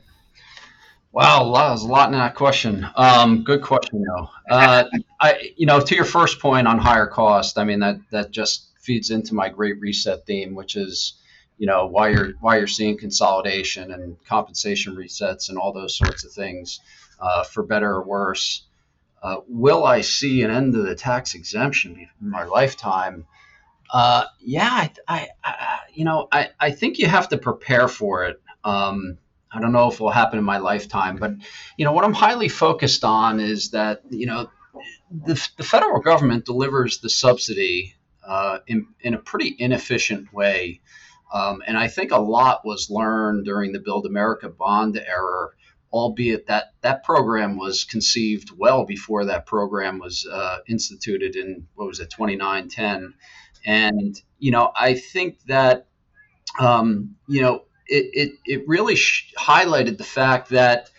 Wow, 1.11 1.51
there's 1.69 1.83
a 1.83 1.87
lot 1.87 2.09
in 2.09 2.17
that 2.17 2.35
question. 2.35 2.85
Um, 2.95 3.43
good 3.43 3.61
question, 3.61 4.03
though. 4.03 4.29
Uh, 4.49 4.83
I, 5.19 5.51
you 5.55 5.65
know, 5.65 5.79
to 5.79 5.95
your 5.95 6.05
first 6.05 6.39
point 6.39 6.67
on 6.67 6.77
higher 6.77 7.07
cost, 7.07 7.57
I 7.57 7.63
mean 7.63 7.79
that 7.79 7.97
that 8.11 8.31
just 8.31 8.67
feeds 8.81 9.09
into 9.09 9.33
my 9.33 9.49
great 9.49 9.79
reset 9.79 10.25
theme, 10.25 10.53
which 10.53 10.75
is, 10.75 11.19
you 11.57 11.65
know, 11.65 11.87
why 11.87 12.09
you're 12.09 12.33
why 12.39 12.57
you're 12.57 12.67
seeing 12.67 12.97
consolidation 12.97 13.91
and 13.91 14.17
compensation 14.25 14.95
resets 14.95 15.49
and 15.49 15.57
all 15.57 15.73
those 15.73 15.97
sorts 15.97 16.23
of 16.23 16.31
things, 16.31 16.79
uh, 17.19 17.43
for 17.43 17.63
better 17.63 17.89
or 17.89 18.03
worse. 18.03 18.63
Uh, 19.23 19.37
will 19.47 19.83
I 19.83 20.01
see 20.01 20.43
an 20.43 20.51
end 20.51 20.73
to 20.73 20.83
the 20.83 20.93
tax 20.93 21.33
exemption 21.33 22.07
in 22.21 22.29
my 22.29 22.43
lifetime? 22.43 23.25
Uh, 23.91 24.25
yeah, 24.39 24.69
I, 24.69 24.91
I, 25.07 25.27
I, 25.43 25.79
you 25.93 26.05
know, 26.05 26.27
I, 26.31 26.49
I 26.59 26.71
think 26.71 26.99
you 26.99 27.07
have 27.07 27.29
to 27.29 27.37
prepare 27.37 27.87
for 27.87 28.25
it. 28.25 28.41
Um, 28.63 29.17
I 29.51 29.61
don't 29.61 29.71
know 29.71 29.87
if 29.87 29.95
it 29.95 29.99
will 30.01 30.11
happen 30.11 30.39
in 30.39 30.45
my 30.45 30.57
lifetime, 30.57 31.15
but 31.17 31.31
you 31.77 31.85
know 31.85 31.93
what 31.93 32.03
I'm 32.03 32.13
highly 32.13 32.49
focused 32.49 33.05
on 33.05 33.39
is 33.39 33.71
that 33.71 34.01
you 34.09 34.25
know 34.25 34.49
the, 35.09 35.49
the 35.57 35.63
federal 35.63 36.01
government 36.01 36.45
delivers 36.45 36.99
the 36.99 37.09
subsidy 37.09 37.95
uh, 38.27 38.59
in, 38.67 38.87
in 38.99 39.13
a 39.13 39.19
pretty 39.19 39.55
inefficient 39.57 40.33
way. 40.33 40.81
Um, 41.33 41.61
and 41.65 41.77
I 41.77 41.87
think 41.87 42.11
a 42.11 42.19
lot 42.19 42.65
was 42.65 42.89
learned 42.89 43.45
during 43.45 43.71
the 43.71 43.79
Build 43.79 44.05
America 44.05 44.49
bond 44.49 44.97
era, 44.97 45.49
albeit 45.91 46.47
that 46.47 46.73
that 46.81 47.03
program 47.03 47.57
was 47.57 47.83
conceived 47.83 48.51
well 48.55 48.85
before 48.85 49.25
that 49.25 49.45
program 49.45 49.99
was 49.99 50.27
uh, 50.29 50.59
instituted 50.67 51.35
in, 51.35 51.67
what 51.75 51.87
was 51.87 51.99
it, 51.99 52.09
2910. 52.09 53.13
And, 53.65 54.19
you 54.39 54.51
know, 54.51 54.71
I 54.75 54.93
think 54.95 55.39
that, 55.47 55.87
um, 56.59 57.15
you 57.27 57.41
know, 57.41 57.63
it, 57.87 58.09
it, 58.13 58.31
it 58.45 58.67
really 58.67 58.95
sh- 58.95 59.33
highlighted 59.37 59.97
the 59.97 60.03
fact 60.03 60.49
that 60.49 60.89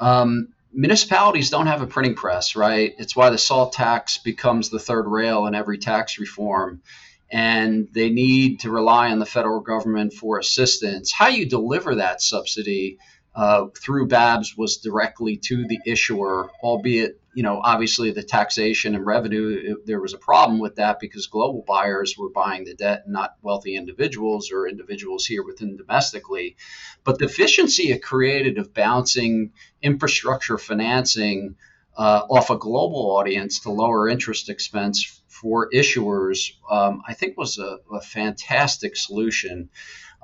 um, 0.00 0.48
municipalities 0.72 1.50
don't 1.50 1.66
have 1.66 1.82
a 1.82 1.86
printing 1.86 2.14
press, 2.14 2.56
right? 2.56 2.94
It's 2.98 3.16
why 3.16 3.30
the 3.30 3.38
SALT 3.38 3.72
tax 3.72 4.18
becomes 4.18 4.70
the 4.70 4.78
third 4.78 5.06
rail 5.06 5.46
in 5.46 5.54
every 5.54 5.78
tax 5.78 6.18
reform. 6.18 6.82
And 7.30 7.88
they 7.92 8.08
need 8.08 8.60
to 8.60 8.70
rely 8.70 9.10
on 9.10 9.18
the 9.18 9.26
federal 9.26 9.60
government 9.60 10.14
for 10.14 10.38
assistance. 10.38 11.12
How 11.12 11.28
you 11.28 11.46
deliver 11.46 11.96
that 11.96 12.22
subsidy 12.22 12.98
uh, 13.34 13.66
through 13.76 14.08
BABS 14.08 14.56
was 14.56 14.78
directly 14.78 15.36
to 15.36 15.66
the 15.66 15.78
issuer, 15.84 16.50
albeit 16.62 17.20
you 17.38 17.44
know, 17.44 17.60
obviously 17.62 18.10
the 18.10 18.24
taxation 18.24 18.96
and 18.96 19.06
revenue, 19.06 19.46
it, 19.64 19.86
there 19.86 20.00
was 20.00 20.12
a 20.12 20.18
problem 20.18 20.58
with 20.58 20.74
that 20.74 20.98
because 20.98 21.28
global 21.28 21.64
buyers 21.68 22.16
were 22.18 22.30
buying 22.30 22.64
the 22.64 22.74
debt, 22.74 23.04
not 23.06 23.36
wealthy 23.42 23.76
individuals 23.76 24.50
or 24.50 24.66
individuals 24.66 25.24
here 25.24 25.44
within 25.44 25.76
domestically. 25.76 26.56
But 27.04 27.20
the 27.20 27.26
efficiency 27.26 27.92
it 27.92 28.02
created 28.02 28.58
of 28.58 28.74
bouncing 28.74 29.52
infrastructure 29.80 30.58
financing 30.58 31.54
uh, 31.96 32.22
off 32.28 32.50
a 32.50 32.58
global 32.58 33.16
audience 33.16 33.60
to 33.60 33.70
lower 33.70 34.08
interest 34.08 34.48
expense 34.48 35.22
for 35.28 35.70
issuers, 35.70 36.54
um, 36.68 37.02
I 37.06 37.14
think 37.14 37.38
was 37.38 37.60
a, 37.60 37.78
a 37.94 38.00
fantastic 38.00 38.96
solution. 38.96 39.70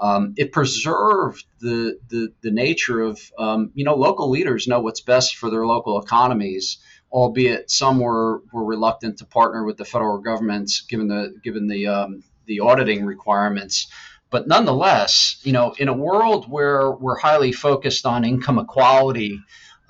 Um, 0.01 0.35
it 0.37 0.51
preserved 0.51 1.45
the, 1.61 2.01
the, 2.09 2.33
the 2.41 2.51
nature 2.51 3.01
of, 3.01 3.21
um, 3.39 3.71
you 3.75 3.85
know, 3.85 3.95
local 3.95 4.31
leaders 4.31 4.67
know 4.67 4.81
what's 4.81 5.01
best 5.01 5.37
for 5.37 5.49
their 5.49 5.65
local 5.65 6.03
economies 6.03 6.79
albeit 7.15 7.71
some 7.71 8.01
were, 8.01 8.43
were 8.53 8.65
reluctant 8.65 9.19
to 9.19 9.25
partner 9.25 9.65
with 9.65 9.77
the 9.77 9.85
federal 9.85 10.19
government 10.19 10.71
given 10.89 11.07
the 11.07 11.33
given 11.45 11.69
the 11.69 11.87
um, 11.87 12.25
the 12.47 12.61
auditing 12.61 13.05
requirements. 13.05 13.87
But 14.31 14.49
nonetheless, 14.49 15.41
you 15.45 15.53
know, 15.53 15.75
in 15.79 15.87
a 15.87 15.93
world 15.93 16.51
where 16.51 16.91
we're 16.91 17.17
highly 17.17 17.53
focused 17.53 18.05
on 18.05 18.25
income 18.25 18.59
equality, 18.59 19.41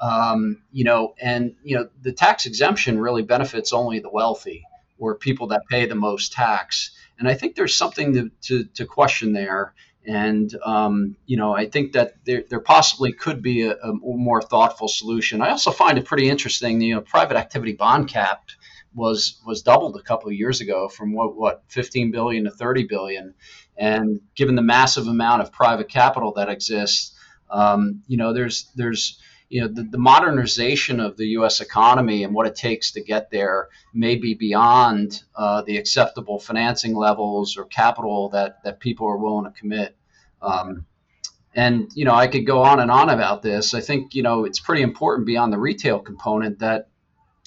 um, 0.01 0.63
you 0.71 0.85
know, 0.85 1.15
and 1.21 1.57
you 1.65 1.77
know, 1.77 1.89
the 2.03 2.13
tax 2.13 2.45
exemption 2.45 3.01
really 3.01 3.23
benefits 3.23 3.73
only 3.73 4.01
the 4.01 4.11
wealthy 4.11 4.63
or 4.99 5.15
people 5.15 5.47
that 5.49 5.63
pay 5.71 5.87
the 5.87 5.95
most 5.95 6.33
tax. 6.33 6.91
And 7.19 7.27
I 7.27 7.35
think 7.35 7.55
there's 7.55 7.75
something 7.75 8.13
to, 8.15 8.31
to, 8.43 8.65
to 8.75 8.85
question 8.85 9.33
there. 9.33 9.73
And 10.07 10.55
um, 10.65 11.17
you 11.27 11.37
know, 11.37 11.55
I 11.55 11.67
think 11.67 11.93
that 11.93 12.15
there, 12.25 12.45
there 12.49 12.61
possibly 12.61 13.13
could 13.13 13.43
be 13.43 13.63
a, 13.63 13.73
a, 13.73 13.93
more 13.95 14.43
thoughtful 14.43 14.89
solution. 14.89 15.41
I 15.41 15.51
also 15.51 15.71
find 15.71 15.97
it 15.97 16.05
pretty 16.05 16.29
interesting. 16.29 16.81
You 16.81 16.97
know, 16.97 17.01
private 17.01 17.37
activity 17.37 17.73
bond 17.73 18.09
cap 18.09 18.51
was 18.95 19.41
was 19.47 19.63
doubled 19.63 19.97
a 19.97 20.03
couple 20.03 20.29
of 20.29 20.35
years 20.35 20.61
ago 20.61 20.89
from 20.89 21.13
what 21.15 21.37
what 21.37 21.63
15 21.69 22.11
billion 22.11 22.45
to 22.45 22.51
30 22.51 22.85
billion, 22.85 23.35
and 23.77 24.21
given 24.35 24.55
the 24.55 24.63
massive 24.63 25.09
amount 25.09 25.43
of 25.43 25.53
private 25.53 25.89
capital 25.89 26.33
that 26.35 26.51
exists, 26.51 27.17
um, 27.51 28.03
you 28.07 28.17
know, 28.17 28.33
there's 28.33 28.71
there's 28.77 29.19
you 29.55 29.61
know 29.61 29.69
the, 29.69 29.85
the, 29.85 29.99
modernization 29.99 30.99
of 30.99 31.17
the 31.17 31.27
U.S. 31.39 31.61
economy 31.61 32.25
and 32.25 32.35
what 32.35 32.49
it 32.49 32.57
takes 32.57 32.91
to 32.91 33.01
get 33.01 33.31
there 33.31 33.69
may 33.93 34.17
be 34.17 34.35
beyond 34.35 35.23
uh, 35.37 35.63
the 35.63 35.77
acceptable 35.77 36.41
financing 36.41 36.97
levels 36.97 37.57
or 37.57 37.65
capital 37.67 38.31
that 38.31 38.65
that 38.65 38.81
people 38.81 39.07
are 39.07 39.17
willing 39.17 39.45
to 39.45 39.57
commit. 39.57 39.97
Um, 40.43 40.87
and 41.55 41.89
you 41.95 42.05
know, 42.05 42.17
I 42.17 42.27
could 42.27 42.47
go 42.47 42.65
on 42.65 42.81
and 42.81 42.91
on 42.91 43.11
about 43.11 43.43
this. 43.43 43.75
I 43.75 43.81
think 43.81 44.17
you 44.17 44.25
know 44.25 44.45
it's 44.45 44.59
pretty 44.59 44.83
important 44.83 45.25
beyond 45.25 45.53
the 45.53 45.59
retail 45.61 46.01
component 46.01 46.59
that 46.59 46.89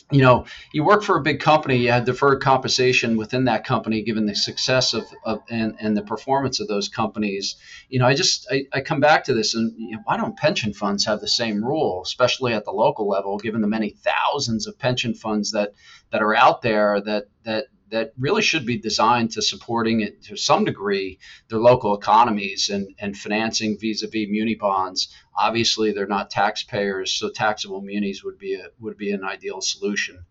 you 0.09 0.21
know, 0.21 0.45
you 0.71 0.85
work 0.85 1.03
for 1.03 1.17
a 1.17 1.21
big 1.21 1.41
company, 1.41 1.77
you 1.77 1.91
have 1.91 2.05
deferred 2.05 2.41
compensation 2.41 3.17
within 3.17 3.45
that 3.45 3.65
company, 3.65 4.03
given 4.03 4.25
the 4.25 4.35
success 4.35 4.93
of, 4.93 5.05
of 5.25 5.41
and, 5.49 5.75
and 5.81 5.97
the 5.97 6.01
performance 6.01 6.61
of 6.61 6.69
those 6.69 6.87
companies. 6.87 7.57
You 7.89 7.99
know, 7.99 8.07
I 8.07 8.13
just 8.13 8.47
I, 8.49 8.65
I 8.71 8.81
come 8.81 9.01
back 9.01 9.25
to 9.25 9.33
this, 9.33 9.53
and 9.53 9.73
you 9.77 9.97
know, 9.97 10.01
why 10.05 10.15
don't 10.15 10.37
pension 10.37 10.73
funds 10.73 11.05
have 11.05 11.19
the 11.19 11.27
same 11.27 11.63
rule, 11.63 12.01
especially 12.03 12.53
at 12.53 12.63
the 12.63 12.71
local 12.71 13.07
level, 13.07 13.37
given 13.37 13.59
the 13.59 13.67
many 13.67 13.89
thousands 13.89 14.65
of 14.65 14.79
pension 14.79 15.13
funds 15.13 15.51
that 15.51 15.73
that 16.11 16.21
are 16.21 16.35
out 16.35 16.61
there 16.61 17.01
that 17.01 17.25
that 17.43 17.65
that 17.89 18.13
really 18.17 18.41
should 18.41 18.65
be 18.65 18.77
designed 18.77 19.31
to 19.31 19.41
supporting 19.41 20.01
it 20.01 20.21
to 20.23 20.35
some 20.35 20.65
degree 20.65 21.19
their 21.49 21.59
local 21.59 21.95
economies 21.95 22.69
and, 22.69 22.93
and 22.99 23.17
financing 23.17 23.77
vis-a-vis 23.79 24.27
muni 24.29 24.55
bonds. 24.55 25.09
Obviously, 25.37 25.91
they're 25.91 26.07
not 26.07 26.29
taxpayers, 26.29 27.11
so 27.11 27.29
taxable 27.29 27.81
munis 27.81 28.23
would 28.23 28.37
be 28.37 28.55
a, 28.55 28.67
would 28.79 28.97
be 28.97 29.11
an 29.11 29.23
ideal 29.23 29.61
solution. 29.61 30.25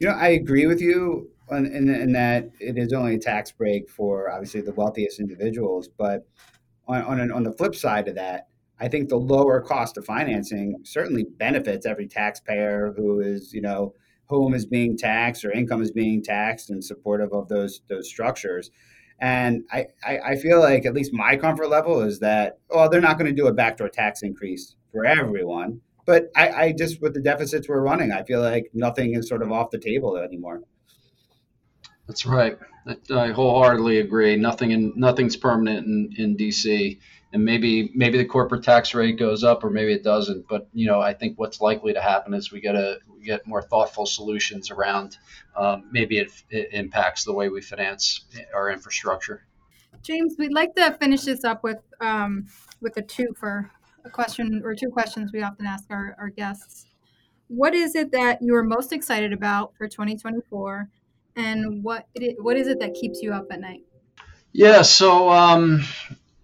You 0.00 0.08
know, 0.08 0.14
I 0.14 0.28
agree 0.28 0.66
with 0.66 0.80
you 0.80 1.30
in, 1.50 1.66
in, 1.66 1.88
in 1.88 2.12
that 2.12 2.50
it 2.60 2.78
is 2.78 2.92
only 2.92 3.14
a 3.14 3.18
tax 3.18 3.50
break 3.50 3.88
for 3.88 4.30
obviously 4.30 4.60
the 4.60 4.72
wealthiest 4.72 5.18
individuals, 5.20 5.88
but 5.88 6.26
on 6.86 7.02
on, 7.02 7.32
on 7.32 7.42
the 7.42 7.52
flip 7.52 7.74
side 7.74 8.08
of 8.08 8.14
that, 8.14 8.48
I 8.80 8.88
think 8.88 9.08
the 9.08 9.16
lower 9.16 9.60
cost 9.60 9.96
of 9.96 10.04
financing 10.04 10.76
certainly 10.84 11.24
benefits 11.24 11.84
every 11.84 12.06
taxpayer 12.06 12.94
who 12.96 13.20
is, 13.20 13.52
you 13.52 13.60
know, 13.60 13.94
home 14.28 14.54
is 14.54 14.66
being 14.66 14.96
taxed 14.96 15.44
or 15.44 15.52
income 15.52 15.82
is 15.82 15.90
being 15.90 16.22
taxed 16.22 16.70
and 16.70 16.84
supportive 16.84 17.32
of 17.32 17.48
those 17.48 17.80
those 17.88 18.08
structures. 18.08 18.70
And 19.20 19.64
I, 19.72 19.86
I, 20.06 20.18
I 20.18 20.36
feel 20.36 20.60
like 20.60 20.86
at 20.86 20.94
least 20.94 21.12
my 21.12 21.36
comfort 21.36 21.68
level 21.68 22.02
is 22.02 22.20
that, 22.20 22.58
well, 22.70 22.88
they're 22.88 23.00
not 23.00 23.18
going 23.18 23.28
to 23.28 23.34
do 23.34 23.48
a 23.48 23.52
backdoor 23.52 23.88
tax 23.88 24.22
increase 24.22 24.76
for 24.92 25.04
everyone. 25.04 25.80
But 26.06 26.30
I, 26.36 26.48
I 26.48 26.72
just, 26.72 27.02
with 27.02 27.14
the 27.14 27.20
deficits 27.20 27.68
we're 27.68 27.80
running, 27.80 28.12
I 28.12 28.22
feel 28.22 28.40
like 28.40 28.70
nothing 28.72 29.14
is 29.14 29.28
sort 29.28 29.42
of 29.42 29.50
off 29.50 29.70
the 29.70 29.78
table 29.78 30.16
anymore. 30.16 30.62
That's 32.06 32.24
right. 32.24 32.58
I 33.14 33.28
wholeheartedly 33.28 33.98
agree. 33.98 34.36
Nothing 34.36 34.70
in 34.70 34.94
nothing's 34.96 35.36
permanent 35.36 35.86
in, 35.86 36.10
in 36.16 36.36
DC 36.36 36.98
and 37.32 37.44
maybe 37.44 37.90
maybe 37.94 38.18
the 38.18 38.24
corporate 38.24 38.62
tax 38.62 38.94
rate 38.94 39.18
goes 39.18 39.44
up 39.44 39.62
or 39.62 39.70
maybe 39.70 39.92
it 39.92 40.02
doesn't 40.02 40.46
but 40.48 40.68
you 40.72 40.86
know 40.86 41.00
i 41.00 41.12
think 41.12 41.38
what's 41.38 41.60
likely 41.60 41.92
to 41.92 42.00
happen 42.00 42.32
is 42.34 42.50
we 42.50 42.60
get 42.60 42.74
a 42.74 42.98
we 43.16 43.24
get 43.24 43.46
more 43.46 43.62
thoughtful 43.62 44.06
solutions 44.06 44.70
around 44.70 45.18
um, 45.56 45.88
maybe 45.90 46.18
it, 46.18 46.30
it 46.50 46.68
impacts 46.72 47.24
the 47.24 47.32
way 47.32 47.48
we 47.48 47.60
finance 47.60 48.26
our 48.54 48.70
infrastructure. 48.70 49.46
James 50.02 50.36
we'd 50.38 50.52
like 50.52 50.74
to 50.76 50.96
finish 51.00 51.22
this 51.22 51.44
up 51.44 51.64
with 51.64 51.78
um, 52.00 52.46
with 52.80 52.96
a 52.96 53.02
two 53.02 53.34
for 53.38 53.70
a 54.04 54.10
question 54.10 54.62
or 54.64 54.74
two 54.74 54.88
questions 54.88 55.32
we 55.32 55.42
often 55.42 55.66
ask 55.66 55.84
our, 55.90 56.14
our 56.18 56.30
guests. 56.30 56.86
What 57.48 57.74
is 57.74 57.94
it 57.94 58.12
that 58.12 58.40
you 58.40 58.54
are 58.54 58.62
most 58.62 58.92
excited 58.92 59.32
about 59.32 59.74
for 59.76 59.88
2024 59.88 60.88
and 61.36 61.82
what 61.82 62.06
it, 62.14 62.36
what 62.42 62.56
is 62.56 62.68
it 62.68 62.78
that 62.80 62.94
keeps 62.94 63.20
you 63.22 63.32
up 63.32 63.46
at 63.50 63.60
night? 63.60 63.82
Yeah, 64.52 64.82
so 64.82 65.30
um, 65.30 65.84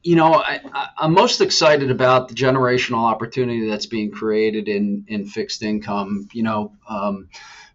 you 0.04 0.16
know, 0.16 0.34
I, 0.34 0.60
am 1.00 1.14
most 1.14 1.40
excited 1.40 1.90
about 1.90 2.28
the 2.28 2.34
generational 2.34 3.10
opportunity 3.10 3.66
that's 3.68 3.86
being 3.86 4.10
created 4.10 4.68
in 4.68 5.06
in 5.08 5.24
fixed 5.24 5.62
income. 5.62 6.28
You 6.32 6.42
know, 6.42 6.72
um, 6.88 7.30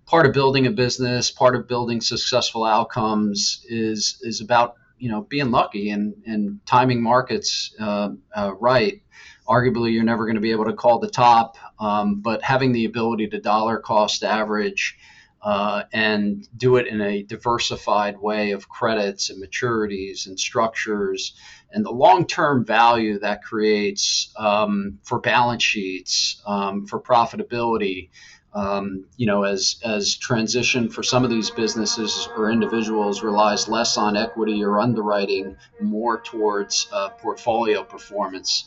part 0.06 0.28
of 0.28 0.34
building 0.34 0.68
a 0.68 0.72
business, 0.72 1.32
part 1.32 1.56
of 1.56 1.68
building 1.68 2.02
successful 2.02 2.64
outcomes 2.66 3.66
is 3.68 4.20
is 4.22 4.42
about 4.42 4.76
you 5.00 5.10
know 5.10 5.22
being 5.22 5.50
lucky 5.50 5.90
and 5.90 6.14
and 6.28 6.64
timing 6.68 7.02
markets 7.02 7.76
uh, 7.80 8.10
uh, 8.34 8.54
right. 8.60 9.02
Arguably, 9.48 9.92
you're 9.92 10.04
never 10.04 10.26
going 10.26 10.36
to 10.36 10.42
be 10.42 10.52
able 10.52 10.66
to 10.66 10.74
call 10.74 11.00
the 11.00 11.10
top, 11.10 11.58
um, 11.80 12.22
but 12.22 12.44
having 12.44 12.72
the 12.72 12.86
ability 12.86 13.26
to 13.30 13.42
dollar 13.42 13.80
cost 13.80 14.24
average 14.24 14.96
uh, 15.42 15.84
and 15.94 16.48
do 16.56 16.76
it 16.76 16.88
in 16.88 17.02
a 17.02 17.24
diversified 17.24 18.20
way 18.20 18.52
of 18.52 18.70
credits 18.70 19.30
and 19.30 19.44
maturities 19.44 20.28
and 20.28 20.40
structures 20.40 21.34
and 21.72 21.86
the 21.86 21.92
long-term 21.92 22.66
value 22.66 23.20
that 23.20 23.44
creates 23.44 24.34
um, 24.38 25.00
for 25.04 25.20
balance 25.20 25.64
sheets, 25.64 26.42
um, 26.46 26.86
for 26.86 27.00
profitability. 27.00 28.10
Um, 28.52 29.06
you 29.16 29.28
know, 29.28 29.44
as 29.44 29.80
as 29.86 30.16
transition 30.16 30.90
for 30.90 31.04
some 31.04 31.24
of 31.24 31.30
these 31.30 31.52
businesses 31.52 32.28
or 32.36 32.50
individuals 32.50 33.22
relies 33.22 33.68
less 33.68 33.96
on 33.96 34.18
equity 34.18 34.64
or 34.64 34.80
underwriting, 34.80 35.56
more 35.80 36.20
towards 36.20 36.88
uh, 36.92 37.10
portfolio 37.10 37.84
performance. 37.84 38.66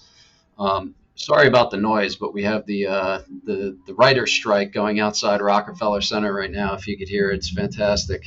Um, 0.57 0.94
sorry 1.16 1.48
about 1.48 1.70
the 1.70 1.78
noise, 1.78 2.16
but 2.16 2.32
we 2.32 2.44
have 2.44 2.64
the 2.66 2.86
uh, 2.86 3.22
the 3.44 3.76
the 3.86 3.94
writer 3.94 4.26
strike 4.26 4.72
going 4.72 5.00
outside 5.00 5.40
Rockefeller 5.40 6.00
Center 6.00 6.32
right 6.32 6.50
now. 6.50 6.74
If 6.74 6.86
you 6.86 6.96
could 6.96 7.09
hear 7.09 7.30
it, 7.30 7.38
it's 7.38 7.50
fantastic. 7.50 8.22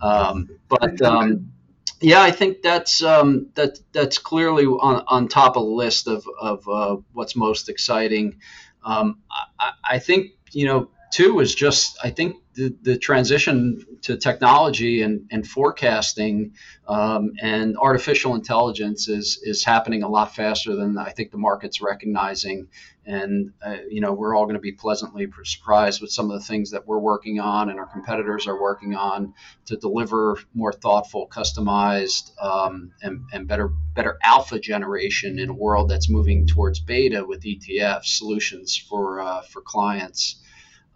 Um, 0.00 0.48
but 0.68 1.00
um, 1.02 1.52
yeah, 2.00 2.22
I 2.22 2.30
think 2.30 2.62
that's 2.62 3.02
um, 3.02 3.48
that 3.54 3.78
that's 3.92 4.18
clearly 4.18 4.64
on, 4.64 5.04
on 5.08 5.28
top 5.28 5.56
of 5.56 5.64
the 5.64 5.70
list 5.70 6.08
of 6.08 6.26
of 6.40 6.68
uh, 6.68 6.96
what's 7.12 7.36
most 7.36 7.68
exciting. 7.68 8.36
Um, 8.84 9.20
I, 9.58 9.72
I 9.84 9.98
think 9.98 10.32
you 10.52 10.66
know 10.66 10.90
too 11.12 11.40
is 11.40 11.54
just 11.54 11.98
I 12.02 12.10
think 12.10 12.36
the, 12.54 12.74
the 12.82 12.98
transition 12.98 13.95
to 14.06 14.16
technology 14.16 15.02
and, 15.02 15.26
and 15.32 15.44
forecasting 15.44 16.52
um, 16.86 17.32
and 17.42 17.76
artificial 17.76 18.36
intelligence 18.36 19.08
is, 19.08 19.40
is 19.42 19.64
happening 19.64 20.04
a 20.04 20.08
lot 20.08 20.32
faster 20.32 20.76
than 20.76 20.96
I 20.96 21.10
think 21.10 21.32
the 21.32 21.38
market's 21.38 21.80
recognizing. 21.80 22.68
And, 23.04 23.52
uh, 23.60 23.78
you 23.90 24.00
know, 24.00 24.12
we're 24.12 24.36
all 24.36 24.44
going 24.44 24.54
to 24.54 24.60
be 24.60 24.70
pleasantly 24.70 25.26
surprised 25.42 26.00
with 26.00 26.12
some 26.12 26.30
of 26.30 26.38
the 26.38 26.46
things 26.46 26.70
that 26.70 26.86
we're 26.86 27.00
working 27.00 27.40
on 27.40 27.68
and 27.68 27.80
our 27.80 27.86
competitors 27.86 28.46
are 28.46 28.62
working 28.62 28.94
on 28.94 29.34
to 29.64 29.76
deliver 29.76 30.38
more 30.54 30.72
thoughtful, 30.72 31.26
customized, 31.28 32.30
um, 32.40 32.92
and, 33.02 33.22
and 33.32 33.48
better, 33.48 33.72
better 33.96 34.18
alpha 34.22 34.60
generation 34.60 35.40
in 35.40 35.50
a 35.50 35.54
world 35.54 35.90
that's 35.90 36.08
moving 36.08 36.46
towards 36.46 36.78
beta 36.78 37.24
with 37.26 37.42
ETF 37.42 38.04
solutions 38.04 38.76
for, 38.76 39.20
uh, 39.20 39.42
for 39.42 39.62
clients. 39.62 40.40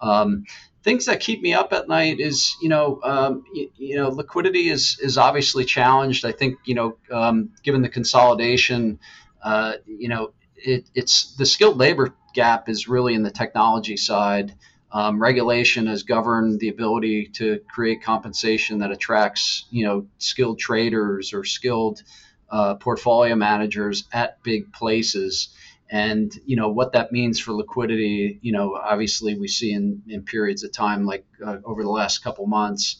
Um, 0.01 0.45
things 0.83 1.07
that 1.07 1.21
keep 1.21 1.43
me 1.43 1.53
up 1.53 1.73
at 1.73 1.89
night 1.89 2.21
is 2.21 2.57
you 2.61 2.69
know 2.69 3.01
um, 3.03 3.45
you, 3.53 3.71
you, 3.77 3.97
know 3.97 4.09
liquidity 4.09 4.69
is 4.69 4.99
is 5.03 5.19
obviously 5.19 5.65
challenged. 5.65 6.25
I 6.25 6.33
think 6.33 6.59
you 6.65 6.75
know 6.75 6.97
um, 7.11 7.51
given 7.63 7.83
the 7.83 7.89
consolidation, 7.89 8.99
uh, 9.43 9.75
you 9.87 10.09
know 10.09 10.33
it, 10.57 10.89
it's 10.95 11.35
the 11.37 11.47
skilled 11.47 11.79
labor 11.79 12.15
gap 12.35 12.69
is 12.69 12.89
really 12.89 13.15
in 13.15 13.23
the 13.23 13.31
technology 13.31 13.97
side. 13.97 14.55
Um, 14.93 15.23
regulation 15.23 15.87
has 15.87 16.03
governed 16.03 16.59
the 16.59 16.69
ability 16.69 17.27
to 17.35 17.61
create 17.73 18.03
compensation 18.03 18.81
that 18.81 18.91
attracts 18.91 19.67
you 19.71 19.85
know 19.85 20.07
skilled 20.19 20.59
traders 20.59 21.33
or 21.33 21.45
skilled 21.45 22.03
uh, 22.51 22.75
portfolio 22.75 23.37
managers 23.37 24.05
at 24.13 24.43
big 24.43 24.73
places 24.73 25.51
and 25.91 26.33
you 26.45 26.57
know 26.57 26.69
what 26.69 26.93
that 26.93 27.13
means 27.13 27.41
for 27.41 27.53
liquidity 27.53 28.39
you 28.43 28.53
know 28.53 28.75
obviously 28.75 29.39
we 29.39 29.49
see 29.49 29.73
in, 29.73 30.03
in 30.09 30.23
periods 30.23 30.63
of 30.63 30.73
time 30.73 31.05
like 31.05 31.27
uh, 31.45 31.57
over 31.65 31.83
the 31.83 31.91
last 31.91 32.19
couple 32.23 32.47
months 32.47 32.97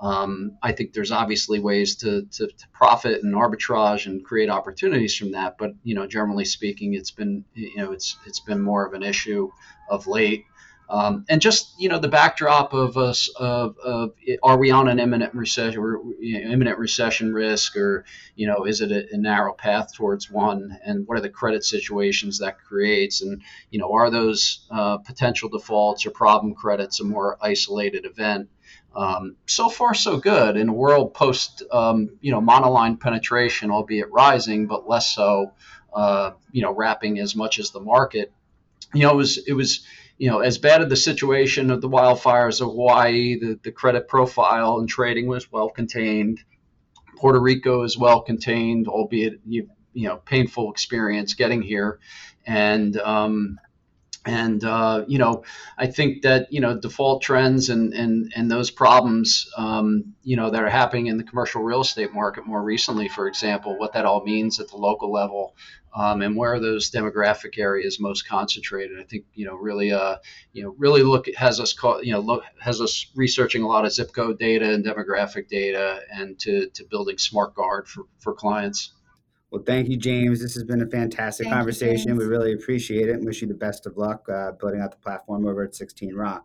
um, 0.00 0.58
i 0.62 0.72
think 0.72 0.92
there's 0.92 1.12
obviously 1.12 1.60
ways 1.60 1.96
to, 1.96 2.22
to, 2.32 2.46
to, 2.48 2.68
profit 2.72 3.22
and 3.22 3.34
arbitrage 3.34 4.06
and 4.06 4.24
create 4.24 4.50
opportunities 4.50 5.16
from 5.16 5.30
that. 5.32 5.56
But 5.56 5.72
you 5.84 5.94
know 5.94 6.06
generally 6.06 6.44
speaking 6.44 6.94
it's 6.94 7.12
been 7.12 7.44
you 7.54 7.76
know 7.76 7.92
it's 7.92 8.16
it's 8.26 8.40
been 8.40 8.60
more 8.60 8.84
of 8.84 8.92
an 8.92 9.04
issue 9.04 9.50
of 9.88 10.08
late 10.08 10.44
um, 10.92 11.24
and 11.30 11.40
just 11.40 11.72
you 11.80 11.88
know 11.88 11.98
the 11.98 12.06
backdrop 12.06 12.74
of 12.74 12.98
us 12.98 13.28
of, 13.36 13.78
of 13.78 14.12
are 14.42 14.58
we 14.58 14.70
on 14.70 14.88
an 14.88 14.98
imminent 14.98 15.34
recession 15.34 15.80
or 15.80 16.02
you 16.20 16.38
know, 16.38 16.50
imminent 16.50 16.78
recession 16.78 17.32
risk 17.32 17.78
or 17.78 18.04
you 18.36 18.46
know 18.46 18.66
is 18.66 18.82
it 18.82 18.92
a, 18.92 19.14
a, 19.14 19.16
narrow 19.16 19.54
path 19.54 19.94
towards 19.94 20.30
one? 20.30 20.78
And 20.84 21.08
what 21.08 21.16
are 21.16 21.22
the 21.22 21.30
credit 21.30 21.64
situations 21.64 22.40
that 22.40 22.58
creates? 22.62 23.22
And 23.22 23.40
you 23.70 23.78
know 23.78 23.90
are 23.94 24.10
those 24.10 24.66
uh, 24.70 24.98
potential 24.98 25.48
defaults 25.48 26.04
or 26.04 26.10
problem 26.10 26.54
credits 26.54 27.00
a 27.00 27.04
more 27.04 27.38
isolated 27.40 28.04
event? 28.04 28.50
Um, 28.94 29.36
so 29.46 29.70
far 29.70 29.94
so 29.94 30.18
good. 30.18 30.58
In 30.58 30.68
a 30.68 30.74
world 30.74 31.14
post 31.14 31.62
um, 31.72 32.18
you 32.20 32.32
know 32.32 32.42
monoline 32.42 33.00
penetration 33.00 33.70
albeit 33.70 34.12
rising 34.12 34.66
but 34.66 34.86
less 34.86 35.14
so 35.14 35.52
uh, 35.94 36.32
you 36.50 36.60
know 36.60 36.74
wrapping 36.74 37.18
as 37.18 37.34
much 37.34 37.58
as 37.58 37.70
the 37.70 37.80
market 37.80 38.30
you 38.92 39.04
know 39.04 39.12
it 39.12 39.16
was 39.16 39.38
it 39.38 39.54
was 39.54 39.86
you 40.18 40.30
know, 40.30 40.40
as 40.40 40.58
bad 40.58 40.82
as 40.82 40.88
the 40.88 40.96
situation 40.96 41.70
of 41.70 41.80
the 41.80 41.88
wildfires 41.88 42.60
of 42.60 42.68
Hawaii, 42.68 43.38
the, 43.38 43.58
the 43.62 43.72
credit 43.72 44.08
profile 44.08 44.78
and 44.78 44.88
trading 44.88 45.26
was 45.26 45.50
well 45.50 45.68
contained. 45.68 46.40
Puerto 47.16 47.40
Rico 47.40 47.82
is 47.82 47.96
well 47.96 48.22
contained, 48.22 48.88
albeit 48.88 49.40
you 49.46 49.68
you 49.92 50.08
know 50.08 50.16
painful 50.16 50.70
experience 50.70 51.34
getting 51.34 51.62
here, 51.62 51.98
and 52.46 52.96
um, 52.98 53.58
and 54.24 54.62
uh, 54.64 55.04
you 55.08 55.18
know 55.18 55.44
I 55.76 55.86
think 55.86 56.22
that 56.22 56.52
you 56.52 56.60
know 56.60 56.78
default 56.78 57.22
trends 57.22 57.68
and 57.68 57.92
and 57.92 58.32
and 58.36 58.50
those 58.50 58.70
problems 58.70 59.50
um, 59.56 60.14
you 60.22 60.36
know 60.36 60.50
that 60.50 60.62
are 60.62 60.70
happening 60.70 61.06
in 61.06 61.16
the 61.16 61.24
commercial 61.24 61.62
real 61.62 61.80
estate 61.80 62.12
market 62.12 62.46
more 62.46 62.62
recently, 62.62 63.08
for 63.08 63.26
example, 63.26 63.78
what 63.78 63.92
that 63.94 64.04
all 64.04 64.24
means 64.24 64.60
at 64.60 64.68
the 64.68 64.76
local 64.76 65.12
level 65.12 65.54
um, 65.94 66.22
and 66.22 66.36
where 66.36 66.58
those 66.58 66.90
demographic 66.90 67.58
areas 67.58 68.00
most 68.00 68.28
concentrated. 68.28 68.98
I 68.98 69.04
think 69.04 69.24
you 69.34 69.46
know 69.46 69.54
really 69.54 69.92
uh, 69.92 70.16
you 70.52 70.62
know 70.62 70.74
really 70.78 71.02
look 71.02 71.26
has 71.36 71.60
us 71.60 71.72
call, 71.72 72.02
you 72.02 72.12
know 72.12 72.20
look, 72.20 72.44
has 72.60 72.80
us 72.80 73.06
researching 73.14 73.62
a 73.62 73.68
lot 73.68 73.84
of 73.84 73.92
zip 73.92 74.12
code 74.12 74.38
data 74.38 74.72
and 74.72 74.84
demographic 74.84 75.48
data 75.48 76.00
and 76.12 76.38
to, 76.40 76.68
to 76.70 76.84
building 76.84 77.18
smart 77.18 77.54
guard 77.54 77.88
for, 77.88 78.04
for 78.18 78.34
clients. 78.34 78.92
Well, 79.52 79.62
thank 79.66 79.90
you, 79.90 79.98
James. 79.98 80.40
This 80.40 80.54
has 80.54 80.64
been 80.64 80.80
a 80.80 80.86
fantastic 80.86 81.44
thank 81.44 81.54
conversation. 81.54 82.12
You, 82.12 82.16
we 82.16 82.24
really 82.24 82.54
appreciate 82.54 83.10
it 83.10 83.16
and 83.16 83.26
wish 83.26 83.42
you 83.42 83.48
the 83.48 83.52
best 83.52 83.84
of 83.84 83.98
luck 83.98 84.26
uh, 84.30 84.52
building 84.52 84.80
out 84.80 84.92
the 84.92 84.96
platform 84.96 85.46
over 85.46 85.62
at 85.62 85.72
16Rock. 85.72 86.44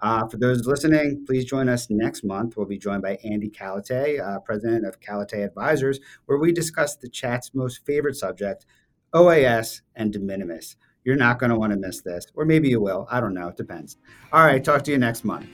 Uh, 0.00 0.28
for 0.28 0.36
those 0.36 0.66
listening, 0.66 1.24
please 1.26 1.46
join 1.46 1.70
us 1.70 1.88
next 1.88 2.24
month. 2.24 2.58
We'll 2.58 2.66
be 2.66 2.76
joined 2.76 3.00
by 3.00 3.16
Andy 3.24 3.48
Kalotay, 3.48 4.20
uh, 4.20 4.40
president 4.40 4.84
of 4.84 5.00
Kalotay 5.00 5.46
Advisors, 5.46 5.98
where 6.26 6.36
we 6.36 6.52
discuss 6.52 6.94
the 6.94 7.08
chat's 7.08 7.54
most 7.54 7.86
favorite 7.86 8.16
subject, 8.16 8.66
OAS 9.14 9.80
and 9.96 10.12
de 10.12 10.18
minimis. 10.18 10.76
You're 11.04 11.16
not 11.16 11.38
going 11.38 11.50
to 11.50 11.56
want 11.56 11.72
to 11.72 11.78
miss 11.78 12.02
this, 12.02 12.26
or 12.34 12.44
maybe 12.44 12.68
you 12.68 12.82
will. 12.82 13.08
I 13.10 13.20
don't 13.20 13.32
know. 13.32 13.48
It 13.48 13.56
depends. 13.56 13.96
All 14.30 14.44
right. 14.44 14.62
Talk 14.62 14.82
to 14.84 14.90
you 14.90 14.98
next 14.98 15.24
month. 15.24 15.48